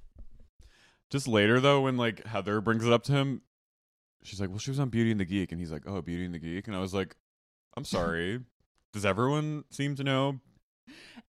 Just 1.10 1.26
later 1.28 1.58
though, 1.60 1.82
when 1.82 1.96
like 1.96 2.24
Heather 2.26 2.60
brings 2.60 2.84
it 2.86 2.92
up 2.92 3.02
to 3.04 3.12
him, 3.12 3.42
she's 4.22 4.40
like, 4.40 4.50
"Well, 4.50 4.58
she 4.58 4.70
was 4.70 4.78
on 4.80 4.90
Beauty 4.90 5.10
and 5.10 5.18
the 5.20 5.24
Geek," 5.24 5.52
and 5.52 5.60
he's 5.60 5.72
like, 5.72 5.82
"Oh, 5.86 6.02
Beauty 6.02 6.24
and 6.24 6.34
the 6.34 6.38
Geek," 6.38 6.66
and 6.66 6.76
I 6.76 6.80
was 6.80 6.92
like, 6.92 7.16
"I'm 7.76 7.84
sorry." 7.84 8.40
Does 8.92 9.04
everyone 9.06 9.64
seem 9.70 9.94
to 9.96 10.04
know? 10.04 10.40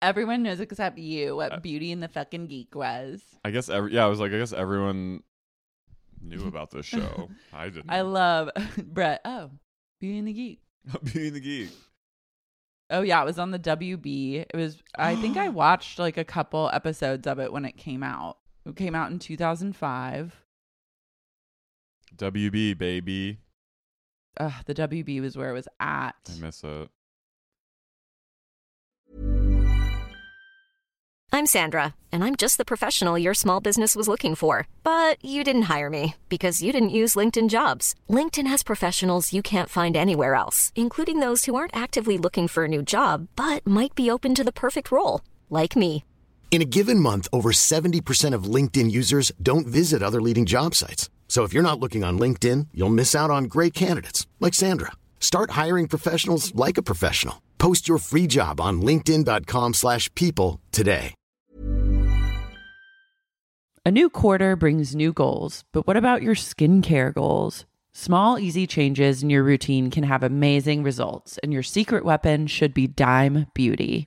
Everyone 0.01 0.43
knows 0.45 0.61
except 0.61 0.99
you 0.99 1.37
what 1.37 1.53
Uh, 1.53 1.61
Beauty 1.61 1.91
and 1.93 2.03
the 2.03 2.09
fucking 2.09 2.47
Geek 2.47 2.75
was. 2.75 3.23
I 3.45 3.51
guess 3.51 3.69
every 3.69 3.93
yeah, 3.95 4.05
I 4.05 4.09
was 4.09 4.21
like, 4.21 4.33
I 4.33 4.39
guess 4.39 4.53
everyone 4.53 5.23
knew 6.21 6.47
about 6.47 6.71
this 6.71 6.87
show. 6.87 7.29
I 7.53 7.69
didn't. 7.69 7.91
I 7.91 8.01
love 8.03 8.51
Bret. 8.85 9.21
Oh, 9.25 9.51
Beauty 10.01 10.19
and 10.19 10.29
the 10.29 10.33
Geek. 10.33 10.61
Beauty 11.05 11.27
and 11.29 11.37
the 11.37 11.41
Geek. 11.41 11.71
Oh 12.91 13.03
yeah, 13.03 13.21
it 13.23 13.25
was 13.27 13.39
on 13.39 13.51
the 13.51 13.59
WB. 13.59 14.47
It 14.53 14.57
was. 14.57 14.83
I 14.97 15.15
think 15.17 15.37
I 15.37 15.49
watched 15.51 15.99
like 15.99 16.17
a 16.17 16.25
couple 16.25 16.71
episodes 16.73 17.27
of 17.27 17.39
it 17.39 17.53
when 17.53 17.65
it 17.65 17.77
came 17.77 18.03
out. 18.03 18.39
It 18.69 18.77
came 18.77 18.95
out 18.95 19.11
in 19.11 19.19
2005. 19.19 20.45
WB 22.17 22.77
baby. 22.77 23.39
Ugh, 24.39 24.53
the 24.67 24.75
WB 24.75 25.21
was 25.21 25.37
where 25.37 25.51
it 25.51 25.55
was 25.55 25.69
at. 25.81 26.15
I 26.31 26.41
miss 26.41 26.63
it. 26.63 26.89
I'm 31.31 31.45
Sandra, 31.47 31.95
and 32.11 32.25
I'm 32.25 32.37
just 32.37 32.57
the 32.57 32.65
professional 32.65 33.19
your 33.19 33.35
small 33.35 33.61
business 33.61 33.95
was 33.95 34.09
looking 34.09 34.35
for. 34.35 34.67
But 34.83 35.23
you 35.25 35.45
didn't 35.45 35.63
hire 35.63 35.91
me 35.91 36.17
because 36.29 36.63
you 36.63 36.73
didn't 36.73 36.91
use 36.91 37.17
LinkedIn 37.17 37.49
jobs. 37.49 37.95
LinkedIn 38.11 38.47
has 38.49 38.63
professionals 38.63 39.33
you 39.33 39.43
can't 39.43 39.69
find 39.69 39.97
anywhere 39.97 40.35
else, 40.35 40.73
including 40.75 41.21
those 41.21 41.45
who 41.45 41.55
aren't 41.55 41.77
actively 41.77 42.19
looking 42.19 42.49
for 42.49 42.65
a 42.65 42.69
new 42.69 42.83
job 42.83 43.29
but 43.37 43.67
might 43.67 43.95
be 43.95 44.11
open 44.11 44.35
to 44.35 44.45
the 44.45 44.53
perfect 44.53 44.91
role, 44.91 45.21
like 45.49 45.77
me. 45.77 46.05
In 46.51 46.61
a 46.61 46.65
given 46.65 46.99
month, 46.99 47.29
over 47.33 47.53
70% 47.53 48.35
of 48.35 48.53
LinkedIn 48.55 48.91
users 48.91 49.31
don't 49.41 49.67
visit 49.67 50.03
other 50.03 50.21
leading 50.21 50.45
job 50.45 50.75
sites. 50.75 51.09
So 51.29 51.45
if 51.45 51.53
you're 51.53 51.63
not 51.63 51.79
looking 51.79 52.03
on 52.03 52.19
LinkedIn, 52.19 52.69
you'll 52.75 52.89
miss 52.89 53.15
out 53.15 53.31
on 53.31 53.45
great 53.45 53.75
candidates 53.75 54.27
like 54.41 54.55
Sandra. 54.55 54.93
Start 55.21 55.51
hiring 55.51 55.87
professionals 55.87 56.53
like 56.57 56.79
a 56.79 56.83
professional. 56.83 57.43
Post 57.59 57.87
your 57.87 57.99
free 57.99 58.27
job 58.27 58.61
on 58.61 58.81
linkedin.com/people 58.83 60.61
today. 60.73 61.15
A 63.87 63.91
new 63.91 64.11
quarter 64.11 64.55
brings 64.55 64.95
new 64.95 65.15
goals, 65.15 65.65
but 65.73 65.87
what 65.87 65.97
about 65.97 66.23
your 66.23 66.35
skincare 66.35 67.15
goals? 67.15 67.65
Small, 67.95 68.39
easy 68.39 68.67
changes 68.67 69.23
in 69.23 69.31
your 69.31 69.43
routine 69.43 69.91
can 69.91 70.05
have 70.05 70.23
amazing 70.23 70.83
results, 70.83 71.39
and 71.43 71.53
your 71.55 71.63
secret 71.63 72.05
weapon 72.05 72.47
should 72.47 72.75
be 72.75 72.87
Dime 72.87 73.47
Beauty. 73.55 74.07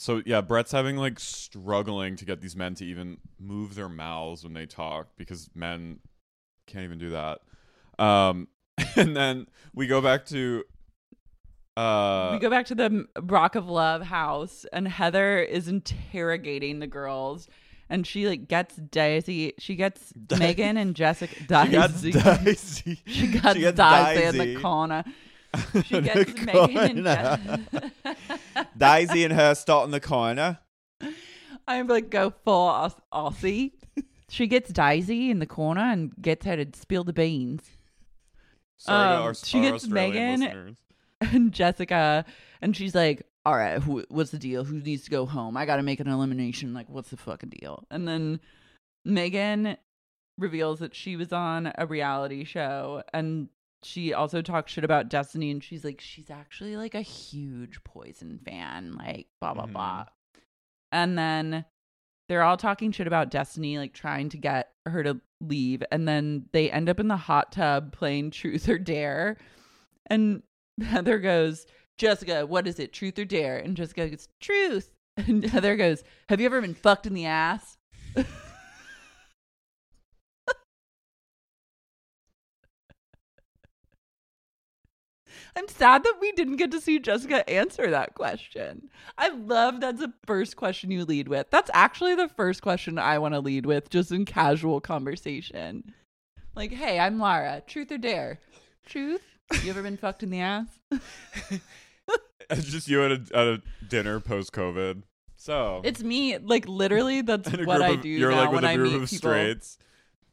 So 0.00 0.22
yeah, 0.24 0.42
Bret's 0.42 0.70
having 0.70 0.96
like 0.96 1.18
struggling 1.18 2.14
to 2.16 2.24
get 2.24 2.40
these 2.40 2.54
men 2.54 2.76
to 2.76 2.84
even 2.84 3.16
move 3.40 3.74
their 3.74 3.88
mouths 3.88 4.44
when 4.44 4.52
they 4.52 4.64
talk 4.64 5.08
because 5.16 5.50
men 5.56 5.98
can't 6.68 6.84
even 6.84 6.98
do 6.98 7.10
that. 7.10 7.40
Um, 7.98 8.46
and 8.96 9.16
then 9.16 9.48
we 9.74 9.88
go 9.88 10.00
back 10.00 10.24
to 10.26 10.62
uh 11.76 12.30
we 12.32 12.38
go 12.38 12.48
back 12.48 12.66
to 12.66 12.76
the 12.76 13.06
Rock 13.20 13.56
of 13.56 13.68
Love 13.68 14.02
house, 14.02 14.64
and 14.72 14.86
Heather 14.86 15.40
is 15.40 15.66
interrogating 15.66 16.78
the 16.78 16.86
girls. 16.86 17.48
And 17.90 18.06
she 18.06 18.28
like 18.28 18.46
gets 18.46 18.76
Daisy. 18.76 19.54
She 19.58 19.74
gets 19.74 20.12
Megan 20.38 20.76
and 20.76 20.94
Jessica. 20.94 21.34
Daisy. 21.48 22.12
She 22.12 22.20
got 22.20 22.44
Daisy. 22.44 23.02
She 23.06 23.26
got 23.26 23.56
She 23.56 23.72
got 23.72 24.14
Daisy 24.14 24.38
in 24.38 24.54
the 24.54 24.60
corner. 24.60 25.02
She 25.84 26.00
gets 26.02 26.34
Megan 26.42 27.06
and. 27.06 27.66
Daisy 28.76 29.24
and 29.24 29.32
her 29.34 29.54
start 29.54 29.84
in 29.86 29.90
the 29.90 30.00
corner. 30.00 30.58
I'm 31.66 31.86
like 31.88 32.10
go 32.10 32.32
for 32.44 32.70
Aus- 32.70 33.00
Aussie. 33.12 33.72
She 34.28 34.46
gets 34.46 34.70
Daisy 34.70 35.30
in 35.30 35.38
the 35.38 35.46
corner 35.46 35.80
and 35.80 36.12
gets 36.20 36.44
her 36.46 36.62
to 36.62 36.78
spill 36.78 37.04
the 37.04 37.12
beans. 37.12 37.62
Sorry 38.78 39.08
to 39.08 39.16
Um, 39.16 39.22
our, 39.22 39.34
she 39.34 39.58
our 39.58 39.64
gets 39.72 39.84
Australian 39.84 40.40
Megan- 40.40 40.40
listeners. 40.40 40.76
and 41.32 41.52
Jessica, 41.52 42.24
and 42.62 42.76
she's 42.76 42.94
like, 42.94 43.26
"All 43.46 43.56
right, 43.56 43.82
who, 43.82 44.04
what's 44.08 44.30
the 44.30 44.38
deal? 44.38 44.64
Who 44.64 44.80
needs 44.80 45.04
to 45.04 45.10
go 45.10 45.26
home? 45.26 45.56
I 45.56 45.66
got 45.66 45.76
to 45.76 45.82
make 45.82 45.98
an 46.00 46.08
elimination. 46.08 46.74
Like, 46.74 46.88
what's 46.88 47.10
the 47.10 47.16
fucking 47.16 47.48
deal?" 47.50 47.84
And 47.90 48.06
then 48.06 48.40
Megan 49.04 49.76
reveals 50.36 50.78
that 50.78 50.94
she 50.94 51.16
was 51.16 51.32
on 51.32 51.72
a 51.76 51.86
reality 51.86 52.44
show, 52.44 53.02
and 53.12 53.48
she 53.82 54.12
also 54.12 54.42
talks 54.42 54.72
shit 54.72 54.84
about 54.84 55.08
Destiny, 55.08 55.50
and 55.50 55.62
she's 55.62 55.84
like, 55.84 56.00
she's 56.00 56.30
actually 56.30 56.76
like 56.76 56.94
a 56.94 57.00
huge 57.02 57.82
Poison 57.84 58.38
fan, 58.44 58.94
like 58.96 59.26
blah 59.40 59.54
blah 59.54 59.66
Mhm. 59.66 59.72
blah. 59.72 60.06
And 60.92 61.18
then 61.18 61.64
they're 62.28 62.42
all 62.42 62.56
talking 62.56 62.92
shit 62.92 63.06
about 63.06 63.30
Destiny, 63.30 63.78
like 63.78 63.92
trying 63.94 64.28
to 64.30 64.36
get 64.38 64.70
her 64.86 65.02
to 65.02 65.20
leave. 65.40 65.82
And 65.90 66.06
then 66.08 66.46
they 66.52 66.70
end 66.70 66.88
up 66.88 67.00
in 67.00 67.08
the 67.08 67.16
hot 67.16 67.52
tub 67.52 67.92
playing 67.92 68.30
Truth 68.32 68.68
or 68.68 68.78
Dare. 68.78 69.36
And 70.06 70.42
Heather 70.82 71.18
goes, 71.18 71.66
Jessica, 71.96 72.46
what 72.46 72.66
is 72.66 72.78
it, 72.78 72.92
truth 72.92 73.18
or 73.18 73.24
dare? 73.24 73.58
And 73.58 73.76
Jessica 73.76 74.08
goes, 74.08 74.28
truth. 74.40 74.92
And 75.26 75.42
Heather 75.44 75.76
goes, 75.76 76.04
Have 76.28 76.38
you 76.40 76.46
ever 76.46 76.60
been 76.60 76.74
fucked 76.74 77.06
in 77.06 77.12
the 77.14 77.26
ass? 77.26 77.76
I'm 85.56 85.68
sad 85.68 86.04
that 86.04 86.14
we 86.20 86.32
didn't 86.32 86.56
get 86.56 86.70
to 86.72 86.80
see 86.80 86.98
Jessica 86.98 87.48
answer 87.48 87.90
that 87.90 88.14
question. 88.14 88.90
I 89.16 89.28
love 89.30 89.80
that's 89.80 90.00
the 90.00 90.12
first 90.26 90.56
question 90.56 90.90
you 90.90 91.04
lead 91.04 91.28
with. 91.28 91.48
That's 91.50 91.70
actually 91.74 92.14
the 92.14 92.28
first 92.28 92.62
question 92.62 92.98
I 92.98 93.18
want 93.18 93.34
to 93.34 93.40
lead 93.40 93.66
with, 93.66 93.90
just 93.90 94.12
in 94.12 94.24
casual 94.24 94.80
conversation. 94.80 95.92
Like, 96.54 96.72
hey, 96.72 96.98
I'm 96.98 97.18
Lara. 97.20 97.62
Truth 97.66 97.92
or 97.92 97.98
dare? 97.98 98.38
Truth? 98.86 99.22
You 99.64 99.70
ever 99.70 99.82
been 99.82 99.96
fucked 99.96 100.22
in 100.22 100.30
the 100.30 100.40
ass? 100.40 100.66
It's 102.50 102.64
just 102.64 102.88
you 102.88 103.04
at 103.04 103.10
a, 103.12 103.14
at 103.34 103.46
a 103.46 103.62
dinner 103.88 104.20
post 104.20 104.52
COVID. 104.54 105.02
So 105.36 105.82
It's 105.84 106.02
me. 106.02 106.38
Like 106.38 106.66
literally, 106.66 107.20
that's 107.20 107.50
what 107.52 107.82
I 107.82 107.90
of- 107.90 108.00
do 108.02 108.08
You're 108.08 108.30
now 108.30 108.38
like 108.38 108.50
with 108.50 108.54
when 108.62 108.64
a 108.64 108.68
I 108.68 108.76
group 108.76 108.92
meet 108.92 109.02
of 109.02 109.10
people. 109.10 109.28
straights. 109.30 109.78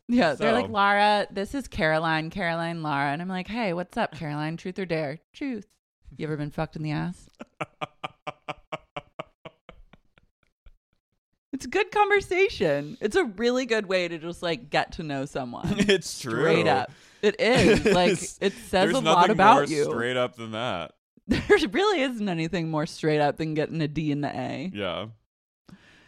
Yeah, 0.07 0.33
they're 0.33 0.51
like 0.53 0.67
So- 0.67 0.71
Lara. 0.71 1.27
This 1.31 1.55
is 1.55 1.67
Caroline. 1.67 2.29
Caroline, 2.29 2.83
Lara, 2.83 3.11
and 3.11 3.21
I'm 3.21 3.27
like, 3.29 3.47
hey, 3.47 3.73
what's 3.73 3.97
up, 3.97 4.13
Caroline? 4.15 4.57
Truth 4.57 4.79
or 4.79 4.85
dare? 4.85 5.19
Truth. 5.33 5.67
You 6.17 6.25
ever 6.25 6.37
been 6.37 6.51
fucked 6.51 6.75
in 6.75 6.83
the 6.83 6.91
ass? 6.91 7.29
It's 11.53 11.63
a 11.63 11.69
good 11.69 11.89
conversation. 11.89 12.97
It's 12.99 13.15
a 13.15 13.23
really 13.23 13.65
good 13.65 13.85
way 13.85 14.09
to 14.09 14.17
just 14.17 14.43
like 14.43 14.69
get 14.69 14.91
to 14.93 15.03
know 15.03 15.23
someone. 15.23 15.75
it's 15.87 16.19
true. 16.19 16.41
Straight 16.41 16.67
up. 16.67 16.91
It 17.21 17.39
is. 17.39 17.85
Like 17.93 18.11
it 18.41 18.51
says 18.67 18.91
a 18.91 18.99
lot 18.99 19.29
about 19.29 19.55
more 19.55 19.63
you. 19.63 19.85
Straight 19.85 20.17
up 20.17 20.35
than 20.35 20.51
that. 20.51 20.91
There 21.27 21.41
really 21.71 22.01
isn't 22.01 22.27
anything 22.27 22.69
more 22.69 22.85
straight 22.85 23.21
up 23.21 23.37
than 23.37 23.53
getting 23.53 23.81
a 23.81 23.87
D 23.87 24.11
in 24.11 24.19
the 24.19 24.27
A. 24.37 24.69
Yeah. 24.73 25.05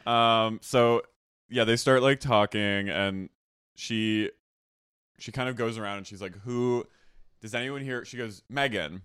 Um. 0.06 0.60
So 0.62 1.04
yeah, 1.50 1.64
they 1.64 1.78
start 1.78 2.04
like 2.04 2.20
talking, 2.20 2.90
and 2.90 3.30
she 3.78 4.32
she 5.20 5.32
kind 5.32 5.48
of 5.48 5.56
goes 5.56 5.78
around 5.78 5.98
and 5.98 6.08
she's 6.08 6.22
like, 6.22 6.36
"Who 6.40 6.86
does 7.42 7.56
anyone 7.56 7.82
here?" 7.82 8.04
She 8.04 8.18
goes, 8.18 8.44
"Megan," 8.50 9.04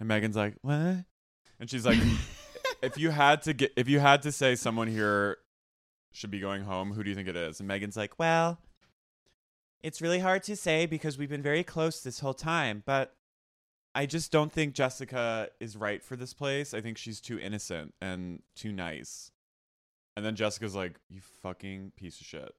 and 0.00 0.08
Megan's 0.08 0.36
like, 0.36 0.56
"What?" 0.62 1.04
And 1.60 1.70
she's 1.70 1.86
like, 1.86 1.98
"If 2.82 2.98
you 2.98 3.10
had 3.10 3.42
to 3.42 3.52
get, 3.52 3.72
if 3.76 3.88
you 3.88 4.00
had 4.00 4.22
to 4.22 4.32
say 4.32 4.56
someone 4.56 4.88
here 4.88 5.38
should 6.10 6.30
be 6.30 6.40
going 6.40 6.64
home, 6.64 6.92
who 6.92 7.04
do 7.04 7.10
you 7.10 7.16
think 7.16 7.28
it 7.28 7.36
is?" 7.36 7.60
And 7.60 7.68
Megan's 7.68 7.96
like, 7.96 8.18
"Well." 8.18 8.58
It's 9.82 10.00
really 10.00 10.20
hard 10.20 10.44
to 10.44 10.54
say 10.54 10.86
because 10.86 11.18
we've 11.18 11.28
been 11.28 11.42
very 11.42 11.64
close 11.64 12.02
this 12.02 12.20
whole 12.20 12.34
time, 12.34 12.84
but 12.86 13.16
I 13.96 14.06
just 14.06 14.30
don't 14.30 14.52
think 14.52 14.74
Jessica 14.74 15.48
is 15.58 15.76
right 15.76 16.00
for 16.04 16.14
this 16.14 16.32
place. 16.32 16.72
I 16.72 16.80
think 16.80 16.96
she's 16.96 17.20
too 17.20 17.36
innocent 17.36 17.92
and 18.00 18.42
too 18.54 18.70
nice. 18.70 19.32
And 20.16 20.24
then 20.24 20.36
Jessica's 20.36 20.76
like, 20.76 21.00
"You 21.10 21.20
fucking 21.20 21.94
piece 21.96 22.20
of 22.20 22.26
shit." 22.28 22.54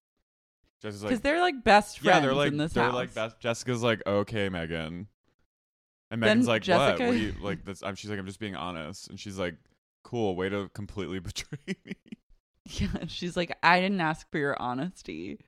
Jessica's 0.84 1.02
Because 1.04 1.22
they're 1.22 1.40
like 1.42 1.64
best 1.64 2.00
friends 2.00 2.16
"Yeah, 2.16 2.20
they're 2.20 2.34
like 2.36 2.52
in 2.52 2.58
this 2.58 2.74
they're 2.74 2.84
house. 2.84 2.94
like 2.94 3.14
best." 3.16 3.40
Jessica's 3.40 3.82
like, 3.82 4.02
"Okay, 4.06 4.50
Megan." 4.50 5.08
And 6.12 6.22
Megan's 6.22 6.48
like, 6.48 6.60
"What? 6.62 6.64
Jessica- 6.64 7.06
What 7.08 7.12
do 7.14 7.18
you 7.18 7.34
like?" 7.42 7.66
That's. 7.66 7.82
I'm, 7.82 7.96
she's 7.96 8.10
like, 8.12 8.20
"I'm 8.20 8.28
just 8.28 8.40
being 8.40 8.56
honest." 8.56 9.10
And 9.10 9.20
she's 9.20 9.40
like, 9.40 9.56
"Cool, 10.04 10.36
way 10.36 10.50
to 10.50 10.70
completely 10.76 11.20
betray 11.20 11.58
me." 11.86 11.96
Yeah, 12.66 13.06
she's 13.08 13.36
like, 13.36 13.58
I 13.64 13.82
didn't 13.82 14.00
ask 14.00 14.30
for 14.32 14.38
your 14.38 14.56
honesty. 14.62 15.40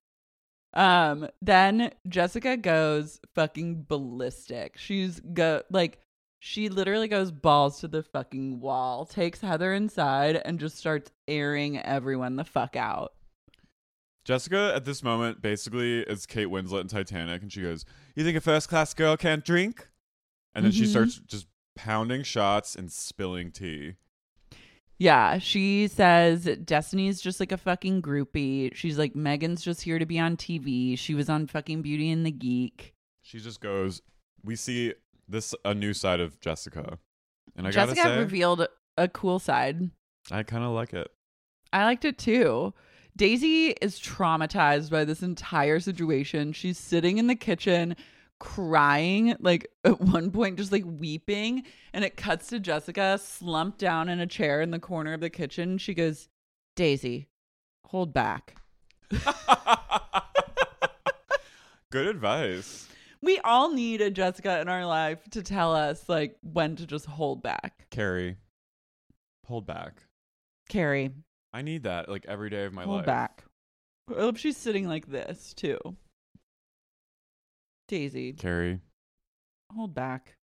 Um, 0.73 1.29
then 1.41 1.91
Jessica 2.09 2.57
goes 2.57 3.21
fucking 3.35 3.85
ballistic. 3.87 4.77
She's 4.77 5.21
go 5.21 5.61
like 5.69 5.99
she 6.39 6.67
literally 6.69 7.07
goes 7.07 7.31
balls 7.31 7.79
to 7.79 7.87
the 7.87 8.03
fucking 8.03 8.59
wall, 8.59 9.05
takes 9.05 9.39
Heather 9.39 9.73
inside, 9.73 10.35
and 10.43 10.59
just 10.59 10.77
starts 10.77 11.11
airing 11.27 11.79
everyone 11.79 12.35
the 12.35 12.43
fuck 12.43 12.75
out. 12.75 13.13
Jessica 14.25 14.73
at 14.75 14.85
this 14.85 15.03
moment 15.03 15.41
basically 15.41 15.99
is 16.01 16.25
Kate 16.25 16.47
Winslet 16.47 16.81
in 16.81 16.87
Titanic, 16.87 17.41
and 17.43 17.53
she 17.53 17.61
goes, 17.61 17.85
"You 18.15 18.23
think 18.23 18.35
a 18.35 18.41
first 18.41 18.67
class 18.67 18.93
girl 18.93 19.15
can't 19.15 19.45
drink?" 19.45 19.87
And 20.53 20.65
then 20.65 20.71
she 20.71 20.83
Mhm. 20.83 20.89
starts 20.89 21.19
just 21.19 21.47
pounding 21.75 22.23
shots 22.23 22.75
and 22.75 22.91
spilling 22.91 23.51
tea. 23.51 23.95
Yeah, 24.97 25.37
she 25.39 25.87
says 25.87 26.45
Destiny's 26.63 27.19
just 27.21 27.39
like 27.41 27.51
a 27.51 27.57
fucking 27.57 28.01
groupie. 28.01 28.73
She's 28.73 28.97
like, 28.97 29.13
Megan's 29.13 29.61
just 29.61 29.81
here 29.81 29.99
to 29.99 30.05
be 30.05 30.17
on 30.17 30.37
TV. 30.37 30.95
She 30.97 31.13
was 31.13 31.29
on 31.29 31.47
fucking 31.47 31.81
Beauty 31.81 32.09
and 32.09 32.25
the 32.25 32.31
Geek. 32.31 32.95
She 33.21 33.39
just 33.39 33.59
goes, 33.59 34.01
"We 34.41 34.55
see 34.55 34.93
this 35.27 35.53
a 35.65 35.73
new 35.73 35.93
side 35.93 36.21
of 36.21 36.39
Jessica," 36.39 36.97
and 37.55 37.67
I 37.67 37.71
Jessica 37.71 37.95
gotta 37.95 38.15
say, 38.15 38.19
revealed 38.19 38.65
a 38.97 39.07
cool 39.09 39.37
side. 39.39 39.91
I 40.31 40.43
kind 40.43 40.63
of 40.63 40.71
like 40.71 40.93
it. 40.93 41.11
I 41.73 41.83
liked 41.83 42.05
it 42.05 42.17
too. 42.17 42.73
Daisy 43.17 43.67
is 43.81 43.99
traumatized 43.99 44.89
by 44.89 45.05
this 45.05 45.23
entire 45.23 45.79
situation. 45.79 46.51
She's 46.51 46.77
sitting 46.77 47.17
in 47.17 47.27
the 47.27 47.35
kitchen 47.35 47.95
crying, 48.39 49.35
like 49.39 49.67
at 49.85 50.01
one 50.01 50.31
point, 50.31 50.57
just 50.57 50.71
like 50.71 50.83
weeping. 50.85 51.63
And 51.93 52.03
it 52.03 52.17
cuts 52.17 52.47
to 52.47 52.59
Jessica 52.59 53.17
slumped 53.17 53.79
down 53.79 54.09
in 54.09 54.19
a 54.19 54.27
chair 54.27 54.61
in 54.61 54.71
the 54.71 54.79
corner 54.79 55.13
of 55.13 55.21
the 55.21 55.29
kitchen. 55.29 55.77
She 55.77 55.93
goes, 55.93 56.27
Daisy, 56.75 57.29
hold 57.85 58.13
back. 58.13 58.57
Good 61.91 62.07
advice, 62.07 62.89
We 63.21 63.37
all 63.39 63.71
need 63.71 64.01
a 64.01 64.11
Jessica 64.11 64.59
in 64.59 64.67
our 64.67 64.85
life 64.85 65.23
to 65.31 65.41
tell 65.41 65.73
us 65.73 66.09
like 66.09 66.35
when 66.41 66.75
to 66.75 66.85
just 66.85 67.05
hold 67.05 67.41
back. 67.41 67.87
Carrie. 67.91 68.35
Hold 69.45 69.65
back. 69.65 70.03
Carrie, 70.67 71.11
I 71.55 71.61
need 71.61 71.83
that 71.83 72.09
like 72.09 72.25
every 72.27 72.49
day 72.49 72.65
of 72.65 72.73
my 72.73 72.83
hold 72.83 72.97
life. 72.97 73.05
back. 73.05 73.43
I 74.09 74.19
hope 74.19 74.35
she's 74.37 74.57
sitting 74.57 74.87
like 74.87 75.07
this 75.07 75.53
too. 75.53 75.79
Daisy, 77.87 78.33
Carrie. 78.33 78.79
hold 79.73 79.93
back. 79.93 80.35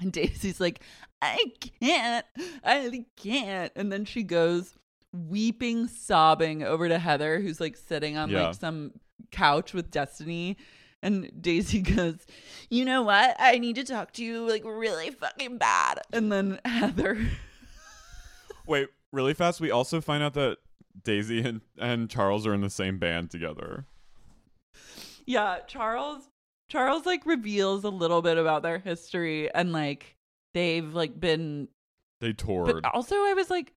And 0.00 0.12
Daisy's 0.12 0.60
like, 0.60 0.80
I 1.20 1.52
can't. 1.80 2.26
I 2.64 3.04
can't. 3.16 3.72
And 3.76 3.90
then 3.92 4.04
she 4.04 4.22
goes 4.22 4.74
weeping, 5.12 5.88
sobbing 5.88 6.62
over 6.62 6.88
to 6.88 6.98
Heather, 6.98 7.40
who's 7.40 7.60
like 7.60 7.76
sitting 7.76 8.16
on 8.16 8.30
Yeah. 8.30 8.46
like 8.48 8.54
some 8.54 8.92
couch 9.30 9.72
with 9.74 9.90
Destiny. 9.90 10.56
And 11.02 11.30
Daisy 11.40 11.80
goes, 11.82 12.18
You 12.70 12.84
know 12.84 13.02
what? 13.02 13.36
I 13.38 13.58
need 13.58 13.76
to 13.76 13.84
talk 13.84 14.12
to 14.14 14.24
you 14.24 14.48
like 14.48 14.64
really 14.64 15.10
fucking 15.10 15.58
bad. 15.58 16.00
And 16.12 16.30
then 16.30 16.60
Heather, 16.64 17.18
Wait, 18.66 18.88
really 19.12 19.34
fast. 19.34 19.60
We 19.60 19.70
also 19.70 20.00
find 20.00 20.22
out 20.22 20.34
that 20.34 20.58
Daisy 21.04 21.40
and, 21.42 21.60
and 21.78 22.08
Charles 22.10 22.46
are 22.46 22.54
in 22.54 22.60
the 22.60 22.70
same 22.70 22.98
band 22.98 23.30
together. 23.30 23.86
yeah, 25.26 25.58
Charles, 25.66 26.28
Charles 26.68 27.06
like 27.06 27.24
reveals 27.26 27.84
a 27.84 27.90
little 27.90 28.22
bit 28.22 28.38
about 28.38 28.62
their 28.62 28.78
history 28.78 29.52
and 29.54 29.72
like 29.72 30.16
they've 30.54 30.92
like 30.92 31.18
been 31.18 31.68
They 32.20 32.32
toured. 32.32 32.82
But 32.82 32.94
also, 32.94 33.14
I 33.16 33.34
was 33.34 33.50
like, 33.50 33.72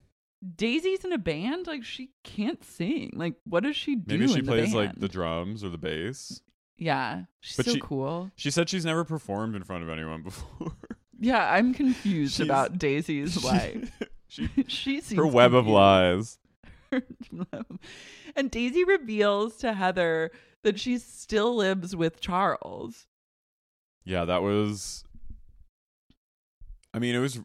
Daisy's 0.55 1.03
in 1.05 1.13
a 1.13 1.17
band. 1.17 1.67
Like, 1.67 1.83
she 1.83 2.09
can't 2.23 2.63
sing. 2.63 3.11
Like, 3.15 3.35
what 3.45 3.63
does 3.63 3.75
she 3.75 3.95
do? 3.95 4.17
Maybe 4.17 4.31
she 4.31 4.41
plays 4.41 4.73
like 4.73 4.95
the 4.99 5.07
drums 5.07 5.63
or 5.63 5.69
the 5.69 5.77
bass. 5.77 6.41
Yeah, 6.77 7.23
she's 7.39 7.55
But 7.57 7.65
so 7.67 7.73
she- 7.73 7.79
cool. 7.79 8.31
She 8.35 8.51
said 8.51 8.69
she's 8.69 8.85
never 8.85 9.05
performed 9.05 9.55
in 9.55 9.63
front 9.63 9.83
of 9.83 9.89
anyone 9.89 10.21
before. 10.23 10.73
Yeah, 11.17 11.49
I'm 11.49 11.73
confused 11.73 12.35
She's- 12.35 12.45
about 12.45 12.77
Daisy's 12.77 13.41
life. 13.45 13.89
She, 14.27 14.49
she 14.67 15.01
seems 15.01 15.11
her 15.19 15.27
web 15.27 15.53
of 15.53 15.67
lies. 15.67 16.37
and 18.35 18.51
Daisy 18.51 18.83
reveals 18.83 19.57
to 19.57 19.73
Heather 19.73 20.31
that 20.63 20.79
she 20.79 20.97
still 20.97 21.55
lives 21.55 21.95
with 21.95 22.21
Charles. 22.21 23.07
Yeah, 24.05 24.25
that 24.25 24.41
was 24.41 25.03
I 26.95 26.99
mean, 26.99 27.13
it 27.13 27.19
was. 27.19 27.41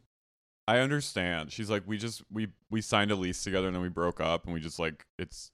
I 0.68 0.78
understand. 0.78 1.50
She's 1.50 1.68
like, 1.68 1.82
we 1.84 1.98
just 1.98 2.22
we 2.30 2.48
we 2.70 2.80
signed 2.80 3.10
a 3.10 3.16
lease 3.16 3.42
together 3.42 3.66
and 3.66 3.74
then 3.74 3.82
we 3.82 3.88
broke 3.88 4.20
up, 4.20 4.44
and 4.44 4.54
we 4.54 4.60
just 4.60 4.78
like 4.78 5.04
it's 5.18 5.50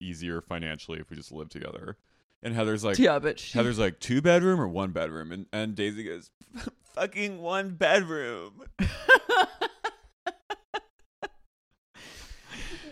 easier 0.00 0.40
financially 0.40 0.98
if 0.98 1.08
we 1.08 1.16
just 1.16 1.30
live 1.30 1.48
together. 1.48 1.96
And 2.42 2.54
Heather's 2.54 2.84
like, 2.84 2.98
yeah, 2.98 3.20
but 3.20 3.38
she, 3.38 3.56
Heather's 3.56 3.78
like 3.78 4.00
two 4.00 4.20
bedroom 4.20 4.60
or 4.60 4.66
one 4.66 4.90
bedroom, 4.90 5.30
and 5.30 5.46
and 5.52 5.76
Daisy 5.76 6.02
goes, 6.02 6.32
fucking 6.94 7.40
one 7.40 7.70
bedroom. 7.76 8.64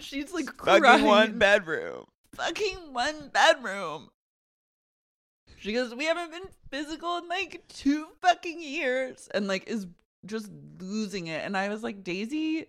She's 0.05 0.33
like 0.33 0.57
crying. 0.57 0.83
Fucking 0.83 1.07
one 1.07 1.39
bedroom. 1.39 2.05
fucking 2.35 2.93
one 2.93 3.31
bedroom. 3.33 4.09
She 5.57 5.73
goes, 5.73 5.95
We 5.95 6.05
haven't 6.05 6.31
been 6.31 6.49
physical 6.71 7.17
in 7.19 7.29
like 7.29 7.63
two 7.69 8.07
fucking 8.21 8.61
years. 8.61 9.29
And 9.33 9.47
like 9.49 9.67
is 9.67 9.87
just 10.27 10.51
losing 10.81 11.27
it. 11.29 11.45
And 11.45 11.57
I 11.57 11.69
was 11.69 11.83
like, 11.83 12.05
Daisy 12.05 12.67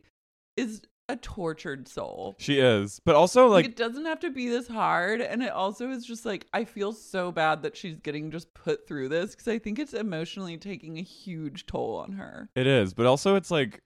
is 0.58 0.82
a 1.08 1.16
tortured 1.16 1.88
soul. 1.88 2.36
She 2.40 2.58
is, 2.60 3.00
but 3.06 3.16
also 3.16 3.48
Like, 3.48 3.66
like 3.66 3.66
it 3.66 3.76
doesn't 3.76 4.06
have 4.06 4.20
to 4.22 4.32
be 4.32 4.50
this 4.50 4.68
hard. 4.68 5.22
And 5.22 5.44
it 5.44 5.52
also 5.52 5.92
is 5.92 6.06
just 6.06 6.26
like, 6.26 6.48
I 6.54 6.64
feel 6.64 6.94
so 6.94 7.32
bad 7.32 7.62
that 7.64 7.78
she's 7.78 7.98
getting 7.98 8.32
just 8.32 8.54
put 8.54 8.88
through 8.88 9.10
this 9.10 9.32
because 9.32 9.48
I 9.48 9.60
think 9.60 9.78
it's 9.78 9.94
emotionally 9.94 10.58
taking 10.58 10.98
a 10.98 11.04
huge 11.04 11.66
toll 11.66 11.98
on 11.98 12.14
her. 12.14 12.50
It 12.56 12.66
is, 12.66 12.94
but 12.94 13.06
also 13.06 13.36
it's 13.36 13.52
like 13.52 13.82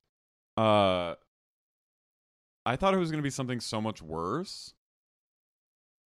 uh 0.58 1.16
I 2.70 2.76
thought 2.76 2.94
it 2.94 2.98
was 2.98 3.10
going 3.10 3.18
to 3.18 3.26
be 3.26 3.32
something 3.32 3.60
so 3.60 3.82
much 3.82 4.00
worse. 4.00 4.76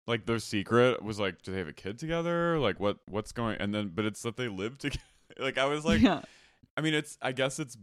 Like 0.06 0.26
their 0.26 0.38
secret 0.38 1.02
was 1.02 1.18
like 1.18 1.40
do 1.40 1.50
they 1.50 1.58
have 1.58 1.68
a 1.68 1.72
kid 1.72 1.98
together? 1.98 2.58
Like 2.58 2.78
what 2.78 2.98
what's 3.08 3.32
going 3.32 3.56
and 3.58 3.74
then 3.74 3.92
but 3.94 4.04
it's 4.04 4.20
that 4.22 4.36
they 4.36 4.48
live 4.48 4.76
together. 4.76 5.02
like 5.38 5.56
I 5.56 5.64
was 5.64 5.86
like 5.86 6.02
yeah. 6.02 6.20
I 6.76 6.82
mean 6.82 6.92
it's 6.92 7.16
I 7.22 7.32
guess 7.32 7.58
it's 7.58 7.78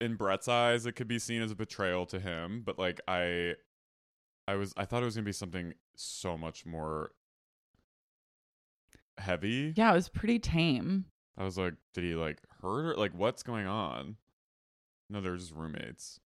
in 0.00 0.16
Bret's 0.16 0.48
eyes 0.48 0.86
it 0.86 0.92
could 0.92 1.06
be 1.06 1.20
seen 1.20 1.40
as 1.40 1.52
a 1.52 1.54
betrayal 1.54 2.04
to 2.06 2.18
him, 2.18 2.62
but 2.66 2.80
like 2.80 3.00
I 3.06 3.54
I 4.48 4.56
was 4.56 4.74
I 4.76 4.86
thought 4.86 5.02
it 5.02 5.06
was 5.06 5.14
going 5.14 5.24
to 5.24 5.28
be 5.28 5.32
something 5.32 5.74
so 5.94 6.36
much 6.36 6.66
more 6.66 7.12
heavy. 9.18 9.72
Yeah, 9.76 9.92
it 9.92 9.94
was 9.94 10.08
pretty 10.08 10.40
tame. 10.40 11.04
I 11.38 11.44
was 11.44 11.56
like, 11.56 11.74
did 11.92 12.02
he 12.02 12.14
like 12.14 12.38
hurt 12.60 12.82
her? 12.82 12.96
Like, 12.96 13.12
what's 13.14 13.44
going 13.44 13.66
on? 13.66 14.16
No, 15.08 15.20
they're 15.20 15.36
just 15.36 15.52
roommates. 15.52 16.18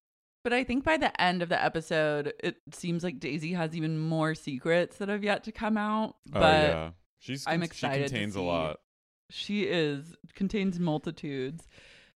But 0.49 0.55
I 0.57 0.65
think 0.65 0.83
by 0.83 0.97
the 0.97 1.21
end 1.21 1.43
of 1.43 1.51
the 1.51 1.63
episode, 1.63 2.33
it 2.43 2.57
seems 2.73 3.05
like 3.05 3.21
Daisy 3.21 3.53
has 3.53 3.77
even 3.77 3.99
more 3.99 4.35
secrets 4.35 4.97
that 4.97 5.11
have 5.11 5.23
yet 5.23 5.45
to 5.45 5.53
come 5.53 5.77
out. 5.77 6.17
Oh 6.33 6.41
But 6.41 6.69
yeah, 6.71 6.91
she's 7.19 7.45
I'm 7.47 7.63
excited 7.63 8.09
She 8.09 8.15
contains 8.15 8.35
a 8.35 8.41
lot. 8.41 8.79
she 9.29 9.65
is 9.65 10.17
contains 10.35 10.81
multitudes. 10.81 11.67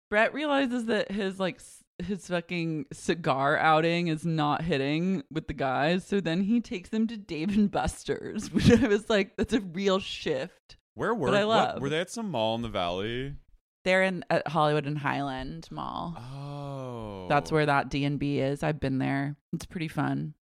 Bret 0.09 0.33
realizes 0.33 0.85
that 0.85 1.11
his 1.11 1.41
like 1.41 1.59
his 2.01 2.25
fucking 2.29 2.85
cigar 2.93 3.57
outing 3.57 4.07
is 4.07 4.25
not 4.25 4.61
hitting 4.61 5.23
with 5.29 5.47
the 5.49 5.53
guys, 5.53 6.07
so 6.07 6.21
then 6.21 6.43
he 6.43 6.61
takes 6.61 6.87
them 6.87 7.07
to 7.07 7.17
Dave 7.17 7.49
and 7.57 7.69
Buster's, 7.69 8.49
which 8.53 8.71
I 8.71 8.87
was 8.87 9.09
like, 9.09 9.35
that's 9.35 9.53
a 9.53 9.59
real 9.59 9.99
shift. 9.99 10.77
Where 10.93 11.13
were 11.13 11.27
But 11.27 11.35
I 11.35 11.43
what- 11.43 11.73
love. 11.73 11.81
were 11.81 11.89
they 11.89 11.99
at 11.99 12.09
some 12.09 12.31
mall 12.31 12.55
in 12.55 12.61
the 12.61 12.69
valley? 12.69 13.35
They're 13.83 14.03
in 14.03 14.23
at 14.29 14.47
Hollywood 14.47 14.85
and 14.85 14.97
Highland 14.97 15.67
Mall. 15.71 16.15
Oh, 16.17 17.27
That's 17.27 17.51
where 17.51 17.65
that 17.65 17.89
D 17.89 18.03
and 18.05 18.19
B 18.19 18.39
is. 18.39 18.63
I've 18.63 18.79
been 18.79 18.99
there. 18.99 19.35
It's 19.53 19.65
pretty 19.65 19.87
fun. 19.87 20.33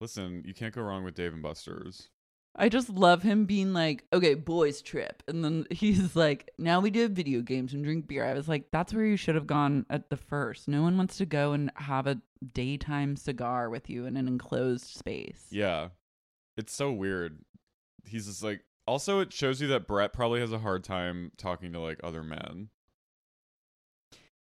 Listen, 0.00 0.42
you 0.44 0.54
can't 0.54 0.74
go 0.74 0.82
wrong 0.82 1.04
with 1.04 1.14
Dave 1.14 1.32
and 1.32 1.42
Buster's. 1.42 2.08
I 2.56 2.68
just 2.68 2.88
love 2.88 3.22
him 3.22 3.46
being 3.46 3.72
like, 3.72 4.04
okay, 4.12 4.34
boys 4.34 4.80
trip. 4.80 5.22
And 5.26 5.44
then 5.44 5.66
he's 5.70 6.14
like, 6.14 6.50
now 6.58 6.80
we 6.80 6.90
do 6.90 7.08
video 7.08 7.40
games 7.40 7.74
and 7.74 7.84
drink 7.84 8.06
beer. 8.06 8.24
I 8.24 8.34
was 8.34 8.48
like, 8.48 8.70
that's 8.70 8.94
where 8.94 9.04
you 9.04 9.16
should 9.16 9.34
have 9.34 9.46
gone 9.46 9.86
at 9.90 10.10
the 10.10 10.16
first. 10.16 10.68
No 10.68 10.82
one 10.82 10.96
wants 10.96 11.16
to 11.18 11.26
go 11.26 11.52
and 11.52 11.70
have 11.76 12.06
a 12.06 12.20
daytime 12.52 13.16
cigar 13.16 13.70
with 13.70 13.88
you 13.90 14.06
in 14.06 14.16
an 14.16 14.28
enclosed 14.28 14.86
space. 14.86 15.46
Yeah, 15.50 15.88
it's 16.56 16.72
so 16.72 16.92
weird. 16.92 17.38
He's 18.04 18.26
just 18.26 18.42
like. 18.42 18.62
Also, 18.86 19.20
it 19.20 19.32
shows 19.32 19.60
you 19.60 19.68
that 19.68 19.86
Bret 19.86 20.12
probably 20.12 20.40
has 20.40 20.52
a 20.52 20.58
hard 20.58 20.84
time 20.84 21.32
talking 21.36 21.72
to 21.72 21.80
like 21.80 22.00
other 22.04 22.22
men. 22.22 22.68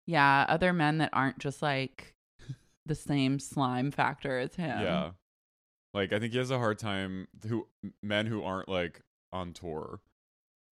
Yeah, 0.07 0.47
other 0.49 0.72
men 0.72 0.99
that 0.99 1.11
aren't 1.12 1.38
just 1.38 1.62
like 1.62 2.14
the 2.86 2.95
same 2.95 3.38
slime 3.38 3.91
factor 3.91 4.38
as 4.38 4.55
him. 4.55 4.80
Yeah, 4.80 5.11
like 5.93 6.12
I 6.12 6.18
think 6.18 6.32
he 6.32 6.38
has 6.38 6.51
a 6.51 6.59
hard 6.59 6.78
time 6.78 7.28
who 7.47 7.66
men 8.03 8.26
who 8.26 8.43
aren't 8.43 8.68
like 8.68 9.03
on 9.32 9.53
tour. 9.53 10.01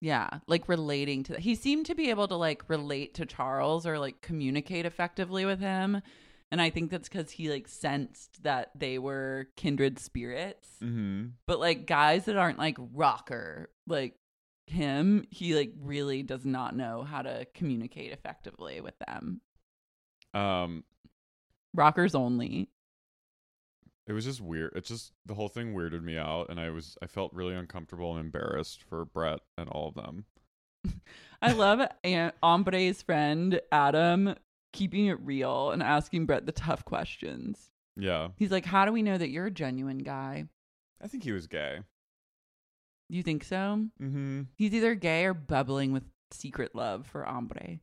Yeah, 0.01 0.29
like 0.47 0.69
relating 0.69 1.25
to 1.25 1.33
that. 1.33 1.41
He 1.41 1.55
seemed 1.55 1.87
to 1.87 1.95
be 1.95 2.11
able 2.11 2.29
to 2.29 2.37
like 2.37 2.69
relate 2.69 3.14
to 3.14 3.27
Charles 3.27 3.87
or 3.87 3.99
like 3.99 4.23
communicate 4.23 4.87
effectively 4.87 5.45
with 5.45 5.61
him. 5.61 6.03
And 6.51 6.62
I 6.62 6.70
think 6.70 6.90
that's 6.90 7.09
because 7.09 7.30
he 7.30 7.51
like 7.51 7.68
sensed 7.68 8.42
that 8.42 8.70
they 8.74 8.99
were 8.99 9.49
kindred 9.57 9.99
spirits. 9.99 10.68
Mm-hmm. 10.82 11.26
But 11.46 11.61
like 11.61 11.86
guys 11.86 12.24
that 12.24 12.36
aren't 12.36 12.59
like 12.59 12.78
rocker, 12.94 13.70
like 13.86 14.14
him, 14.66 15.24
he 15.30 15.55
like 15.55 15.72
really 15.80 16.22
does 16.22 16.46
not 16.46 16.74
know 16.74 17.03
how 17.03 17.22
to 17.22 17.46
communicate 17.55 18.12
effectively 18.12 18.80
with 18.80 18.94
them. 19.07 19.40
Um, 20.34 20.84
Rockers 21.74 22.14
only. 22.14 22.70
it 24.07 24.12
was 24.14 24.24
just 24.24 24.40
weird. 24.40 24.72
It 24.74 24.84
just 24.84 25.12
the 25.26 25.34
whole 25.34 25.49
thing 25.49 25.74
weirded 25.74 26.03
me 26.03 26.16
out, 26.16 26.49
and 26.49 26.59
I 26.59 26.70
was 26.70 26.96
I 27.03 27.07
felt 27.07 27.32
really 27.34 27.55
uncomfortable 27.55 28.12
and 28.12 28.20
embarrassed 28.20 28.82
for 28.82 29.05
Bret 29.05 29.40
and 29.59 29.68
all 29.68 29.88
of 29.88 29.94
them. 29.94 30.24
I 31.42 31.53
love 31.53 31.86
Aunt 32.05 32.34
Ambre's 32.42 33.03
friend 33.03 33.61
Adam 33.70 34.34
keeping 34.73 35.07
it 35.07 35.19
real 35.21 35.71
and 35.71 35.83
asking 35.83 36.27
Bret 36.27 36.47
the 36.47 36.53
tough 36.53 36.85
questions. 36.85 37.71
Yeah, 37.97 38.29
He's 38.37 38.51
like, 38.53 38.64
How 38.64 38.85
do 38.85 38.93
we 38.93 39.03
know 39.03 39.19
that 39.19 39.31
you're 39.31 39.47
a 39.47 39.51
genuine 39.51 39.99
guy? 39.99 40.45
I 41.03 41.09
think 41.09 41.25
he 41.25 41.33
was 41.33 41.47
gay. 41.47 41.81
You 43.09 43.23
think 43.23 43.43
so? 43.45 43.87
Mm-hmm. 44.01 44.43
He's 44.57 44.75
either 44.75 44.95
gay 44.95 45.25
or 45.25 45.35
bubbling 45.35 45.93
with 45.93 46.05
secret 46.31 46.75
love 46.75 47.07
for 47.07 47.27
Ambre. 47.29 47.79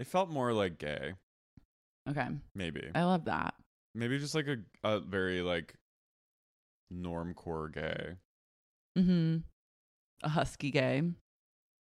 It 0.00 0.06
felt 0.06 0.30
more 0.30 0.52
like 0.52 0.78
gay, 0.78 1.12
Okay. 2.08 2.28
maybe. 2.54 2.88
I 2.94 3.04
love 3.04 3.24
that. 3.26 3.54
Maybe 3.94 4.18
just 4.18 4.34
like 4.34 4.46
a 4.46 4.56
a 4.82 5.00
very 5.00 5.42
like 5.42 5.74
normcore 6.92 7.72
gay. 7.72 8.14
Mm-hmm. 8.98 9.36
A 10.22 10.28
husky 10.28 10.70
gay. 10.70 11.02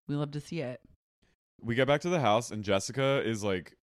We 0.07 0.16
love 0.16 0.33
to 0.33 0.41
see 0.41 0.61
it. 0.61 0.81
We 1.61 1.75
get 1.75 1.87
back 1.89 2.01
to 2.03 2.09
the 2.09 2.21
house, 2.21 2.51
and 2.51 2.62
Jessica 2.64 3.23
is 3.25 3.43
like 3.43 3.77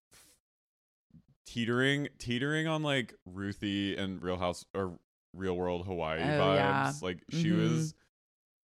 teetering, 1.46 2.10
teetering 2.18 2.68
on 2.68 2.84
like 2.84 3.14
Ruthie 3.26 3.96
and 3.98 4.22
Real 4.22 4.38
House 4.38 4.66
or 4.74 5.00
Real 5.34 5.56
World 5.56 5.86
Hawaii 5.86 6.22
Oh, 6.22 6.26
vibes. 6.26 6.56
yeah. 6.56 6.94
Like 7.02 7.20
she 7.30 7.46
Mhm. 7.52 7.60
was, 7.60 7.94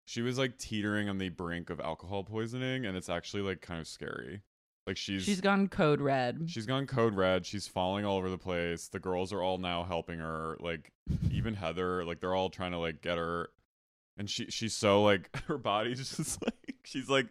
she 0.06 0.22
was 0.22 0.38
like 0.38 0.58
teetering 0.58 1.10
on 1.10 1.18
the 1.18 1.30
brink 1.30 1.70
of 1.70 1.80
alcohol 1.80 2.24
poisoning, 2.24 2.86
and 2.86 2.96
it's 2.98 3.10
actually 3.10 3.44
like 3.44 3.62
kind 3.62 3.80
of 3.80 3.88
scary. 3.88 4.42
Like 4.88 4.98
she's 4.98 5.24
She's 5.24 5.42
gone 5.42 5.68
code 5.68 6.02
red. 6.02 6.46
She's 6.48 6.66
gone 6.66 6.88
code 6.88 7.14
red. 7.16 7.46
She's 7.46 7.68
falling 7.68 8.04
all 8.04 8.18
over 8.18 8.30
the 8.30 8.38
place. 8.38 8.88
The 8.88 9.00
girls 9.00 9.32
are 9.32 9.42
all 9.42 9.60
now 9.60 9.84
helping 9.84 10.20
her. 10.20 10.58
Like 10.60 10.92
even 11.32 11.54
Heather, 11.54 12.04
like 12.04 12.20
they're 12.20 12.34
all 12.34 12.50
trying 12.50 12.72
to 12.72 12.80
like 12.80 13.02
get 13.02 13.18
her. 13.20 13.50
And 14.18 14.28
she 14.30 14.48
she's 14.48 14.74
so 14.76 15.04
like 15.04 15.30
her 15.48 15.58
body's 15.60 16.16
just 16.16 16.42
like 16.46 16.76
she's 16.84 17.10
like 17.10 17.28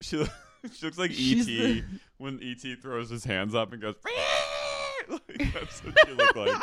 she 0.00 0.24
she 0.74 0.84
looks 0.86 0.98
like 0.98 1.12
She's 1.12 1.42
ET 1.42 1.46
the- 1.46 1.84
when 2.18 2.40
ET 2.42 2.76
throws 2.82 3.08
his 3.08 3.24
hands 3.24 3.54
up 3.54 3.72
and 3.72 3.80
goes 3.80 3.94
that's 5.54 5.84
what 5.84 5.94
she 6.06 6.12
looked 6.12 6.36
like. 6.36 6.62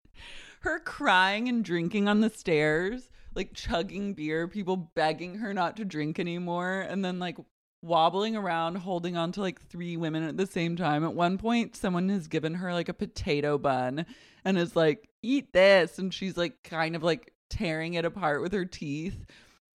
her 0.60 0.80
crying 0.80 1.48
and 1.48 1.64
drinking 1.64 2.08
on 2.08 2.20
the 2.20 2.30
stairs, 2.30 3.10
like 3.34 3.54
chugging 3.54 4.14
beer, 4.14 4.48
people 4.48 4.76
begging 4.76 5.36
her 5.36 5.54
not 5.54 5.76
to 5.76 5.84
drink 5.84 6.18
anymore, 6.18 6.80
and 6.88 7.04
then 7.04 7.18
like 7.18 7.36
wobbling 7.82 8.36
around 8.36 8.76
holding 8.76 9.16
on 9.16 9.32
to 9.32 9.40
like 9.40 9.60
three 9.60 9.96
women 9.96 10.22
at 10.22 10.36
the 10.36 10.46
same 10.46 10.76
time. 10.76 11.04
At 11.04 11.14
one 11.14 11.38
point, 11.38 11.76
someone 11.76 12.08
has 12.08 12.26
given 12.28 12.54
her 12.54 12.72
like 12.72 12.88
a 12.88 12.94
potato 12.94 13.58
bun 13.58 14.06
and 14.44 14.58
is 14.58 14.76
like, 14.76 15.08
eat 15.22 15.52
this. 15.52 15.98
And 15.98 16.12
she's 16.12 16.36
like 16.36 16.62
kind 16.62 16.96
of 16.96 17.02
like 17.02 17.32
tearing 17.48 17.94
it 17.94 18.04
apart 18.04 18.42
with 18.42 18.52
her 18.52 18.64
teeth. 18.64 19.24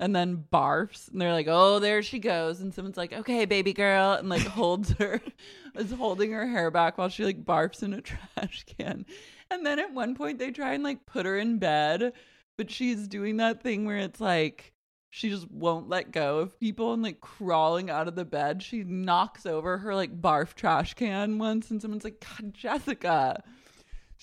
And 0.02 0.16
then 0.16 0.46
barfs, 0.52 1.10
and 1.10 1.22
they're 1.22 1.32
like, 1.32 1.48
"Oh, 1.48 1.80
there 1.80 2.02
she 2.02 2.20
goes." 2.20 2.60
And 2.60 2.74
someone's 2.74 2.98
like, 2.98 3.14
"Okay, 3.14 3.46
baby 3.46 3.72
girl," 3.72 4.14
and 4.14 4.28
like 4.28 4.42
holds 4.48 4.92
her, 4.94 5.22
is 5.76 5.92
holding 5.92 6.32
her 6.32 6.48
hair 6.48 6.72
back 6.72 6.98
while 6.98 7.08
she 7.08 7.24
like 7.24 7.46
barfs 7.46 7.84
in 7.84 7.94
a 7.94 8.02
trash 8.02 8.66
can. 8.66 9.06
And 9.52 9.66
then 9.66 9.80
at 9.80 9.94
one 9.94 10.16
point 10.16 10.40
they 10.40 10.52
try 10.52 10.74
and 10.74 10.84
like 10.84 11.06
put 11.06 11.26
her 11.26 11.38
in 11.38 11.60
bed, 11.60 12.14
but 12.58 12.72
she's 12.72 13.08
doing 13.08 13.38
that 13.38 13.62
thing 13.62 13.86
where 13.86 13.98
it's 13.98 14.20
like 14.20 14.74
she 15.12 15.30
just 15.30 15.52
won't 15.52 15.90
let 15.90 16.12
go 16.12 16.40
of 16.40 16.60
people 16.60 16.94
and 16.94 17.04
like 17.04 17.20
crawling 17.20 17.90
out 17.90 18.08
of 18.08 18.16
the 18.16 18.26
bed. 18.26 18.64
She 18.64 18.84
knocks 18.84 19.46
over 19.46 19.78
her 19.80 19.94
like 19.94 20.22
barf 20.22 20.56
trash 20.56 20.94
can 20.96 21.38
once 21.38 21.70
and 21.70 21.82
someone's 21.82 22.06
like, 22.06 22.26
God, 22.26 22.54
Jessica. 22.54 23.44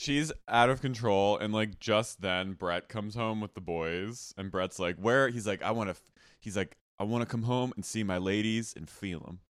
She's 0.01 0.31
out 0.47 0.71
of 0.71 0.81
control, 0.81 1.39
and 1.39 1.53
like 1.53 1.81
just 1.81 2.21
then, 2.21 2.53
Bret 2.53 2.89
comes 2.89 3.17
home 3.17 3.41
with 3.41 3.55
the 3.55 3.61
boys, 3.61 4.33
and 4.39 4.49
Bret's 4.49 4.79
like, 4.79 4.95
"Where?" 4.95 5.29
He's 5.29 5.45
like, 5.45 5.61
"I 5.61 5.73
want 5.73 5.89
to." 5.89 5.91
F-. 5.91 6.13
He's 6.39 6.57
like, 6.57 6.77
"I 7.01 7.03
want 7.03 7.23
to 7.23 7.27
come 7.27 7.43
home 7.43 7.73
and 7.75 7.85
see 7.85 8.05
my 8.05 8.19
ladies 8.19 8.73
and 8.77 8.89
feel 8.89 9.19
them." 9.19 9.41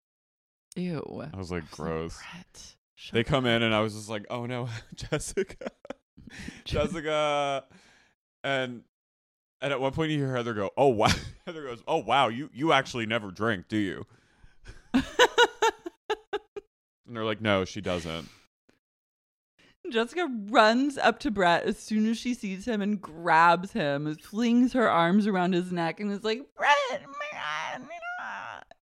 Ew. 0.75 1.23
I 1.31 1.37
was 1.37 1.51
like, 1.51 1.69
"Gross." 1.69 2.17
Bret. 2.17 2.75
they 3.11 3.23
come 3.23 3.45
in 3.45 3.61
and 3.61 3.75
I 3.75 3.81
was 3.81 3.93
just 3.93 4.09
like, 4.09 4.25
"Oh 4.31 4.47
no, 4.47 4.69
Jessica." 4.95 5.69
Jessica 6.65 7.65
and 8.43 8.81
and 9.61 9.71
at 9.71 9.79
one 9.79 9.91
point 9.91 10.09
you 10.09 10.17
hear 10.17 10.35
Heather 10.35 10.55
go, 10.55 10.71
"Oh 10.75 10.87
wow." 10.87 11.11
Heather 11.45 11.61
goes, 11.61 11.83
"Oh 11.87 11.97
wow, 11.97 12.27
you 12.27 12.49
you 12.55 12.73
actually 12.73 13.05
never 13.05 13.29
drink, 13.29 13.67
do 13.67 13.77
you?" 13.77 14.07
and 14.95 15.03
they're 17.05 17.23
like, 17.23 17.39
"No, 17.39 17.65
she 17.65 17.81
doesn't." 17.81 18.27
Jessica 19.91 20.27
runs 20.49 20.97
up 20.97 21.19
to 21.19 21.31
Bret 21.31 21.63
as 21.63 21.77
soon 21.77 22.07
as 22.09 22.17
she 22.17 22.33
sees 22.33 22.65
him 22.65 22.81
and 22.81 23.01
grabs 23.01 23.71
him, 23.73 24.15
flings 24.15 24.73
her 24.73 24.89
arms 24.89 25.27
around 25.27 25.53
his 25.53 25.71
neck, 25.71 25.99
and 25.99 26.11
is 26.11 26.23
like, 26.23 26.41
Bret, 26.55 27.01
man. 27.01 27.87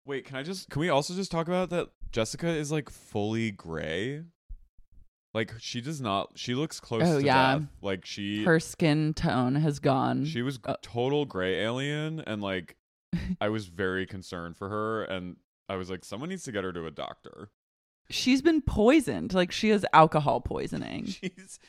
Wait, 0.05 0.25
can 0.25 0.37
I 0.37 0.43
just 0.43 0.69
can 0.69 0.79
we 0.79 0.89
also 0.89 1.13
just 1.13 1.31
talk 1.31 1.47
about 1.47 1.69
that 1.71 1.89
Jessica 2.11 2.47
is 2.47 2.71
like 2.71 2.89
fully 2.89 3.51
gray? 3.51 4.23
Like 5.33 5.53
she 5.59 5.81
does 5.81 5.99
not 5.99 6.31
she 6.35 6.55
looks 6.55 6.79
close 6.79 7.03
Oh, 7.05 7.19
to 7.19 7.25
yeah. 7.25 7.59
death. 7.59 7.67
Like 7.81 8.05
she 8.05 8.43
Her 8.45 8.59
skin 8.59 9.13
tone 9.13 9.55
has 9.55 9.79
gone. 9.79 10.23
she 10.25 10.41
was 10.41 10.59
uh, 10.63 10.75
total 10.81 11.25
gray 11.25 11.59
alien 11.59 12.21
and 12.21 12.41
like 12.41 12.77
I 13.41 13.49
was 13.49 13.67
very 13.67 14.05
concerned 14.05 14.55
for 14.57 14.69
her 14.69 15.03
and 15.03 15.35
I 15.69 15.75
was 15.75 15.89
like 15.89 16.05
someone 16.05 16.29
needs 16.29 16.43
to 16.43 16.51
get 16.53 16.63
her 16.63 16.71
to 16.71 16.85
a 16.85 16.91
doctor. 16.91 17.49
She's 18.09 18.41
been 18.41 18.61
poisoned. 18.61 19.33
Like 19.33 19.51
she 19.51 19.69
has 19.69 19.85
alcohol 19.93 20.41
poisoning. 20.41 21.05
She's 21.05 21.59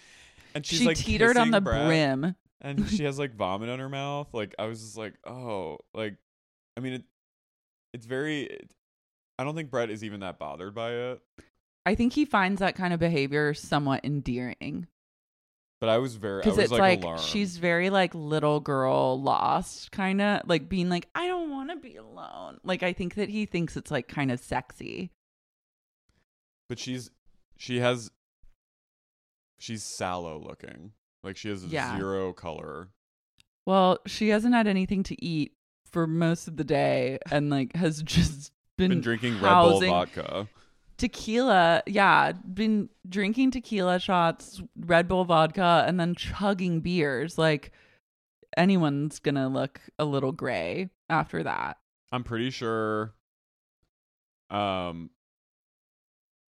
and 0.55 0.64
she's 0.64 0.80
she 0.80 0.86
like 0.86 0.97
teetered 0.97 1.36
on 1.36 1.51
the 1.51 1.61
brim. 1.61 2.34
and 2.61 2.89
she 2.91 3.05
has 3.05 3.18
like 3.18 3.34
vomit 3.34 3.68
on 3.68 3.78
her 3.78 3.89
mouth. 3.89 4.28
Like 4.32 4.55
I 4.59 4.66
was 4.66 4.80
just 4.80 4.97
like, 4.97 5.14
"Oh, 5.26 5.78
like 5.95 6.16
I 6.76 6.80
mean 6.80 6.95
it 6.95 7.03
it's 7.93 8.07
very 8.07 8.45
it, 8.45 8.70
I 9.39 9.45
don't 9.45 9.55
think 9.55 9.70
Bret 9.70 9.91
is 9.91 10.03
even 10.03 10.20
that 10.20 10.39
bothered 10.39 10.74
by 10.74 10.93
it. 10.93 11.20
I 11.86 11.95
think 11.95 12.12
he 12.12 12.24
finds 12.24 12.61
that 12.61 12.74
kind 12.74 12.93
of 12.93 13.01
behavior 13.01 13.55
somewhat 13.55 14.05
endearing. 14.05 14.89
But 15.80 15.91
I 15.91 15.99
was 15.99 16.16
very 16.16 16.43
because 16.43 16.59
it's 16.59 16.72
like, 16.72 16.80
like, 16.80 17.03
alarmed. 17.03 17.20
she's 17.20 17.57
very 17.57 17.89
like 17.89 18.12
little 18.14 18.59
girl 18.59 19.20
lost 19.20 19.93
kind 19.93 20.20
of 20.20 20.43
like 20.47 20.68
being 20.68 20.89
like 20.89 21.09
i 21.14 21.28
don't 21.28 21.51
want 21.51 21.70
to 21.70 21.76
be 21.76 21.95
alone 21.95 22.59
like 22.64 22.82
i 22.82 22.93
think 22.93 23.14
that 23.14 23.28
he 23.28 23.47
thinks 23.47 23.76
it's 23.76 23.91
like 23.93 24.09
kind 24.09 24.32
of 24.32 24.41
sexy 24.41 25.12
but 26.69 26.79
she's 26.79 27.11
she 27.57 27.81
has 27.81 28.11
she's 29.59 29.83
sallow 29.83 30.39
looking. 30.39 30.93
Like 31.25 31.37
she 31.37 31.49
has 31.49 31.64
Yeah. 31.64 31.97
zero 31.97 32.33
color. 32.33 32.89
well 33.66 33.99
she 34.07 34.29
hasn't 34.29 34.55
had 34.55 34.66
anything 34.66 35.03
to 35.05 35.25
eat 35.25 35.53
for 35.91 36.07
most 36.07 36.49
of 36.49 36.57
the 36.57 36.64
day 36.64 37.19
and 37.31 37.51
like 37.51 37.75
has 37.75 38.03
just 38.05 38.53
been, 38.77 38.91
Been 38.91 39.01
drinking 39.01 39.41
Red 39.41 39.62
Bull 39.62 39.81
vodka. 39.81 40.49
tequila 40.97 41.83
yeah 41.87 42.33
been 42.33 42.89
drinking 43.09 43.51
tequila 43.51 43.99
shots 43.99 44.61
red 44.77 45.09
bull 45.09 45.25
vodka 45.25 45.85
and 45.89 45.99
then 45.99 46.14
chugging 46.14 46.81
beers 46.81 47.37
like 47.39 47.73
anyone's 48.57 49.19
gonna 49.19 49.49
look 49.49 49.81
a 49.99 50.05
little 50.05 50.33
gray 50.33 50.89
after 51.11 51.43
that 51.43 51.79
I'm 52.12 52.25
pretty 52.25 52.51
sure 52.51 53.12
um 54.51 55.11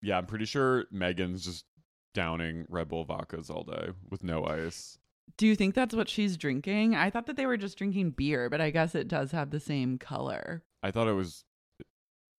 yeah, 0.02 0.18
I'm 0.18 0.26
pretty 0.26 0.46
sure 0.46 0.86
Megan's 0.92 1.46
just 1.46 1.66
downing 2.14 2.66
Red 2.70 2.90
Bull 2.90 3.06
vodkas 3.06 3.50
all 3.50 3.64
day 3.64 3.90
with 4.10 4.24
no 4.24 4.46
ice. 4.46 4.98
Do 5.38 5.46
you 5.46 5.56
think 5.56 5.76
that's 5.76 5.96
what 5.96 6.10
she's 6.10 6.38
drinking? 6.38 6.96
I 6.96 7.10
thought 7.10 7.28
that 7.28 7.38
they 7.38 7.46
were 7.46 7.58
just 7.58 7.78
drinking 7.78 8.12
beer, 8.12 8.50
but 8.50 8.62
I 8.62 8.72
guess 8.72 8.96
it 8.96 9.08
does 9.08 9.32
have 9.32 9.52
the 9.52 9.60
same 9.60 9.98
color. 9.98 10.64
I 10.82 10.92
thought 10.92 11.08
it 11.08 11.14
was 11.14 11.44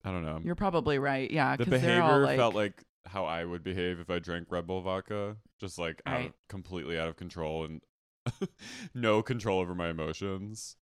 I 0.04 0.10
don't 0.10 0.24
know. 0.24 0.40
You're 0.42 0.54
probably 0.54 0.98
right. 0.98 1.30
Yeah, 1.30 1.56
the 1.56 1.64
because 1.64 1.82
they're 1.82 2.02
all 2.02 2.08
behavior 2.08 2.26
like, 2.26 2.38
felt 2.38 2.54
like 2.54 2.84
how 3.06 3.24
I 3.24 3.44
would 3.44 3.62
behave 3.62 4.00
if 4.00 4.10
I 4.10 4.18
drank 4.18 4.46
Red 4.50 4.66
Bull 4.66 4.80
vodka, 4.80 5.36
just 5.60 5.78
like 5.78 6.00
out 6.06 6.26
of, 6.26 6.32
completely 6.48 6.98
out 6.98 7.08
of 7.08 7.16
control 7.16 7.64
and 7.64 7.80
no 8.94 9.22
control 9.22 9.60
over 9.60 9.74
my 9.74 9.88
emotions. 9.90 10.76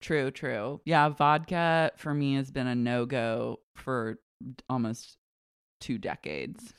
true, 0.00 0.30
true. 0.30 0.80
Yeah, 0.84 1.08
vodka 1.08 1.92
for 1.96 2.12
me 2.12 2.34
has 2.34 2.50
been 2.50 2.66
a 2.66 2.74
no 2.74 3.06
go 3.06 3.60
for 3.74 4.18
almost 4.68 5.17
two 5.80 5.98
decades. 5.98 6.72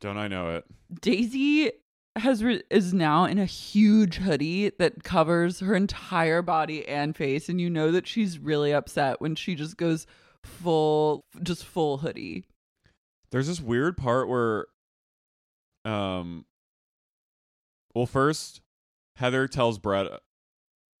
Don't 0.00 0.18
I 0.18 0.28
know 0.28 0.50
it? 0.50 0.64
Daisy 1.00 1.72
has 2.16 2.44
re- 2.44 2.62
is 2.70 2.94
now 2.94 3.24
in 3.24 3.38
a 3.38 3.44
huge 3.44 4.16
hoodie 4.16 4.70
that 4.78 5.02
covers 5.02 5.60
her 5.60 5.74
entire 5.74 6.42
body 6.42 6.86
and 6.86 7.16
face, 7.16 7.48
and 7.48 7.60
you 7.60 7.70
know 7.70 7.90
that 7.90 8.06
she's 8.06 8.38
really 8.38 8.72
upset 8.72 9.20
when 9.20 9.34
she 9.34 9.54
just 9.54 9.76
goes 9.76 10.06
full, 10.42 11.24
just 11.42 11.64
full 11.64 11.98
hoodie. 11.98 12.44
There's 13.30 13.48
this 13.48 13.60
weird 13.60 13.96
part 13.96 14.28
where 14.28 14.66
um 15.84 16.46
well 17.94 18.06
first 18.06 18.62
Heather 19.16 19.46
tells 19.46 19.78
Bret 19.78 20.06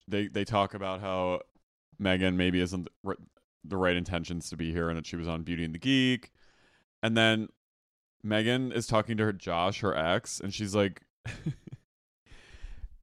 they 0.08 0.28
they 0.28 0.44
talk 0.44 0.74
about 0.74 1.00
how 1.00 1.40
Megan 1.98 2.36
maybe 2.36 2.60
isn't 2.60 2.88
the 3.64 3.76
right 3.76 3.96
intentions 3.96 4.50
to 4.50 4.56
be 4.56 4.72
here 4.72 4.88
and 4.88 4.96
that 4.98 5.06
she 5.06 5.16
was 5.16 5.26
on 5.28 5.42
Beauty 5.42 5.64
and 5.64 5.74
the 5.74 5.78
Geek. 5.78 6.30
And 7.02 7.16
then 7.16 7.48
Megan 8.22 8.72
is 8.72 8.86
talking 8.86 9.16
to 9.16 9.24
her 9.24 9.32
Josh, 9.32 9.80
her 9.80 9.94
ex, 9.96 10.40
and 10.40 10.52
she's 10.52 10.74
like 10.74 11.02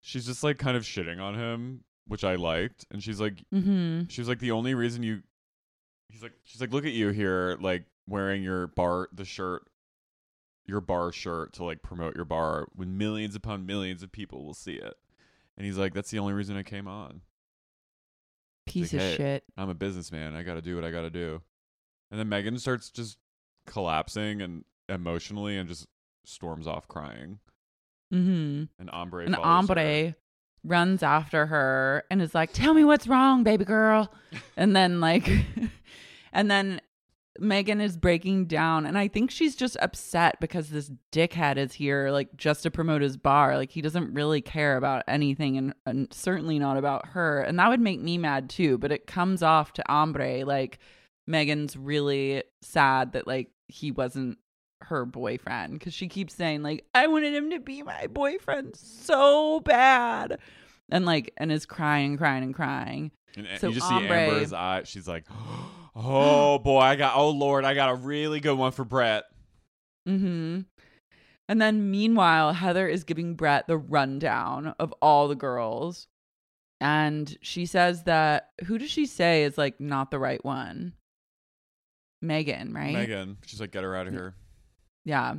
she's 0.01 0.25
just 0.25 0.43
like 0.43 0.57
kind 0.57 0.75
of 0.77 0.83
shitting 0.83 1.19
on 1.21 1.35
him, 1.35 1.83
which 2.07 2.23
I 2.23 2.35
liked. 2.35 2.85
And 2.91 3.01
she's 3.03 3.19
like 3.21 3.43
Mm-hmm. 3.53 4.03
she 4.07 4.21
was 4.21 4.27
like 4.27 4.39
the 4.39 4.51
only 4.51 4.73
reason 4.75 5.03
you 5.03 5.21
he's 6.09 6.21
like 6.23 6.33
she's 6.43 6.59
like 6.61 6.73
look 6.73 6.85
at 6.85 6.91
you 6.91 7.09
here 7.09 7.57
like 7.61 7.85
wearing 8.07 8.43
your 8.43 8.67
bar 8.67 9.07
the 9.13 9.23
shirt 9.25 9.63
your 10.65 10.81
bar 10.81 11.11
shirt 11.11 11.53
to 11.53 11.63
like 11.63 11.81
promote 11.81 12.15
your 12.15 12.25
bar 12.25 12.67
when 12.75 12.97
millions 12.97 13.35
upon 13.35 13.65
millions 13.65 14.03
of 14.03 14.11
people 14.11 14.43
will 14.45 14.53
see 14.53 14.73
it 14.73 14.95
and 15.57 15.65
he's 15.65 15.77
like 15.77 15.93
that's 15.93 16.11
the 16.11 16.19
only 16.19 16.33
reason 16.33 16.57
i 16.57 16.63
came 16.63 16.87
on 16.87 17.21
Piece 18.71 18.93
Like, 18.93 19.01
of 19.01 19.07
hey, 19.09 19.15
shit. 19.17 19.43
i'm 19.57 19.69
a 19.69 19.73
businessman 19.75 20.33
i 20.35 20.43
gotta 20.43 20.61
do 20.61 20.75
what 20.75 20.83
i 20.85 20.91
gotta 20.91 21.09
do 21.09 21.41
and 22.09 22.19
then 22.19 22.29
megan 22.29 22.57
starts 22.59 22.89
just 22.89 23.17
collapsing 23.67 24.41
and 24.41 24.63
emotionally 24.89 25.57
and 25.57 25.67
just 25.69 25.87
storms 26.25 26.67
off 26.67 26.87
crying 26.87 27.39
Mm-hmm. 28.13 28.63
and 28.79 28.89
Ambre 28.91 29.25
An 29.25 29.33
follows 29.35 29.69
her. 29.69 29.77
Ambre 29.79 30.15
runs 30.65 31.01
after 31.01 31.45
her 31.45 32.03
and 32.11 32.21
is 32.21 32.35
like, 32.35 32.51
"Tell 32.51 32.73
me 32.73 32.83
what's 32.83 33.07
wrong, 33.07 33.43
baby 33.43 33.63
girl." 33.63 34.11
and 34.57 34.75
then 34.75 34.99
like, 34.99 35.29
and 36.33 36.51
then 36.51 36.81
Megan 37.39 37.79
is 37.79 37.95
breaking 37.95 38.45
down, 38.45 38.85
and 38.85 38.97
I 38.97 39.07
think 39.07 39.31
she's 39.31 39.55
just 39.55 39.77
upset 39.81 40.39
because 40.41 40.69
this 40.69 40.91
dickhead 41.11 41.57
is 41.57 41.73
here, 41.73 42.11
like 42.11 42.35
just 42.35 42.63
to 42.63 42.71
promote 42.71 43.01
his 43.01 43.15
bar. 43.15 43.55
Like 43.55 43.71
he 43.71 43.81
doesn't 43.81 44.13
really 44.13 44.41
care 44.41 44.75
about 44.75 45.03
anything, 45.07 45.57
and, 45.57 45.73
and 45.85 46.13
certainly 46.13 46.59
not 46.59 46.77
about 46.77 47.07
her. 47.07 47.41
And 47.41 47.57
that 47.57 47.69
would 47.69 47.79
make 47.79 48.01
me 48.01 48.17
mad 48.17 48.49
too. 48.49 48.77
But 48.77 48.91
it 48.91 49.07
comes 49.07 49.41
off 49.41 49.73
to 49.73 49.91
Ambre 49.91 50.45
like 50.45 50.79
Megan's 51.25 51.77
really 51.77 52.43
sad 52.61 53.13
that 53.13 53.27
like 53.27 53.49
he 53.67 53.91
wasn't 53.91 54.37
her 54.83 55.05
boyfriend 55.05 55.73
because 55.73 55.93
she 55.93 56.07
keeps 56.07 56.33
saying 56.33 56.63
like 56.63 56.83
I 56.93 57.07
wanted 57.07 57.33
him 57.33 57.51
to 57.51 57.59
be 57.59 57.81
my 57.81 58.07
boyfriend 58.07 58.75
so 58.75 59.61
bad, 59.61 60.37
and 60.89 61.05
like 61.05 61.33
and 61.37 61.51
is 61.51 61.65
crying 61.65 62.11
and 62.11 62.17
crying 62.17 62.43
and 62.43 62.53
crying. 62.53 63.11
and 63.37 63.47
So 63.57 63.69
you 63.69 63.75
just 63.75 63.89
Ambre- 63.89 64.07
see 64.09 64.13
Ambre's 64.15 64.53
eye 64.53 64.81
she's 64.83 65.07
like 65.07 65.23
oh, 65.31 65.80
oh 65.95 66.59
boy 66.59 66.79
i 66.79 66.95
got 66.95 67.15
oh 67.15 67.29
lord 67.29 67.65
i 67.65 67.73
got 67.73 67.89
a 67.89 67.95
really 67.95 68.39
good 68.39 68.57
one 68.57 68.71
for 68.71 68.85
bret 68.85 69.23
Mm-hmm. 70.07 70.61
And 71.47 71.61
then 71.61 71.91
meanwhile, 71.91 72.53
Heather 72.53 72.87
is 72.87 73.03
giving 73.03 73.35
Bret 73.35 73.67
the 73.67 73.77
rundown 73.77 74.73
of 74.79 74.93
all 75.01 75.27
the 75.27 75.35
girls. 75.35 76.07
And 76.79 77.37
she 77.41 77.65
says 77.65 78.03
that 78.03 78.49
who 78.65 78.77
does 78.77 78.89
she 78.89 79.05
say 79.05 79.43
is 79.43 79.57
like 79.57 79.79
not 79.79 80.11
the 80.11 80.19
right 80.19 80.43
one? 80.43 80.93
Megan, 82.21 82.73
right? 82.73 82.93
Megan. 82.93 83.37
She's 83.45 83.59
like, 83.59 83.71
get 83.71 83.83
her 83.83 83.95
out 83.95 84.07
of 84.07 84.13
here. 84.13 84.35
Yeah. 85.05 85.35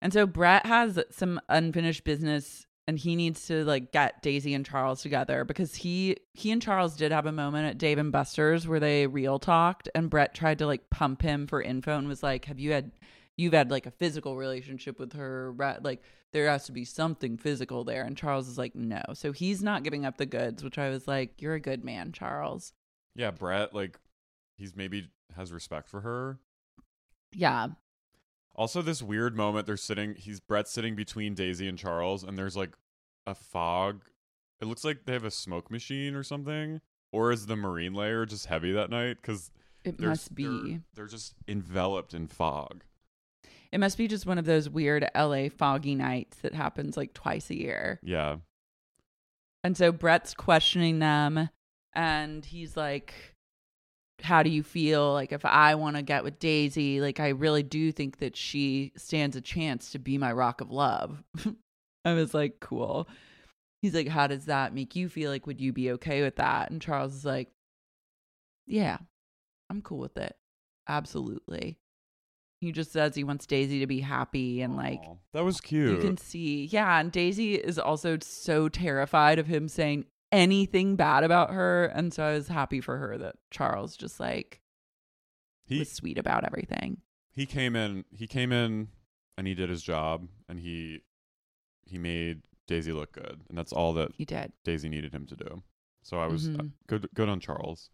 And 0.00 0.12
so 0.12 0.26
Bret 0.26 0.66
has 0.66 0.98
some 1.10 1.40
unfinished 1.48 2.04
business 2.04 2.66
and 2.86 2.98
he 2.98 3.14
needs 3.16 3.46
to 3.46 3.64
like 3.64 3.92
get 3.92 4.22
Daisy 4.22 4.54
and 4.54 4.66
Charles 4.66 5.02
together 5.02 5.44
because 5.44 5.74
he 5.76 6.16
he 6.32 6.50
and 6.50 6.60
Charles 6.60 6.96
did 6.96 7.12
have 7.12 7.26
a 7.26 7.32
moment 7.32 7.66
at 7.66 7.78
Dave 7.78 7.98
and 7.98 8.12
Buster's 8.12 8.66
where 8.66 8.80
they 8.80 9.06
real 9.06 9.38
talked 9.38 9.88
and 9.94 10.10
Bret 10.10 10.34
tried 10.34 10.58
to 10.58 10.66
like 10.66 10.90
pump 10.90 11.22
him 11.22 11.46
for 11.46 11.62
info 11.62 11.96
and 11.96 12.08
was 12.08 12.22
like, 12.22 12.46
"Have 12.46 12.58
you 12.58 12.72
had 12.72 12.92
you've 13.36 13.52
had 13.52 13.70
like 13.70 13.86
a 13.86 13.90
physical 13.90 14.36
relationship 14.36 14.98
with 14.98 15.12
her? 15.14 15.52
Bret, 15.52 15.84
like 15.84 16.02
there 16.32 16.48
has 16.48 16.64
to 16.66 16.72
be 16.72 16.84
something 16.84 17.36
physical 17.36 17.84
there." 17.84 18.02
And 18.02 18.16
Charles 18.16 18.48
is 18.48 18.58
like, 18.58 18.74
"No." 18.74 19.02
So 19.14 19.32
he's 19.32 19.62
not 19.62 19.84
giving 19.84 20.04
up 20.04 20.16
the 20.16 20.26
goods, 20.26 20.64
which 20.64 20.78
I 20.78 20.88
was 20.88 21.06
like, 21.06 21.40
"You're 21.40 21.54
a 21.54 21.60
good 21.60 21.84
man, 21.84 22.12
Charles." 22.12 22.72
Yeah, 23.14 23.30
Bret, 23.30 23.74
like, 23.74 24.00
he's 24.56 24.74
maybe 24.74 25.10
has 25.36 25.52
respect 25.52 25.88
for 25.88 26.00
her. 26.00 26.38
Yeah. 27.34 27.68
Also, 28.54 28.82
this 28.82 29.02
weird 29.02 29.36
moment, 29.36 29.66
they're 29.66 29.76
sitting, 29.76 30.14
he's 30.14 30.40
Bret's 30.40 30.70
sitting 30.70 30.94
between 30.94 31.34
Daisy 31.34 31.66
and 31.68 31.78
Charles, 31.78 32.22
and 32.22 32.38
there's 32.38 32.56
like 32.56 32.72
a 33.26 33.34
fog. 33.34 34.02
It 34.60 34.66
looks 34.66 34.84
like 34.84 35.06
they 35.06 35.12
have 35.12 35.24
a 35.24 35.30
smoke 35.30 35.70
machine 35.70 36.14
or 36.14 36.22
something. 36.22 36.80
Or 37.12 37.30
is 37.30 37.46
the 37.46 37.56
marine 37.56 37.94
layer 37.94 38.24
just 38.24 38.46
heavy 38.46 38.72
that 38.72 38.90
night? 38.90 39.18
Because 39.20 39.50
It 39.84 40.00
must 40.00 40.34
be. 40.34 40.44
They're, 40.44 40.80
they're 40.94 41.06
just 41.06 41.34
enveloped 41.46 42.14
in 42.14 42.26
fog. 42.26 42.84
It 43.70 43.80
must 43.80 43.96
be 43.96 44.06
just 44.06 44.26
one 44.26 44.38
of 44.38 44.44
those 44.44 44.68
weird 44.68 45.08
LA 45.14 45.48
foggy 45.48 45.94
nights 45.94 46.38
that 46.38 46.54
happens 46.54 46.96
like 46.96 47.14
twice 47.14 47.48
a 47.50 47.58
year. 47.58 48.00
Yeah. 48.02 48.36
And 49.64 49.76
so 49.76 49.92
Bret's 49.92 50.34
questioning 50.34 50.98
them 50.98 51.48
and 51.94 52.44
he's 52.44 52.76
like, 52.76 53.31
How 54.22 54.42
do 54.42 54.50
you 54.50 54.62
feel? 54.62 55.12
Like, 55.12 55.32
if 55.32 55.44
I 55.44 55.74
want 55.74 55.96
to 55.96 56.02
get 56.02 56.24
with 56.24 56.38
Daisy, 56.38 57.00
like, 57.00 57.20
I 57.20 57.28
really 57.30 57.62
do 57.62 57.90
think 57.92 58.18
that 58.18 58.36
she 58.36 58.92
stands 58.96 59.36
a 59.36 59.40
chance 59.40 59.90
to 59.90 59.98
be 59.98 60.18
my 60.18 60.32
rock 60.32 60.60
of 60.60 60.70
love. 60.70 61.22
I 62.04 62.14
was 62.14 62.34
like, 62.34 62.60
Cool. 62.60 63.08
He's 63.82 63.94
like, 63.94 64.08
How 64.08 64.26
does 64.26 64.46
that 64.46 64.74
make 64.74 64.94
you 64.96 65.08
feel? 65.08 65.30
Like, 65.30 65.46
would 65.46 65.60
you 65.60 65.72
be 65.72 65.90
okay 65.92 66.22
with 66.22 66.36
that? 66.36 66.70
And 66.70 66.80
Charles 66.80 67.14
is 67.14 67.24
like, 67.24 67.50
Yeah, 68.66 68.98
I'm 69.70 69.82
cool 69.82 69.98
with 69.98 70.16
it. 70.16 70.36
Absolutely. 70.88 71.78
He 72.60 72.70
just 72.70 72.92
says 72.92 73.14
he 73.16 73.24
wants 73.24 73.44
Daisy 73.46 73.80
to 73.80 73.88
be 73.88 73.98
happy 74.00 74.62
and 74.62 74.76
like 74.76 75.00
Aw, 75.00 75.14
that 75.34 75.44
was 75.44 75.60
cute. 75.60 75.90
you 75.90 75.98
can 75.98 76.16
see. 76.16 76.66
Yeah, 76.66 77.00
and 77.00 77.10
Daisy 77.10 77.54
is 77.56 77.76
also 77.76 78.18
so 78.20 78.68
terrified 78.68 79.40
of 79.40 79.48
him 79.48 79.66
saying 79.66 80.04
anything 80.32 80.96
bad 80.96 81.22
about 81.22 81.50
her, 81.50 81.84
and 81.86 82.12
so 82.12 82.24
I 82.24 82.32
was 82.32 82.48
happy 82.48 82.80
for 82.80 82.96
her 82.98 83.16
that 83.18 83.36
Charles 83.50 83.96
just 83.96 84.18
like 84.18 84.60
he 85.64 85.78
was 85.78 85.92
sweet 85.92 86.18
about 86.18 86.44
everything. 86.44 86.98
he 87.34 87.46
came 87.46 87.76
in 87.76 88.04
he 88.10 88.26
came 88.26 88.50
in 88.52 88.88
and 89.38 89.46
he 89.46 89.54
did 89.54 89.68
his 89.70 89.82
job 89.82 90.26
and 90.48 90.58
he 90.58 91.02
he 91.86 91.98
made 91.98 92.42
Daisy 92.66 92.92
look 92.92 93.12
good 93.12 93.40
and 93.48 93.56
that's 93.56 93.72
all 93.72 93.92
that 93.94 94.12
He 94.14 94.24
did. 94.24 94.52
Daisy 94.64 94.88
needed 94.88 95.12
him 95.14 95.26
to 95.26 95.36
do. 95.36 95.62
So 96.02 96.18
I 96.18 96.26
was 96.26 96.48
uh, 96.48 96.52
Mhm. 96.52 96.72
good 96.88 97.08
good 97.14 97.28
on 97.28 97.38
Charles. 97.40 97.90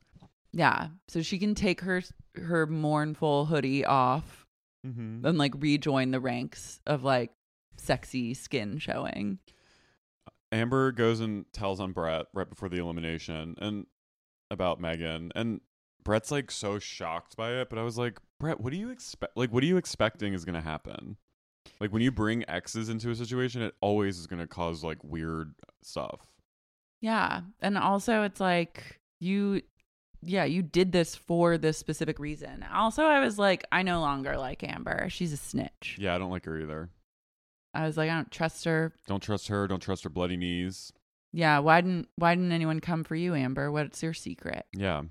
Yeah, 0.53 0.89
so 1.09 1.21
she 1.23 1.39
can 1.39 1.55
take 1.55 1.83
her 1.83 2.03
her 2.37 2.67
mournful 2.67 3.47
hoodie 3.47 3.85
off 3.85 4.47
Mm-hmm. 4.87 5.27
and 5.27 5.37
like 5.39 5.53
rejoin 5.59 6.13
the 6.13 6.21
ranks 6.21 6.81
of 6.87 7.03
like 7.03 7.33
sexy 7.77 8.33
skin 8.35 8.79
showing. 8.79 9.39
Ambre 10.51 10.95
goes 10.95 11.21
and 11.21 11.45
tells 11.53 11.81
on 11.81 11.93
Bret 11.93 12.27
right 12.33 12.49
before 12.49 12.69
the 12.69 12.79
elimination 12.79 13.55
and 13.59 13.87
about 14.51 14.81
Megan 14.81 15.31
and 15.35 15.61
Bret's 16.05 16.31
like 16.31 16.51
so 16.51 16.79
shocked 16.79 17.37
by 17.37 17.53
it, 17.61 17.69
but 17.69 17.79
I 17.79 17.83
was 17.83 17.99
like, 17.99 18.19
Bret, 18.41 18.61
what 18.61 18.73
do 18.73 18.79
you 18.79 18.91
expect? 18.91 19.37
Like, 19.37 19.53
what 19.53 19.63
are 19.63 19.67
you 19.67 19.77
expecting 19.77 20.33
is 20.33 20.45
going 20.45 20.55
to 20.55 20.61
happen? 20.61 21.17
Like, 21.81 21.93
when 21.93 22.01
you 22.01 22.11
bring 22.11 22.49
exes 22.49 22.89
into 22.89 23.11
a 23.11 23.15
situation, 23.15 23.61
it 23.61 23.75
always 23.81 24.19
is 24.19 24.27
going 24.27 24.41
to 24.41 24.47
cause 24.47 24.83
like 24.83 25.05
weird 25.05 25.55
stuff. 25.83 26.21
Yeah. 27.01 27.43
And 27.61 27.77
also 27.77 28.23
it's 28.23 28.41
like 28.41 29.01
you 29.21 29.63
yeah, 30.23 30.45
you 30.45 30.63
did 30.63 30.93
this 30.93 31.15
for 31.15 31.59
this 31.59 31.79
specific 31.79 32.19
reason. 32.19 32.65
Also, 32.75 33.05
I 33.05 33.21
was 33.21 33.39
like, 33.39 33.65
I 33.71 33.83
no 33.83 34.01
longer 34.01 34.37
like 34.37 34.65
Ambre. 34.65 35.09
She's 35.09 35.33
a 35.33 35.37
snitch. 35.37 35.97
Yeah, 35.99 36.15
I 36.15 36.19
don't 36.19 36.31
like 36.31 36.45
her 36.47 36.59
either. 36.59 36.91
I 37.75 37.87
was 37.87 37.97
like, 37.97 38.11
I 38.11 38.15
don't 38.15 38.31
trust 38.31 38.65
her. 38.65 38.93
Don't 39.07 39.23
trust 39.23 39.49
her. 39.49 39.67
Don't 39.69 39.83
trust 39.83 40.05
her 40.05 40.11
bloody 40.11 40.37
knees. 40.37 40.93
Yeah, 41.33 41.59
why 41.59 41.81
didn't 41.81 42.09
why 42.17 42.35
didn't 42.35 42.53
anyone 42.53 42.81
come 42.81 43.05
for 43.05 43.15
you, 43.15 43.35
Ambre? 43.35 43.71
What's 43.71 44.03
your 44.03 44.15
secret? 44.15 44.67
Yeah. 44.73 45.03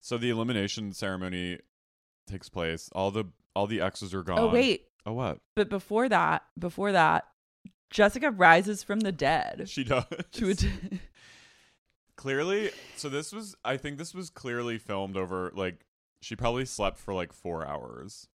So 0.00 0.18
the 0.18 0.30
elimination 0.30 0.92
ceremony 0.92 1.58
takes 2.26 2.48
place. 2.48 2.90
All 2.92 3.10
the 3.10 3.24
all 3.54 3.66
the 3.66 3.80
exes 3.80 4.12
are 4.14 4.20
oh, 4.20 4.22
gone. 4.22 4.38
Oh 4.38 4.48
wait, 4.48 4.86
Oh 5.06 5.12
what? 5.12 5.38
but 5.54 5.68
before 5.68 6.08
that, 6.08 6.42
before 6.58 6.92
that, 6.92 7.24
Jessica 7.90 8.30
rises 8.30 8.82
from 8.82 9.00
the 9.00 9.12
dead. 9.12 9.68
She 9.68 9.84
does. 9.84 10.04
A 10.10 10.22
t- 10.54 10.70
clearly 12.18 12.70
so 12.96 13.08
this 13.08 13.32
was 13.32 13.54
i 13.64 13.76
think 13.76 13.96
this 13.96 14.12
was 14.12 14.28
clearly 14.28 14.76
filmed 14.76 15.16
over 15.16 15.52
like 15.54 15.86
she 16.20 16.34
probably 16.34 16.64
slept 16.64 16.98
for 16.98 17.14
like 17.14 17.32
four 17.32 17.64
hours 17.64 18.26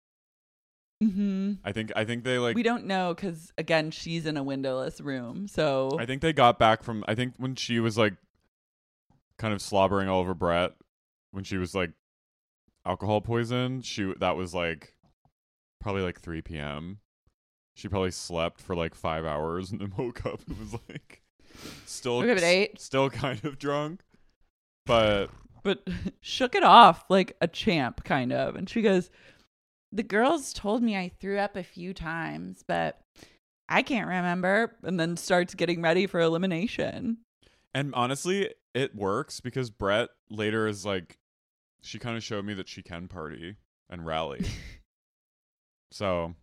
hmm 1.10 1.52
i 1.64 1.72
think 1.72 1.90
i 1.96 2.04
think 2.04 2.24
they 2.24 2.38
like 2.38 2.54
we 2.54 2.62
don't 2.62 2.86
know 2.86 3.14
because 3.14 3.52
again, 3.58 3.90
she's 3.90 4.26
in 4.26 4.36
a 4.36 4.42
windowless 4.42 5.00
room. 5.00 5.48
So 5.48 5.96
i 5.98 6.06
think 6.06 6.22
they 6.22 6.32
got 6.32 6.58
back 6.58 6.82
from 6.82 7.04
i 7.08 7.14
think 7.14 7.34
when 7.38 7.54
she 7.54 7.80
was 7.80 7.98
like 7.98 8.14
kind 9.38 9.52
of 9.54 9.60
slobbering 9.60 10.08
all 10.08 10.20
over 10.20 10.34
bret 10.34 10.72
when 11.32 11.44
she 11.44 11.56
was 11.56 11.74
like 11.74 11.90
alcohol 12.86 13.20
poisoned 13.20 13.84
she 13.84 14.12
that 14.20 14.36
was 14.36 14.54
like 14.54 14.94
probably 15.80 16.02
like 16.02 16.20
3 16.20 16.42
p.m 16.42 16.98
she 17.74 17.88
probably 17.88 18.10
slept 18.10 18.60
for 18.60 18.76
like 18.76 18.94
five 18.94 19.24
hours 19.24 19.70
and 19.70 19.80
then 19.80 19.92
woke 19.98 20.24
up 20.26 20.40
and 20.46 20.58
was 20.58 20.74
like 20.88 21.22
still 21.86 22.22
at 22.22 22.42
eight. 22.42 22.80
still 22.80 23.10
kind 23.10 23.44
of 23.44 23.58
drunk 23.58 24.02
but 24.86 25.30
but 25.62 25.86
shook 26.20 26.54
it 26.54 26.64
off 26.64 27.04
like 27.08 27.36
a 27.40 27.48
champ, 27.48 28.04
kind 28.04 28.32
of. 28.32 28.56
And 28.56 28.68
she 28.68 28.82
goes, 28.82 29.10
The 29.92 30.02
girls 30.02 30.52
told 30.52 30.82
me 30.82 30.96
I 30.96 31.10
threw 31.20 31.38
up 31.38 31.56
a 31.56 31.62
few 31.62 31.92
times, 31.92 32.64
but 32.66 33.00
I 33.68 33.82
can't 33.82 34.08
remember. 34.08 34.76
And 34.82 34.98
then 34.98 35.16
starts 35.16 35.54
getting 35.54 35.82
ready 35.82 36.06
for 36.06 36.20
elimination. 36.20 37.18
And 37.74 37.94
honestly, 37.94 38.50
it 38.74 38.94
works 38.94 39.40
because 39.40 39.70
Bret 39.70 40.08
later 40.30 40.66
is 40.66 40.86
like, 40.86 41.18
she 41.82 41.98
kind 41.98 42.16
of 42.16 42.22
showed 42.22 42.44
me 42.44 42.54
that 42.54 42.68
she 42.68 42.82
can 42.82 43.08
party 43.08 43.56
and 43.90 44.06
rally. 44.06 44.44
so 45.90 46.34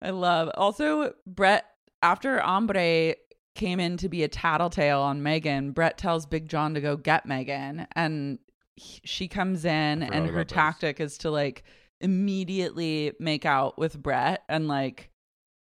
I 0.00 0.10
love. 0.10 0.50
Also, 0.54 1.14
Bret, 1.26 1.64
after 2.02 2.40
Ambre 2.40 3.14
came 3.54 3.80
in 3.80 3.96
to 3.98 4.08
be 4.08 4.22
a 4.22 4.28
tattletale 4.28 5.00
on 5.00 5.22
Megan, 5.22 5.72
Bret 5.72 5.98
tells 5.98 6.26
Big 6.26 6.48
John 6.48 6.74
to 6.74 6.80
go 6.80 6.96
get 6.96 7.26
Megan. 7.26 7.86
And 7.94 8.38
he- 8.76 9.00
she 9.04 9.28
comes 9.28 9.64
in, 9.64 10.02
and 10.02 10.26
her 10.26 10.32
about 10.32 10.48
this. 10.48 10.54
tactic 10.54 11.00
is 11.00 11.18
to 11.18 11.30
like 11.30 11.62
immediately 12.02 13.12
make 13.18 13.46
out 13.46 13.78
with 13.78 14.00
Bret 14.00 14.42
and 14.48 14.68
like 14.68 15.10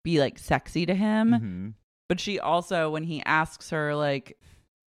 be 0.05 0.19
like 0.21 0.39
sexy 0.39 0.87
to 0.87 0.95
him. 0.95 1.31
mhm. 1.31 1.75
But 2.09 2.19
she 2.19 2.41
also, 2.41 2.91
when 2.91 3.05
he 3.05 3.23
asks 3.25 3.71
her, 3.71 3.95
like, 3.95 4.37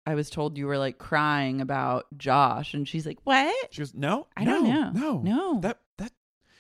I 0.05 0.15
was 0.15 0.29
told 0.29 0.57
you 0.57 0.67
were 0.67 0.77
like 0.77 0.97
crying 0.97 1.61
about 1.61 2.05
Josh, 2.17 2.73
and 2.73 2.85
she's 2.85 3.05
like, 3.05 3.19
What? 3.23 3.55
she 3.73 3.79
goes, 3.81 3.93
no, 3.93 4.27
I 4.35 4.43
no, 4.43 4.51
don't 4.63 4.69
know. 4.69 4.91
no, 4.91 5.21
No. 5.21 5.59
That 5.61 5.79
that. 5.99 6.11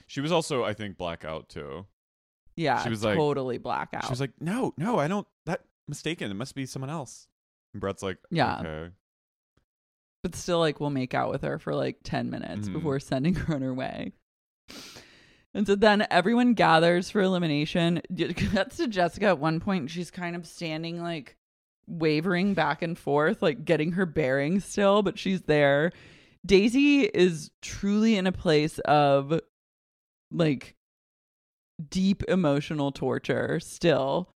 She 0.07 0.21
was 0.21 0.31
also, 0.31 0.63
I 0.63 0.73
think, 0.73 0.97
blackout 0.97 1.49
too. 1.49 1.85
Yeah, 2.55 2.81
She 2.83 2.89
was 2.89 3.03
like- 3.03 3.17
totally 3.17 3.57
blackout. 3.57 4.05
She 4.05 4.11
was 4.11 4.21
like, 4.21 4.39
no, 4.39 4.73
no, 4.77 4.99
I 4.99 5.07
don't. 5.09 5.27
That 5.45 5.61
mistaken. 5.87 6.29
It 6.31 6.35
must 6.35 6.55
be 6.55 6.65
someone 6.65 6.91
else. 6.91 7.27
And 7.73 7.81
Bret's 7.81 8.03
like, 8.03 8.19
Yeah. 8.29 8.59
okay. 8.59 8.93
but 10.21 10.35
still, 10.35 10.59
like, 10.59 10.79
we'll 10.79 10.89
make 10.91 11.13
out 11.13 11.29
with 11.31 11.41
her 11.41 11.59
for 11.59 11.75
like 11.75 11.97
10 12.03 12.29
minutes 12.29 12.69
Mhm. 12.69 12.73
before 12.73 12.99
sending 13.01 13.33
her 13.35 13.55
on 13.55 13.61
her 13.61 13.73
way. 13.73 14.13
And 15.53 15.67
so 15.67 15.75
then 15.75 16.07
everyone 16.09 16.53
gathers 16.53 17.09
for 17.09 17.21
elimination. 17.21 18.01
That's 18.09 18.77
to 18.77 18.87
Jessica 18.87 19.27
at 19.27 19.39
one 19.39 19.59
point. 19.59 19.89
She's 19.91 20.09
kind 20.09 20.35
of 20.35 20.47
standing 20.47 21.01
like 21.01 21.37
wavering 21.87 22.53
back 22.53 22.81
and 22.81 22.97
forth, 22.97 23.41
like 23.41 23.65
getting 23.65 23.91
her 23.93 24.05
bearings 24.05 24.65
still, 24.65 25.03
but 25.03 25.19
she's 25.19 25.43
there. 25.43 25.91
Daisy 26.45 27.01
is 27.01 27.51
truly 27.61 28.17
in 28.17 28.25
a 28.27 28.31
place 28.31 28.79
of 28.79 29.39
like 30.31 30.75
deep 31.89 32.23
emotional 32.27 32.91
torture 32.91 33.59
still. 33.59 34.29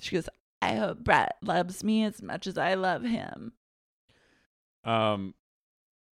She 0.00 0.16
goes, 0.16 0.28
I 0.60 0.74
hope 0.74 0.98
Bret 0.98 1.36
loves 1.42 1.82
me 1.82 2.04
as 2.04 2.22
much 2.22 2.46
as 2.46 2.58
I 2.58 2.74
love 2.74 3.02
him. 3.02 3.52
Um, 4.84 5.34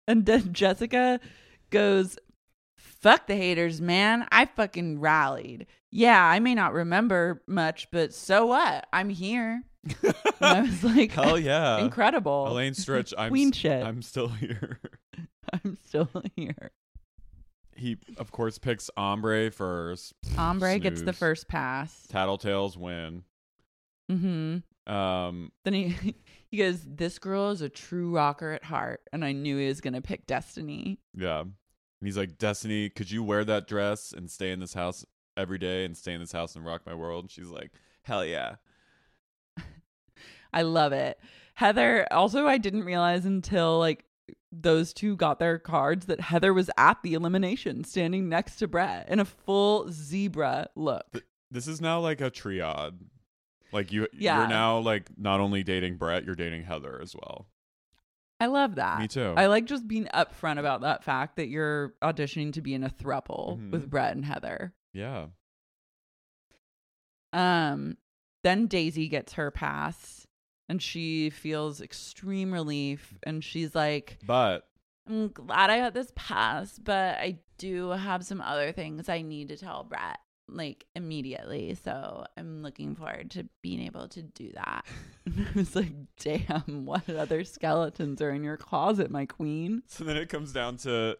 And 0.07 0.25
then 0.25 0.53
Jessica 0.53 1.19
goes, 1.69 2.17
Fuck 3.03 3.27
the 3.27 3.35
haters, 3.35 3.81
man. 3.81 4.25
I 4.31 4.45
fucking 4.45 5.01
rallied. 5.01 5.67
Yeah, 5.91 6.23
I 6.23 6.39
may 6.39 6.55
not 6.55 6.71
remember 6.73 7.43
much, 7.47 7.91
but 7.91 8.13
so 8.13 8.45
what? 8.45 8.87
I'm 8.93 9.09
here. 9.09 9.61
And 10.01 10.15
I 10.41 10.61
was 10.61 10.83
like, 10.95 11.11
hell 11.11 11.37
yeah, 11.37 11.79
incredible. 11.79 12.47
Elaine 12.47 12.71
Stritch, 12.71 13.13
I'm 13.17 13.29
Queen 13.29 13.51
shit. 13.51 13.85
I'm 13.85 14.01
still 14.01 14.29
here. 14.29 14.79
I'm 15.53 15.77
still 15.85 16.09
here. 16.37 16.71
he 17.75 17.97
of 18.17 18.31
course 18.31 18.57
picks 18.57 18.89
Ambre 18.95 19.51
first. 19.51 20.13
Ambre 20.37 20.79
gets 20.79 21.01
the 21.01 21.11
first 21.13 21.49
pass. 21.49 22.07
Tattletales 22.09 22.77
win. 22.77 23.23
Mm-hmm. 24.09 24.91
Um, 24.93 25.51
Then 25.65 25.73
he 25.73 26.15
he 26.49 26.57
goes, 26.57 26.79
This 26.85 27.19
girl 27.19 27.51
is 27.51 27.61
a 27.61 27.69
true 27.69 28.15
rocker 28.15 28.51
at 28.51 28.63
heart. 28.63 29.01
And 29.11 29.25
I 29.25 29.33
knew 29.33 29.57
he 29.57 29.67
was 29.67 29.81
gonna 29.81 30.01
pick 30.01 30.25
Destiny. 30.25 30.99
Yeah. 31.13 31.43
And 32.03 32.07
he's 32.09 32.17
like, 32.17 32.37
Destiny, 32.37 32.89
could 32.89 33.09
you 33.09 33.23
wear 33.23 33.45
that 33.45 33.65
dress 33.65 34.11
and 34.11 34.29
stay 34.29 34.51
in 34.51 34.59
this 34.59 34.73
house 34.73 35.05
every 35.37 35.57
day 35.57 35.85
and 35.85 35.95
stay 35.95 36.11
in 36.11 36.19
this 36.19 36.33
house 36.33 36.53
and 36.53 36.65
rock 36.65 36.81
my 36.85 36.93
world? 36.93 37.23
And 37.23 37.31
she's 37.31 37.47
like, 37.47 37.71
hell 38.01 38.25
yeah. 38.25 38.55
I 40.51 40.63
love 40.63 40.91
it. 40.91 41.17
Heather, 41.53 42.05
also, 42.11 42.45
I 42.45 42.57
didn't 42.57 42.83
realize 42.83 43.23
until 43.23 43.79
like 43.79 44.03
those 44.51 44.91
two 44.91 45.15
got 45.15 45.39
their 45.39 45.57
cards 45.57 46.07
that 46.07 46.19
Heather 46.19 46.53
was 46.53 46.69
at 46.75 47.01
the 47.03 47.13
elimination 47.13 47.85
standing 47.85 48.27
next 48.27 48.57
to 48.57 48.67
Bret 48.67 49.07
in 49.07 49.21
a 49.21 49.25
full 49.25 49.89
zebra 49.89 50.67
look. 50.75 51.23
This 51.51 51.69
is 51.69 51.79
now 51.79 52.01
like 52.01 52.19
a 52.19 52.29
triad. 52.29 52.99
Like 53.71 53.93
you, 53.93 54.09
Yeah. 54.11 54.39
you're 54.39 54.47
now 54.49 54.79
like 54.79 55.09
not 55.17 55.39
only 55.39 55.63
dating 55.63 55.95
Bret, 55.95 56.25
you're 56.25 56.35
dating 56.35 56.63
Heather 56.63 56.99
as 57.01 57.15
well. 57.15 57.47
I 58.43 58.47
love 58.47 58.75
that. 58.75 58.99
Me 58.99 59.07
too. 59.07 59.33
I 59.37 59.45
like 59.45 59.65
just 59.65 59.87
being 59.87 60.07
upfront 60.13 60.59
about 60.59 60.81
that 60.81 61.03
fact 61.03 61.37
that 61.37 61.47
you're 61.47 61.93
auditioning 62.01 62.51
to 62.53 62.61
be 62.61 62.73
in 62.73 62.83
a 62.83 62.89
throuple 62.89 63.57
Mhm. 63.57 63.71
with 63.71 63.89
Bret 63.89 64.15
and 64.15 64.25
Heather. 64.25 64.73
Yeah. 64.93 65.27
Um, 67.31 67.97
then 68.43 68.67
Daisy 68.67 69.07
gets 69.07 69.33
her 69.33 69.49
pass 69.49 70.27
and 70.69 70.81
she 70.81 71.29
feels 71.29 71.81
extreme 71.81 72.51
relief 72.53 73.17
and 73.23 73.43
she's 73.43 73.73
like, 73.73 74.19
But 74.25 74.67
I'm 75.07 75.29
glad 75.29 75.69
I 75.69 75.79
got 75.79 75.93
this 75.93 76.11
pass, 76.15 76.77
but 76.79 77.15
I 77.17 77.39
do 77.57 77.89
have 77.91 78.25
some 78.25 78.41
other 78.41 78.71
things 78.71 79.09
I 79.09 79.21
need 79.21 79.49
to 79.49 79.57
tell 79.57 79.83
Bret 79.83 80.19
like 80.53 80.85
immediately. 80.95 81.75
So 81.83 82.25
I'm 82.37 82.61
looking 82.61 82.95
forward 82.95 83.31
to 83.31 83.47
being 83.61 83.81
able 83.81 84.07
to 84.09 84.21
do 84.21 84.51
that. 84.53 84.85
I 85.27 85.47
was 85.55 85.75
like, 85.75 85.93
damn, 86.19 86.85
what 86.85 87.09
other 87.09 87.43
skeletons 87.43 88.21
are 88.21 88.31
in 88.31 88.43
your 88.43 88.57
closet, 88.57 89.09
my 89.09 89.25
queen? 89.25 89.83
so 89.87 90.03
then 90.03 90.17
it 90.17 90.29
comes 90.29 90.51
down 90.51 90.77
to 90.77 91.17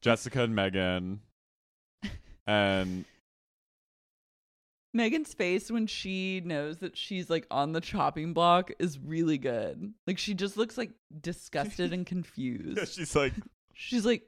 Jessica 0.00 0.42
and 0.42 0.54
Megan. 0.54 1.20
And 2.46 3.04
Megan's 4.94 5.34
face 5.34 5.70
when 5.70 5.86
she 5.86 6.40
knows 6.44 6.78
that 6.78 6.96
she's 6.96 7.28
like 7.30 7.46
on 7.50 7.72
the 7.72 7.80
chopping 7.80 8.32
block 8.32 8.72
is 8.78 8.98
really 8.98 9.38
good. 9.38 9.92
Like 10.06 10.18
she 10.18 10.34
just 10.34 10.56
looks 10.56 10.76
like 10.76 10.90
disgusted 11.20 11.92
and 11.92 12.04
confused. 12.06 12.78
yeah, 12.78 12.84
she's 12.84 13.14
like, 13.14 13.34
She's 13.74 14.06
like, 14.06 14.22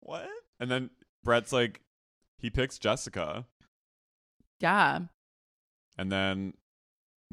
What? 0.00 0.28
And 0.58 0.70
then 0.70 0.90
Bret's 1.22 1.52
like, 1.52 1.80
he 2.38 2.50
picks 2.50 2.78
Jessica. 2.78 3.46
yeah. 4.60 5.00
And 5.98 6.12
then 6.12 6.54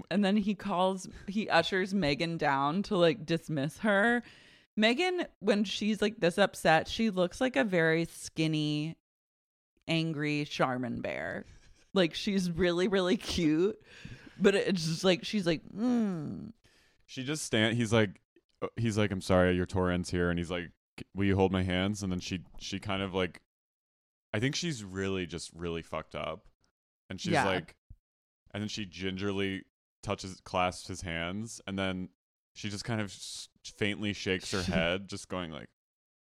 And 0.09 0.25
then 0.25 0.35
he 0.37 0.55
calls, 0.55 1.07
he 1.27 1.49
ushers 1.49 1.93
Megan 1.93 2.37
down 2.37 2.83
to 2.83 2.97
like 2.97 3.25
dismiss 3.25 3.79
her. 3.79 4.23
Megan, 4.75 5.25
when 5.39 5.63
she's 5.63 6.01
like 6.01 6.19
this 6.19 6.37
upset, 6.37 6.87
she 6.87 7.09
looks 7.09 7.39
like 7.39 7.55
a 7.55 7.63
very 7.63 8.05
skinny, 8.05 8.97
angry 9.87 10.45
Charmin 10.45 11.01
bear. 11.01 11.45
Like 11.93 12.13
she's 12.13 12.51
really, 12.51 12.87
really 12.87 13.17
cute. 13.17 13.79
But 14.37 14.55
it's 14.55 14.85
just 14.85 15.03
like, 15.05 15.23
she's 15.23 15.45
like, 15.45 15.61
mm. 15.73 16.51
she 17.05 17.23
just 17.23 17.45
stand 17.45 17.77
he's 17.77 17.93
like 17.93 18.19
uh, 18.61 18.67
he's 18.75 18.97
like, 18.97 19.11
I'm 19.11 19.21
sorry, 19.21 19.55
your 19.55 19.65
tour 19.65 19.89
ends 19.89 20.09
here 20.09 20.29
and 20.29 20.37
he's 20.37 20.51
like, 20.51 20.71
Will 21.13 21.25
you 21.25 21.35
hold 21.35 21.51
my 21.51 21.63
hands? 21.63 22.03
And 22.03 22.11
then 22.11 22.19
she 22.19 22.41
she 22.57 22.79
kind 22.79 23.01
of 23.01 23.13
like 23.13 23.41
I 24.35 24.39
think 24.39 24.55
she's 24.55 24.83
really 24.83 25.25
just 25.25 25.51
really 25.55 25.81
fucked 25.81 26.15
up. 26.15 26.45
And 27.09 27.19
she's 27.21 27.33
Yeah. 27.33 27.45
like 27.45 27.75
and 28.53 28.61
then 28.61 28.67
she 28.67 28.85
gingerly 28.85 29.63
touches 30.03 30.39
clasps 30.43 30.87
his 30.87 31.01
hands 31.01 31.61
and 31.67 31.77
then 31.79 32.09
she 32.53 32.69
just 32.69 32.83
kind 32.85 33.01
of 33.01 33.13
faintly 33.77 34.13
shakes 34.13 34.51
her 34.51 34.61
head 34.63 35.07
just 35.07 35.27
going 35.29 35.51
like 35.51 35.67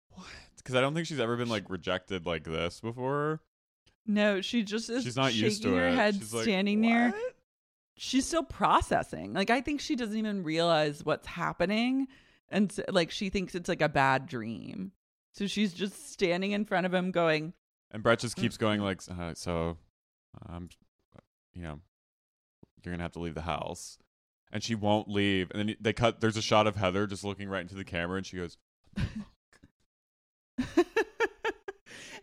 what 0.09 0.25
because 0.57 0.73
i 0.73 0.81
don't 0.81 0.93
think 0.93 1.05
she's 1.05 1.19
ever 1.19 1.35
been 1.35 1.49
like 1.49 1.69
rejected 1.69 2.25
like 2.25 2.43
this 2.45 2.79
before 2.79 3.41
no, 4.07 4.41
she 4.41 4.63
just 4.63 4.89
is 4.89 5.03
she's 5.03 5.15
not 5.17 5.31
shaking 5.31 5.43
used 5.45 5.63
to 5.63 5.73
her 5.75 5.87
it 5.89 5.95
head 5.95 6.15
she's 6.15 6.33
like, 6.33 6.43
standing 6.43 6.81
there. 6.81 7.09
"What?" 7.11 7.35
she's 7.97 8.25
still 8.25 8.43
processing. 8.43 9.33
Like 9.33 9.49
I 9.49 9.61
think 9.61 9.79
she 9.79 9.95
doesn't 9.95 10.17
even 10.17 10.43
realize 10.43 11.05
what's 11.05 11.27
happening, 11.27 12.07
and 12.49 12.69
s- 12.71 12.79
like 12.89 13.11
she 13.11 13.29
thinks 13.29 13.53
it's 13.55 13.69
like 13.69 13.81
a 13.81 13.87
bad 13.89 14.25
dream. 14.27 14.91
So 15.33 15.47
she's 15.47 15.73
just 15.73 16.11
standing 16.11 16.51
in 16.51 16.65
front 16.65 16.85
of 16.85 16.93
him, 16.93 17.11
going, 17.11 17.53
and 17.93 18.03
bret 18.03 18.19
just 18.19 18.35
keeps 18.35 18.57
going 18.57 18.79
Mhm. 18.79 18.83
like 18.83 19.01
uh, 19.19 19.33
so 19.35 19.77
um 20.49 20.67
you 21.53 21.61
know 21.61 21.79
you're 22.83 22.93
gonna 22.93 23.03
have 23.03 23.11
to 23.13 23.19
leave 23.19 23.35
the 23.35 23.41
house 23.41 23.97
and 24.51 24.63
she 24.63 24.75
won't 24.75 25.07
leave 25.07 25.49
and 25.51 25.59
then 25.69 25.75
they 25.79 25.93
cut 25.93 26.19
there's 26.19 26.35
a 26.37 26.41
shot 26.41 26.67
of 26.67 26.75
heather 26.75 27.07
just 27.07 27.23
looking 27.23 27.47
right 27.47 27.61
into 27.61 27.75
the 27.75 27.85
camera 27.85 28.17
and 28.17 28.25
she 28.25 28.37
goes 28.37 28.57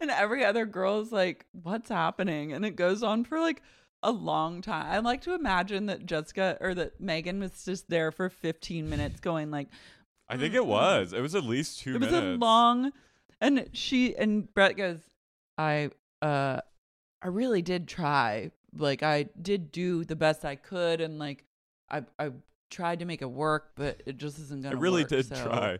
and 0.00 0.10
every 0.10 0.44
other 0.44 0.64
girl 0.66 1.00
is 1.00 1.12
like, 1.12 1.46
"What's 1.52 1.88
happening?" 1.90 2.52
And 2.52 2.64
it 2.64 2.76
goes 2.76 3.02
on 3.02 3.24
for 3.24 3.38
like 3.40 3.62
a 4.02 4.10
long 4.10 4.62
time. 4.62 4.86
I 4.86 4.98
like 5.00 5.20
to 5.22 5.34
imagine 5.34 5.86
that 5.86 6.06
Jessica 6.06 6.56
or 6.60 6.74
that 6.74 7.00
Megan 7.00 7.40
was 7.40 7.64
just 7.64 7.90
there 7.90 8.10
for 8.12 8.30
15 8.30 8.88
minutes, 8.88 9.20
going 9.20 9.50
like, 9.50 9.68
i 10.28 10.36
think 10.36 10.54
it 10.54 10.64
was 10.64 11.12
it 11.12 11.20
was 11.20 11.34
at 11.34 11.42
least 11.42 11.80
two 11.80 11.96
it 11.96 12.00
was 12.00 12.10
minutes 12.12 12.36
a 12.36 12.38
long 12.38 12.92
and 13.40 13.68
she 13.72 14.16
and 14.16 14.52
bret 14.54 14.76
goes 14.76 15.00
i 15.60 15.90
uh 16.22 16.60
i 17.22 17.28
really 17.28 17.60
did 17.60 17.86
try 17.86 18.50
like 18.76 19.02
i 19.02 19.24
did 19.40 19.70
do 19.70 20.04
the 20.04 20.16
best 20.16 20.44
i 20.44 20.56
could 20.56 21.00
and 21.00 21.18
like 21.18 21.44
i 21.90 22.02
i 22.18 22.30
tried 22.70 23.00
to 23.00 23.04
make 23.04 23.20
it 23.20 23.30
work 23.30 23.72
but 23.76 24.02
it 24.06 24.16
just 24.16 24.38
isn't 24.38 24.62
gonna 24.62 24.76
I 24.76 24.78
really 24.78 25.02
work, 25.02 25.10
did 25.10 25.26
so- 25.26 25.44
try. 25.44 25.78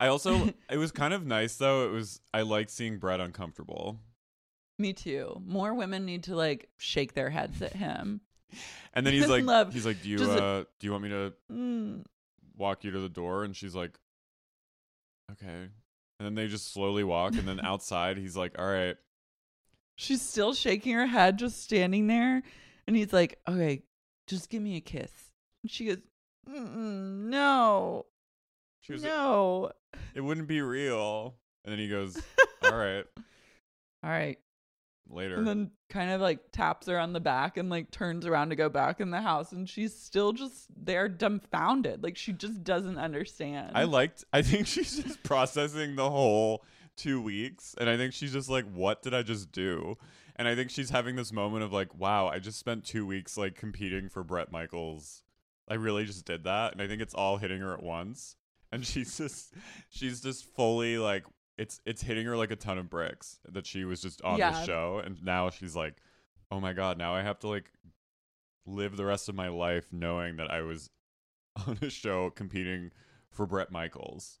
I 0.00 0.06
also 0.06 0.52
it 0.70 0.78
was 0.78 0.92
kind 0.92 1.12
of 1.12 1.26
nice 1.26 1.56
though 1.56 1.86
it 1.86 1.90
was 1.90 2.20
i 2.32 2.42
liked 2.42 2.70
seeing 2.70 2.98
bret 2.98 3.20
uncomfortable. 3.20 3.98
Me 4.80 4.92
too. 4.92 5.42
More 5.44 5.74
women 5.74 6.04
need 6.04 6.22
to 6.24 6.36
like 6.36 6.68
shake 6.76 7.14
their 7.14 7.30
heads 7.30 7.60
at 7.62 7.72
him. 7.72 8.20
And 8.94 9.04
then 9.04 9.12
he's 9.18 9.28
like 9.28 9.44
Love. 9.44 9.72
he's 9.72 9.84
like 9.84 10.00
do 10.02 10.08
you 10.08 10.18
Just 10.18 10.30
uh 10.30 10.64
do 10.78 10.86
you 10.86 10.92
want 10.92 11.02
me 11.02 11.10
to 11.10 11.32
mm. 11.52 12.04
walk 12.56 12.84
you 12.84 12.92
to 12.92 13.00
the 13.00 13.08
door? 13.08 13.42
And 13.42 13.56
she's 13.56 13.74
like 13.74 13.98
okay. 15.32 15.68
And 16.20 16.26
then 16.26 16.36
they 16.36 16.46
just 16.46 16.72
slowly 16.72 17.02
walk 17.02 17.32
and 17.32 17.48
then 17.48 17.58
outside 17.64 18.18
he's 18.18 18.36
like 18.36 18.56
all 18.56 18.66
right 18.66 18.96
she's 19.98 20.22
still 20.22 20.54
shaking 20.54 20.94
her 20.94 21.06
head 21.06 21.38
just 21.38 21.62
standing 21.62 22.06
there 22.06 22.42
and 22.86 22.96
he's 22.96 23.12
like 23.12 23.38
okay 23.46 23.82
just 24.28 24.50
give 24.50 24.62
me 24.62 24.76
a 24.76 24.80
kiss. 24.80 25.10
And 25.62 25.70
she 25.70 25.86
goes 25.86 25.98
no. 26.46 28.06
She 28.80 28.92
was 28.92 29.02
no. 29.02 29.72
It 30.14 30.20
wouldn't 30.20 30.46
be 30.46 30.60
real. 30.62 31.34
And 31.64 31.72
then 31.72 31.78
he 31.78 31.88
goes 31.88 32.20
all 32.62 32.76
right. 32.76 33.04
All 34.04 34.10
right. 34.10 34.38
Later. 35.10 35.36
And 35.36 35.46
then 35.46 35.70
kind 35.88 36.10
of 36.10 36.20
like 36.20 36.52
taps 36.52 36.86
her 36.86 36.98
on 36.98 37.14
the 37.14 37.20
back 37.20 37.56
and 37.56 37.70
like 37.70 37.90
turns 37.90 38.26
around 38.26 38.50
to 38.50 38.56
go 38.56 38.68
back 38.68 39.00
in 39.00 39.10
the 39.10 39.22
house 39.22 39.52
and 39.52 39.66
she's 39.66 39.98
still 39.98 40.32
just 40.32 40.66
there 40.76 41.08
dumbfounded. 41.08 42.02
Like 42.02 42.18
she 42.18 42.32
just 42.34 42.62
doesn't 42.62 42.98
understand. 42.98 43.72
I 43.74 43.84
liked 43.84 44.24
i 44.32 44.42
think 44.42 44.66
she's 44.66 45.02
just 45.02 45.22
processing 45.22 45.96
the 45.96 46.08
whole 46.08 46.62
two 46.98 47.20
weeks 47.22 47.74
and 47.78 47.88
i 47.88 47.96
think 47.96 48.12
she's 48.12 48.32
just 48.32 48.50
like 48.50 48.64
what 48.72 49.00
did 49.02 49.14
i 49.14 49.22
just 49.22 49.50
do? 49.52 49.96
And 50.36 50.46
i 50.46 50.54
think 50.54 50.70
she's 50.70 50.90
having 50.90 51.16
this 51.16 51.32
moment 51.32 51.64
of 51.64 51.72
like 51.72 51.94
wow 51.98 52.28
i 52.28 52.38
just 52.38 52.58
spent 52.58 52.84
two 52.84 53.06
weeks 53.06 53.36
like 53.38 53.54
competing 53.54 54.08
for 54.10 54.22
bret 54.22 54.52
michaels. 54.52 55.22
I 55.66 55.74
really 55.74 56.04
just 56.04 56.24
did 56.26 56.44
that 56.44 56.72
and 56.72 56.82
i 56.82 56.86
think 56.86 57.00
it's 57.00 57.14
all 57.14 57.38
hitting 57.38 57.60
her 57.60 57.72
at 57.72 57.82
once. 57.82 58.36
And 58.70 58.84
she's 58.90 59.16
just 59.16 59.54
she's 59.88 60.20
just 60.20 60.44
fully 60.44 60.98
like 60.98 61.24
it's 61.56 61.80
it's 61.86 62.02
hitting 62.02 62.26
her 62.26 62.36
like 62.36 62.50
a 62.50 62.56
ton 62.56 62.78
of 62.78 62.90
bricks 62.90 63.38
that 63.50 63.66
she 63.66 63.84
was 63.84 64.02
just 64.02 64.20
on 64.22 64.38
Yeah. 64.38 64.50
the 64.52 64.64
show 64.66 65.02
and 65.04 65.22
now 65.24 65.50
she's 65.50 65.74
like 65.74 65.94
oh 66.50 66.60
my 66.60 66.72
god 66.72 66.98
now 66.98 67.14
i 67.14 67.22
have 67.22 67.38
to 67.40 67.48
like 67.48 67.70
live 68.66 68.96
the 68.96 69.04
rest 69.04 69.28
of 69.28 69.34
my 69.34 69.48
life 69.48 69.86
knowing 69.92 70.36
that 70.36 70.50
i 70.50 70.60
was 70.60 70.90
on 71.66 71.78
a 71.82 71.90
show 71.90 72.30
competing 72.30 72.90
for 73.30 73.46
bret 73.46 73.72
michaels 73.72 74.38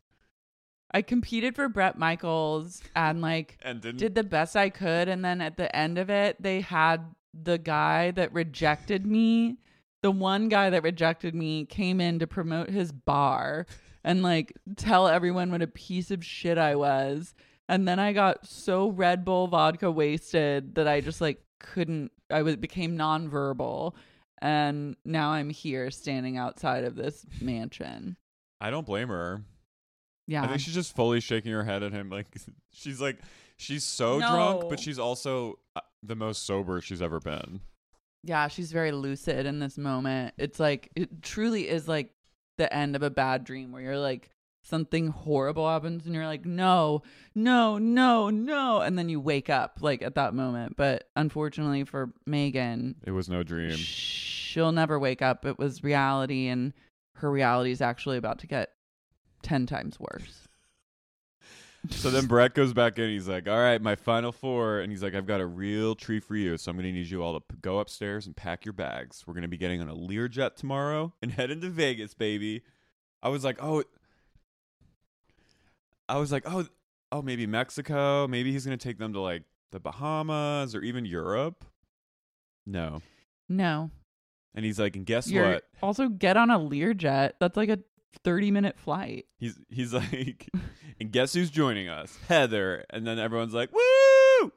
i 0.92 1.02
competed 1.02 1.54
for 1.54 1.68
bret 1.68 1.98
michaels 1.98 2.82
and 2.96 3.20
like 3.20 3.58
and 3.62 3.80
did 3.80 4.14
the 4.14 4.24
best 4.24 4.56
i 4.56 4.68
could 4.70 5.08
and 5.08 5.24
then 5.24 5.40
at 5.40 5.56
the 5.56 5.74
end 5.74 5.98
of 5.98 6.10
it 6.10 6.36
they 6.40 6.60
had 6.60 7.14
the 7.34 7.58
guy 7.58 8.10
that 8.10 8.32
rejected 8.32 9.06
me 9.06 9.58
the 10.02 10.10
one 10.10 10.48
guy 10.48 10.70
that 10.70 10.82
rejected 10.82 11.34
me 11.34 11.64
came 11.64 12.00
in 12.00 12.18
to 12.18 12.26
promote 12.26 12.70
his 12.70 12.92
bar 12.92 13.66
and 14.04 14.22
like 14.22 14.52
tell 14.76 15.08
everyone 15.08 15.50
what 15.50 15.62
a 15.62 15.66
piece 15.66 16.10
of 16.10 16.24
shit 16.24 16.56
I 16.56 16.76
was. 16.76 17.34
And 17.68 17.86
then 17.86 17.98
I 17.98 18.12
got 18.12 18.46
so 18.46 18.90
Red 18.90 19.24
Bull 19.24 19.48
vodka 19.48 19.90
wasted 19.90 20.76
that 20.76 20.88
I 20.88 21.00
just 21.00 21.20
like 21.20 21.42
couldn't 21.60 22.12
I 22.30 22.42
was 22.42 22.56
became 22.56 22.96
nonverbal 22.96 23.94
and 24.40 24.96
now 25.04 25.30
I'm 25.30 25.50
here 25.50 25.90
standing 25.90 26.36
outside 26.36 26.84
of 26.84 26.94
this 26.94 27.26
mansion. 27.40 28.16
i 28.60 28.70
don't 28.70 28.86
blame 28.86 29.08
her 29.08 29.42
Yeah. 30.28 30.44
i 30.44 30.46
think 30.46 30.60
she's 30.60 30.74
just 30.74 30.94
fully 30.94 31.20
shaking 31.20 31.50
her 31.50 31.64
head 31.64 31.82
at 31.82 31.92
him 31.92 32.10
like 32.10 32.26
she's 32.70 33.00
like 33.00 33.18
she's 33.56 33.82
so 33.82 34.20
drunk 34.20 34.68
but 34.68 34.78
she's 34.78 34.98
also 34.98 35.58
uh, 35.74 35.80
the 36.02 36.14
most 36.14 36.46
sober 36.46 36.80
she's 36.80 37.02
ever 37.02 37.18
been 37.18 37.60
Yeah, 38.22 38.48
she's 38.48 38.72
very 38.72 38.92
lucid 38.92 39.46
in 39.46 39.58
this 39.58 39.78
moment. 39.78 40.34
It's 40.38 40.60
like 40.60 40.90
it 40.94 41.22
truly 41.22 41.68
is 41.68 41.88
like 41.88 42.12
the 42.56 42.72
end 42.72 42.96
of 42.96 43.02
a 43.02 43.10
bad 43.10 43.44
dream 43.44 43.72
where 43.72 43.82
you're 43.82 43.98
like 43.98 44.30
something 44.64 45.08
horrible 45.08 45.66
happens 45.68 46.04
and 46.04 46.14
you're 46.14 46.26
like 46.26 46.44
no, 46.44 47.02
no, 47.34 47.78
no, 47.78 48.28
no 48.28 48.80
and 48.80 48.98
then 48.98 49.08
you 49.08 49.20
wake 49.20 49.48
up 49.48 49.78
like 49.80 50.02
at 50.02 50.16
that 50.16 50.34
moment. 50.34 50.76
But 50.76 51.08
unfortunately 51.16 51.84
for 51.84 52.12
Megan, 52.26 52.96
it 53.04 53.12
was 53.12 53.28
no 53.28 53.42
dream 53.42 53.76
she'll 53.76 54.72
never 54.72 54.98
wake 54.98 55.22
up. 55.22 55.46
It 55.46 55.58
was 55.58 55.84
reality 55.84 56.48
and 56.48 56.72
her 57.14 57.30
reality 57.30 57.70
is 57.70 57.80
actually 57.80 58.18
about 58.18 58.40
to 58.40 58.46
get 58.46 58.70
10 59.42 59.66
times 59.66 59.98
worse. 60.00 60.48
So 61.90 62.10
then 62.10 62.26
Bret 62.26 62.54
goes 62.54 62.72
back 62.72 62.98
in. 62.98 63.08
He's 63.08 63.28
like, 63.28 63.48
"All 63.48 63.56
right, 63.58 63.80
my 63.80 63.94
final 63.94 64.32
four. 64.32 64.80
and 64.80 64.90
he's 64.90 65.02
like, 65.02 65.14
"I've 65.14 65.26
got 65.26 65.40
a 65.40 65.46
real 65.46 65.94
treat 65.94 66.24
for 66.24 66.34
you. 66.36 66.56
So 66.58 66.70
I'm 66.70 66.76
gonna 66.76 66.90
need 66.90 67.06
you 67.06 67.22
all 67.22 67.34
to 67.34 67.40
p- 67.40 67.56
go 67.62 67.78
upstairs 67.78 68.26
and 68.26 68.34
pack 68.36 68.64
your 68.64 68.72
bags. 68.72 69.24
We're 69.26 69.34
gonna 69.34 69.48
be 69.48 69.56
getting 69.56 69.80
on 69.80 69.88
a 69.88 69.94
Learjet 69.94 70.56
tomorrow 70.56 71.14
and 71.22 71.30
heading 71.32 71.60
to 71.60 71.70
Vegas, 71.70 72.14
baby." 72.14 72.62
I 73.22 73.28
was 73.28 73.44
like, 73.44 73.58
"Oh," 73.62 73.84
I 76.08 76.18
was 76.18 76.32
like, 76.32 76.42
"Oh, 76.46 76.66
oh, 77.12 77.22
maybe 77.22 77.46
Mexico. 77.46 78.26
Maybe 78.26 78.50
he's 78.52 78.64
gonna 78.64 78.76
take 78.76 78.98
them 78.98 79.12
to 79.12 79.20
like 79.20 79.44
the 79.70 79.80
Bahamas 79.80 80.74
or 80.74 80.82
even 80.82 81.04
Europe? 81.04 81.64
No. 82.66 83.02
No. 83.48 83.90
And 84.54 84.64
he's 84.64 84.78
like, 84.78 84.96
and 84.96 85.06
guess 85.06 85.30
You're 85.30 85.52
what? 85.52 85.64
also 85.82 86.08
get 86.08 86.36
on 86.36 86.50
a 86.50 86.58
Learjet. 86.58 87.32
That's 87.38 87.56
like 87.56 87.68
a 87.68 87.78
30 88.24 88.50
minute 88.50 88.78
flight. 88.78 89.26
He's 89.38 89.58
he's 89.68 89.92
like, 89.94 90.48
and 91.00 91.10
guess 91.10 91.32
who's 91.32 91.50
joining 91.50 91.88
us? 91.88 92.16
Heather. 92.28 92.84
And 92.90 93.06
then 93.06 93.18
everyone's 93.18 93.54
like, 93.54 93.70
woo! 93.72 94.52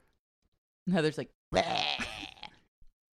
And 0.85 0.95
Heather's 0.95 1.17
like, 1.17 1.29
"Bleh." 1.53 2.05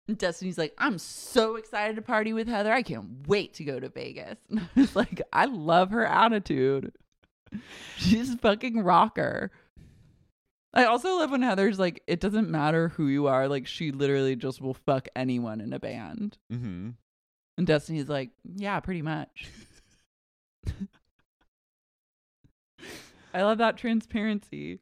And 0.09 0.17
Destiny's 0.17 0.57
like, 0.57 0.73
I'm 0.79 0.99
so 0.99 1.57
excited 1.57 1.97
to 1.97 2.03
party 2.03 2.33
with 2.33 2.49
Heather. 2.49 2.73
I 2.73 2.83
can't 2.83 3.29
wait 3.29 3.55
to 3.55 3.65
go 3.65 3.79
to 3.79 3.91
Vegas. 3.91 4.39
And 4.51 4.61
I 4.61 4.81
was 4.81 4.97
like, 4.97 5.21
I 5.33 5.45
love 5.45 5.91
her 5.91 6.07
attitude. 6.07 6.93
She's 7.99 8.35
fucking 8.37 8.83
rocker. 8.83 9.51
I 10.73 10.85
also 10.85 11.19
love 11.19 11.31
when 11.31 11.43
Heather's 11.43 11.79
like, 11.79 12.03
it 12.07 12.21
doesn't 12.21 12.49
matter 12.49 12.89
who 12.89 13.07
you 13.09 13.27
are. 13.27 13.49
Like, 13.49 13.67
she 13.67 13.93
literally 13.93 14.35
just 14.35 14.63
will 14.63 14.75
fuck 14.75 15.09
anyone 15.15 15.61
in 15.61 15.75
a 15.75 15.79
band. 15.79 16.39
Mm-hmm. 16.51 16.91
And 17.59 17.67
Destiny's 17.67 18.09
like, 18.09 18.31
yeah, 18.45 18.81
pretty 18.81 19.03
much. 19.03 19.49
I 23.35 23.43
love 23.43 23.59
that 23.59 23.77
transparency. 23.77 24.81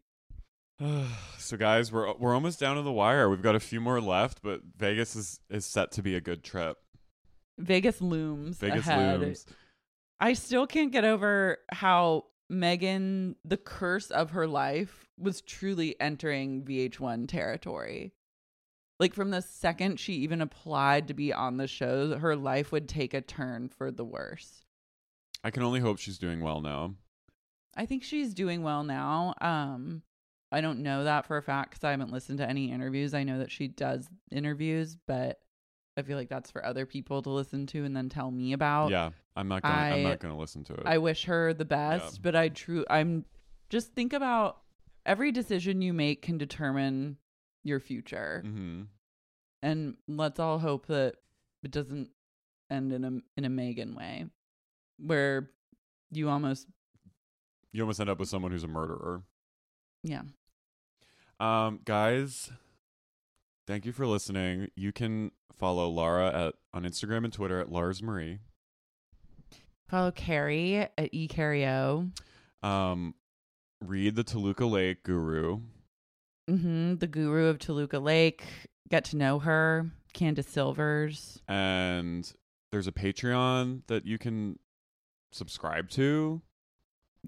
so 1.38 1.56
guys, 1.56 1.90
we're 1.90 2.12
we're 2.14 2.34
almost 2.34 2.60
down 2.60 2.76
to 2.76 2.82
the 2.82 2.92
wire. 2.92 3.28
We've 3.28 3.42
got 3.42 3.54
a 3.54 3.60
few 3.60 3.80
more 3.80 4.00
left, 4.00 4.42
but 4.42 4.60
Vegas 4.76 5.16
is 5.16 5.40
is 5.50 5.64
set 5.64 5.92
to 5.92 6.02
be 6.02 6.14
a 6.14 6.20
good 6.20 6.44
trip. 6.44 6.78
Vegas 7.58 8.00
looms. 8.00 8.58
Vegas 8.58 8.86
ahead. 8.86 9.20
looms. 9.20 9.46
I 10.20 10.32
still 10.34 10.66
can't 10.66 10.92
get 10.92 11.04
over 11.04 11.58
how 11.70 12.24
Megan, 12.48 13.36
the 13.44 13.56
curse 13.56 14.10
of 14.10 14.30
her 14.30 14.46
life, 14.46 15.06
was 15.18 15.40
truly 15.42 15.98
entering 16.00 16.62
VH1 16.62 17.28
territory. 17.28 18.12
Like 18.98 19.14
from 19.14 19.30
the 19.30 19.42
second 19.42 20.00
she 20.00 20.14
even 20.14 20.40
applied 20.40 21.08
to 21.08 21.14
be 21.14 21.32
on 21.32 21.58
the 21.58 21.66
show, 21.66 22.18
her 22.18 22.34
life 22.34 22.72
would 22.72 22.88
take 22.88 23.12
a 23.12 23.20
turn 23.20 23.68
for 23.68 23.90
the 23.90 24.04
worse. 24.04 24.65
I 25.44 25.50
can 25.50 25.62
only 25.62 25.80
hope 25.80 25.98
she's 25.98 26.18
doing 26.18 26.40
well 26.40 26.60
now. 26.60 26.94
I 27.76 27.86
think 27.86 28.02
she's 28.02 28.34
doing 28.34 28.62
well 28.62 28.84
now. 28.84 29.34
Um, 29.40 30.02
I 30.50 30.60
don't 30.60 30.82
know 30.82 31.04
that 31.04 31.26
for 31.26 31.36
a 31.36 31.42
fact 31.42 31.70
because 31.70 31.84
I 31.84 31.90
haven't 31.90 32.12
listened 32.12 32.38
to 32.38 32.48
any 32.48 32.72
interviews. 32.72 33.14
I 33.14 33.24
know 33.24 33.38
that 33.38 33.50
she 33.50 33.68
does 33.68 34.08
interviews, 34.30 34.96
but 35.06 35.40
I 35.96 36.02
feel 36.02 36.16
like 36.16 36.28
that's 36.28 36.50
for 36.50 36.64
other 36.64 36.86
people 36.86 37.22
to 37.22 37.30
listen 37.30 37.66
to 37.68 37.84
and 37.84 37.96
then 37.96 38.08
tell 38.08 38.30
me 38.30 38.52
about. 38.52 38.90
yeah, 38.90 39.10
I'm 39.34 39.48
not 39.48 39.62
gonna 39.62 39.74
I, 39.74 39.88
am 39.90 40.02
not 40.04 40.20
gonna 40.20 40.38
listen 40.38 40.64
to 40.64 40.74
it. 40.74 40.82
I 40.84 40.98
wish 40.98 41.24
her 41.24 41.52
the 41.52 41.64
best, 41.64 42.14
Yeah. 42.14 42.20
but 42.22 42.36
I 42.36 42.48
true 42.48 42.84
I'm 42.88 43.24
just 43.68 43.92
think 43.92 44.12
about 44.12 44.58
every 45.04 45.32
decision 45.32 45.82
you 45.82 45.92
make 45.92 46.22
can 46.22 46.38
determine 46.38 47.18
your 47.64 47.80
future. 47.80 48.42
mm-hmm. 48.44 48.82
And 49.62 49.96
let's 50.06 50.38
all 50.38 50.58
hope 50.58 50.86
that 50.86 51.14
it 51.64 51.70
doesn't 51.70 52.10
end 52.70 52.92
in 52.92 53.04
a 53.04 53.12
in 53.36 53.44
a 53.44 53.48
Megan 53.48 53.94
way 53.94 54.26
where 54.98 55.50
you 56.10 56.28
almost 56.28 56.66
You 57.72 57.82
almost 57.82 58.00
end 58.00 58.10
up 58.10 58.18
with 58.18 58.28
someone 58.28 58.52
who's 58.52 58.64
a 58.64 58.68
murderer. 58.68 59.22
yeah. 60.02 60.22
Um, 61.38 61.80
guys, 61.84 62.50
thank 63.66 63.84
you 63.84 63.92
for 63.92 64.06
listening. 64.06 64.68
You 64.74 64.90
can 64.92 65.32
follow 65.54 65.88
Lara 65.90 66.46
at 66.46 66.54
on 66.72 66.84
Instagram 66.84 67.24
and 67.24 67.32
Twitter 67.32 67.60
at 67.60 67.70
Lars 67.70 68.02
Marie. 68.02 68.38
Follow 69.88 70.10
Carrie 70.10 70.76
at 70.76 71.12
eCarrio. 71.12 72.10
Um, 72.62 73.14
read 73.84 74.16
the 74.16 74.24
Toluca 74.24 74.64
Lake 74.64 75.02
Guru. 75.02 75.60
Mm-hmm. 76.48 76.96
The 76.96 77.06
guru 77.06 77.46
of 77.46 77.58
Toluca 77.58 77.98
Lake. 77.98 78.42
Get 78.88 79.04
to 79.06 79.16
know 79.16 79.38
her. 79.40 79.90
Candace 80.14 80.46
Silvers. 80.48 81.42
and 81.46 82.32
there's 82.72 82.86
a 82.88 82.92
Patreon 82.92 83.82
that 83.88 84.06
you 84.06 84.16
can 84.16 84.58
subscribe 85.32 85.88
to. 85.90 86.42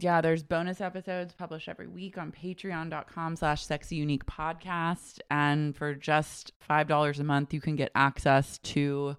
Yeah, 0.01 0.21
there's 0.21 0.45
bonus 0.45 0.81
episodes 0.81 1.35
published 1.35 1.69
every 1.69 1.89
week 1.89 2.19
on 2.19 2.31
patreon.com 2.31 3.35
slash 3.37 3.65
sexy 3.65 3.97
unique 3.97 4.27
podcast. 4.27 5.19
And 5.29 5.77
for 5.77 5.95
just 5.95 6.53
$5 6.69 7.19
a 7.19 7.25
month, 7.25 7.53
you 7.53 7.61
can 7.61 7.75
get 7.75 7.91
access 7.97 8.59
to 8.59 9.17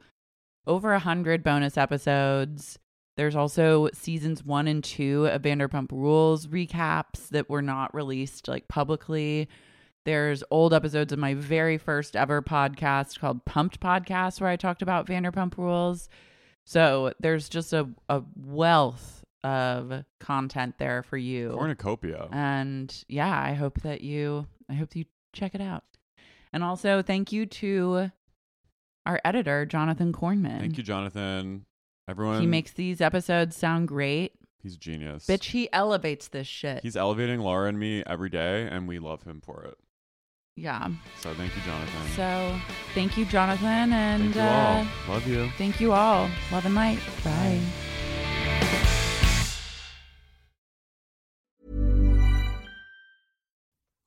over 0.66 0.94
a 0.94 1.00
hundred 1.00 1.44
bonus 1.44 1.78
episodes. 1.78 2.80
There's 3.18 3.36
also 3.36 3.90
seasons 3.94 4.46
one 4.46 4.68
and 4.68 4.82
two 4.82 5.28
of 5.28 5.42
Vanderpump 5.42 5.92
Rules 5.92 6.48
recaps 6.48 7.28
that 7.30 7.50
were 7.50 7.62
not 7.62 7.94
released 7.94 8.48
like 8.48 8.70
publicly. 8.70 9.50
There's 10.06 10.44
old 10.50 10.74
episodes 10.74 11.12
of 11.12 11.20
my 11.20 11.34
very 11.34 11.78
first 11.78 12.16
ever 12.16 12.42
podcast 12.42 13.20
called 13.20 13.44
Pumped 13.44 13.82
Podcast, 13.82 14.40
where 14.40 14.50
I 14.50 14.56
talked 14.56 14.82
about 14.82 15.08
Vanderpump 15.08 15.58
Rules. 15.58 16.08
So 16.70 17.14
there's 17.20 17.50
just 17.50 17.74
a, 17.74 17.90
a 18.10 18.22
wealth 18.36 19.24
of 19.44 20.06
content 20.20 20.76
there 20.78 21.02
for 21.02 21.18
you. 21.18 21.50
Cornucopia. 21.50 22.28
And 22.32 22.96
yeah, 23.08 23.42
I 23.42 23.54
hope 23.56 23.82
that 23.82 24.02
you 24.02 24.46
I 24.70 24.76
hope 24.76 24.96
you 24.96 25.06
check 25.34 25.56
it 25.56 25.62
out. 25.62 25.84
And 26.54 26.64
also 26.64 27.02
thank 27.02 27.32
you 27.32 27.48
to 27.48 28.12
our 29.08 29.20
editor, 29.26 29.66
Jonathan 29.66 30.14
Cornman. 30.14 30.60
Thank 30.60 30.78
you, 30.78 30.84
Jonathan. 30.84 31.66
Everyone, 32.08 32.40
He 32.40 32.46
makes 32.46 32.72
these 32.74 33.02
episodes 33.02 33.56
sound 33.56 33.88
great. 33.88 34.34
he's 34.62 34.76
a 34.76 34.80
genius. 34.80 35.26
Bitch, 35.26 35.46
he 35.46 35.74
elevates 35.74 36.28
this 36.28 36.46
shit. 36.46 36.84
He's 36.84 36.96
elevating 36.96 37.40
Laura 37.40 37.68
and 37.68 37.80
me 37.80 38.04
every 38.06 38.30
day, 38.30 38.68
and 38.70 38.88
we 38.88 39.00
love 39.00 39.24
him 39.24 39.42
for 39.42 39.64
it. 39.64 39.80
Yeah. 40.60 40.90
So 41.20 41.34
thank 41.34 41.56
you, 41.56 41.62
Jonathan. 41.64 42.02
So 42.16 42.60
thank 42.94 43.18
you, 43.18 43.26
Jonathan, 43.26 43.94
and 43.94 44.34
thank 44.34 44.36
you 44.36 44.42
uh, 44.42 44.86
all. 45.08 45.14
Love 45.14 45.28
you. 45.28 45.50
thank 45.58 45.80
you 45.80 45.92
all. 45.94 46.30
Love 46.52 46.66
and 46.66 46.76
light. 46.76 47.00
Bye. 47.24 47.60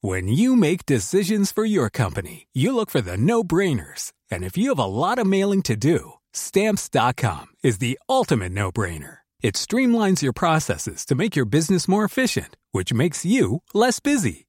When 0.05 0.27
you 0.27 0.57
make 0.57 0.85
decisions 0.85 1.53
for 1.53 1.65
your 1.65 1.89
company, 1.89 2.49
you 2.53 2.75
look 2.75 2.91
for 2.91 3.01
the 3.01 3.17
no 3.17 3.45
brainers. 3.45 4.13
And 4.33 4.43
if 4.43 4.57
you 4.57 4.71
have 4.71 4.79
a 4.81 4.85
lot 4.85 5.21
of 5.21 5.29
mailing 5.29 5.63
to 5.63 5.77
do, 5.77 6.15
stamps.com 6.33 7.47
is 7.63 7.79
the 7.79 8.01
ultimate 8.09 8.51
no 8.51 8.73
brainer. 8.73 9.19
It 9.43 9.55
streamlines 9.55 10.21
your 10.21 10.33
processes 10.33 11.07
to 11.07 11.15
make 11.15 11.37
your 11.37 11.45
business 11.45 11.87
more 11.87 12.05
efficient, 12.05 12.57
which 12.73 12.93
makes 12.93 13.25
you 13.25 13.63
less 13.75 14.01
busy. 14.01 14.49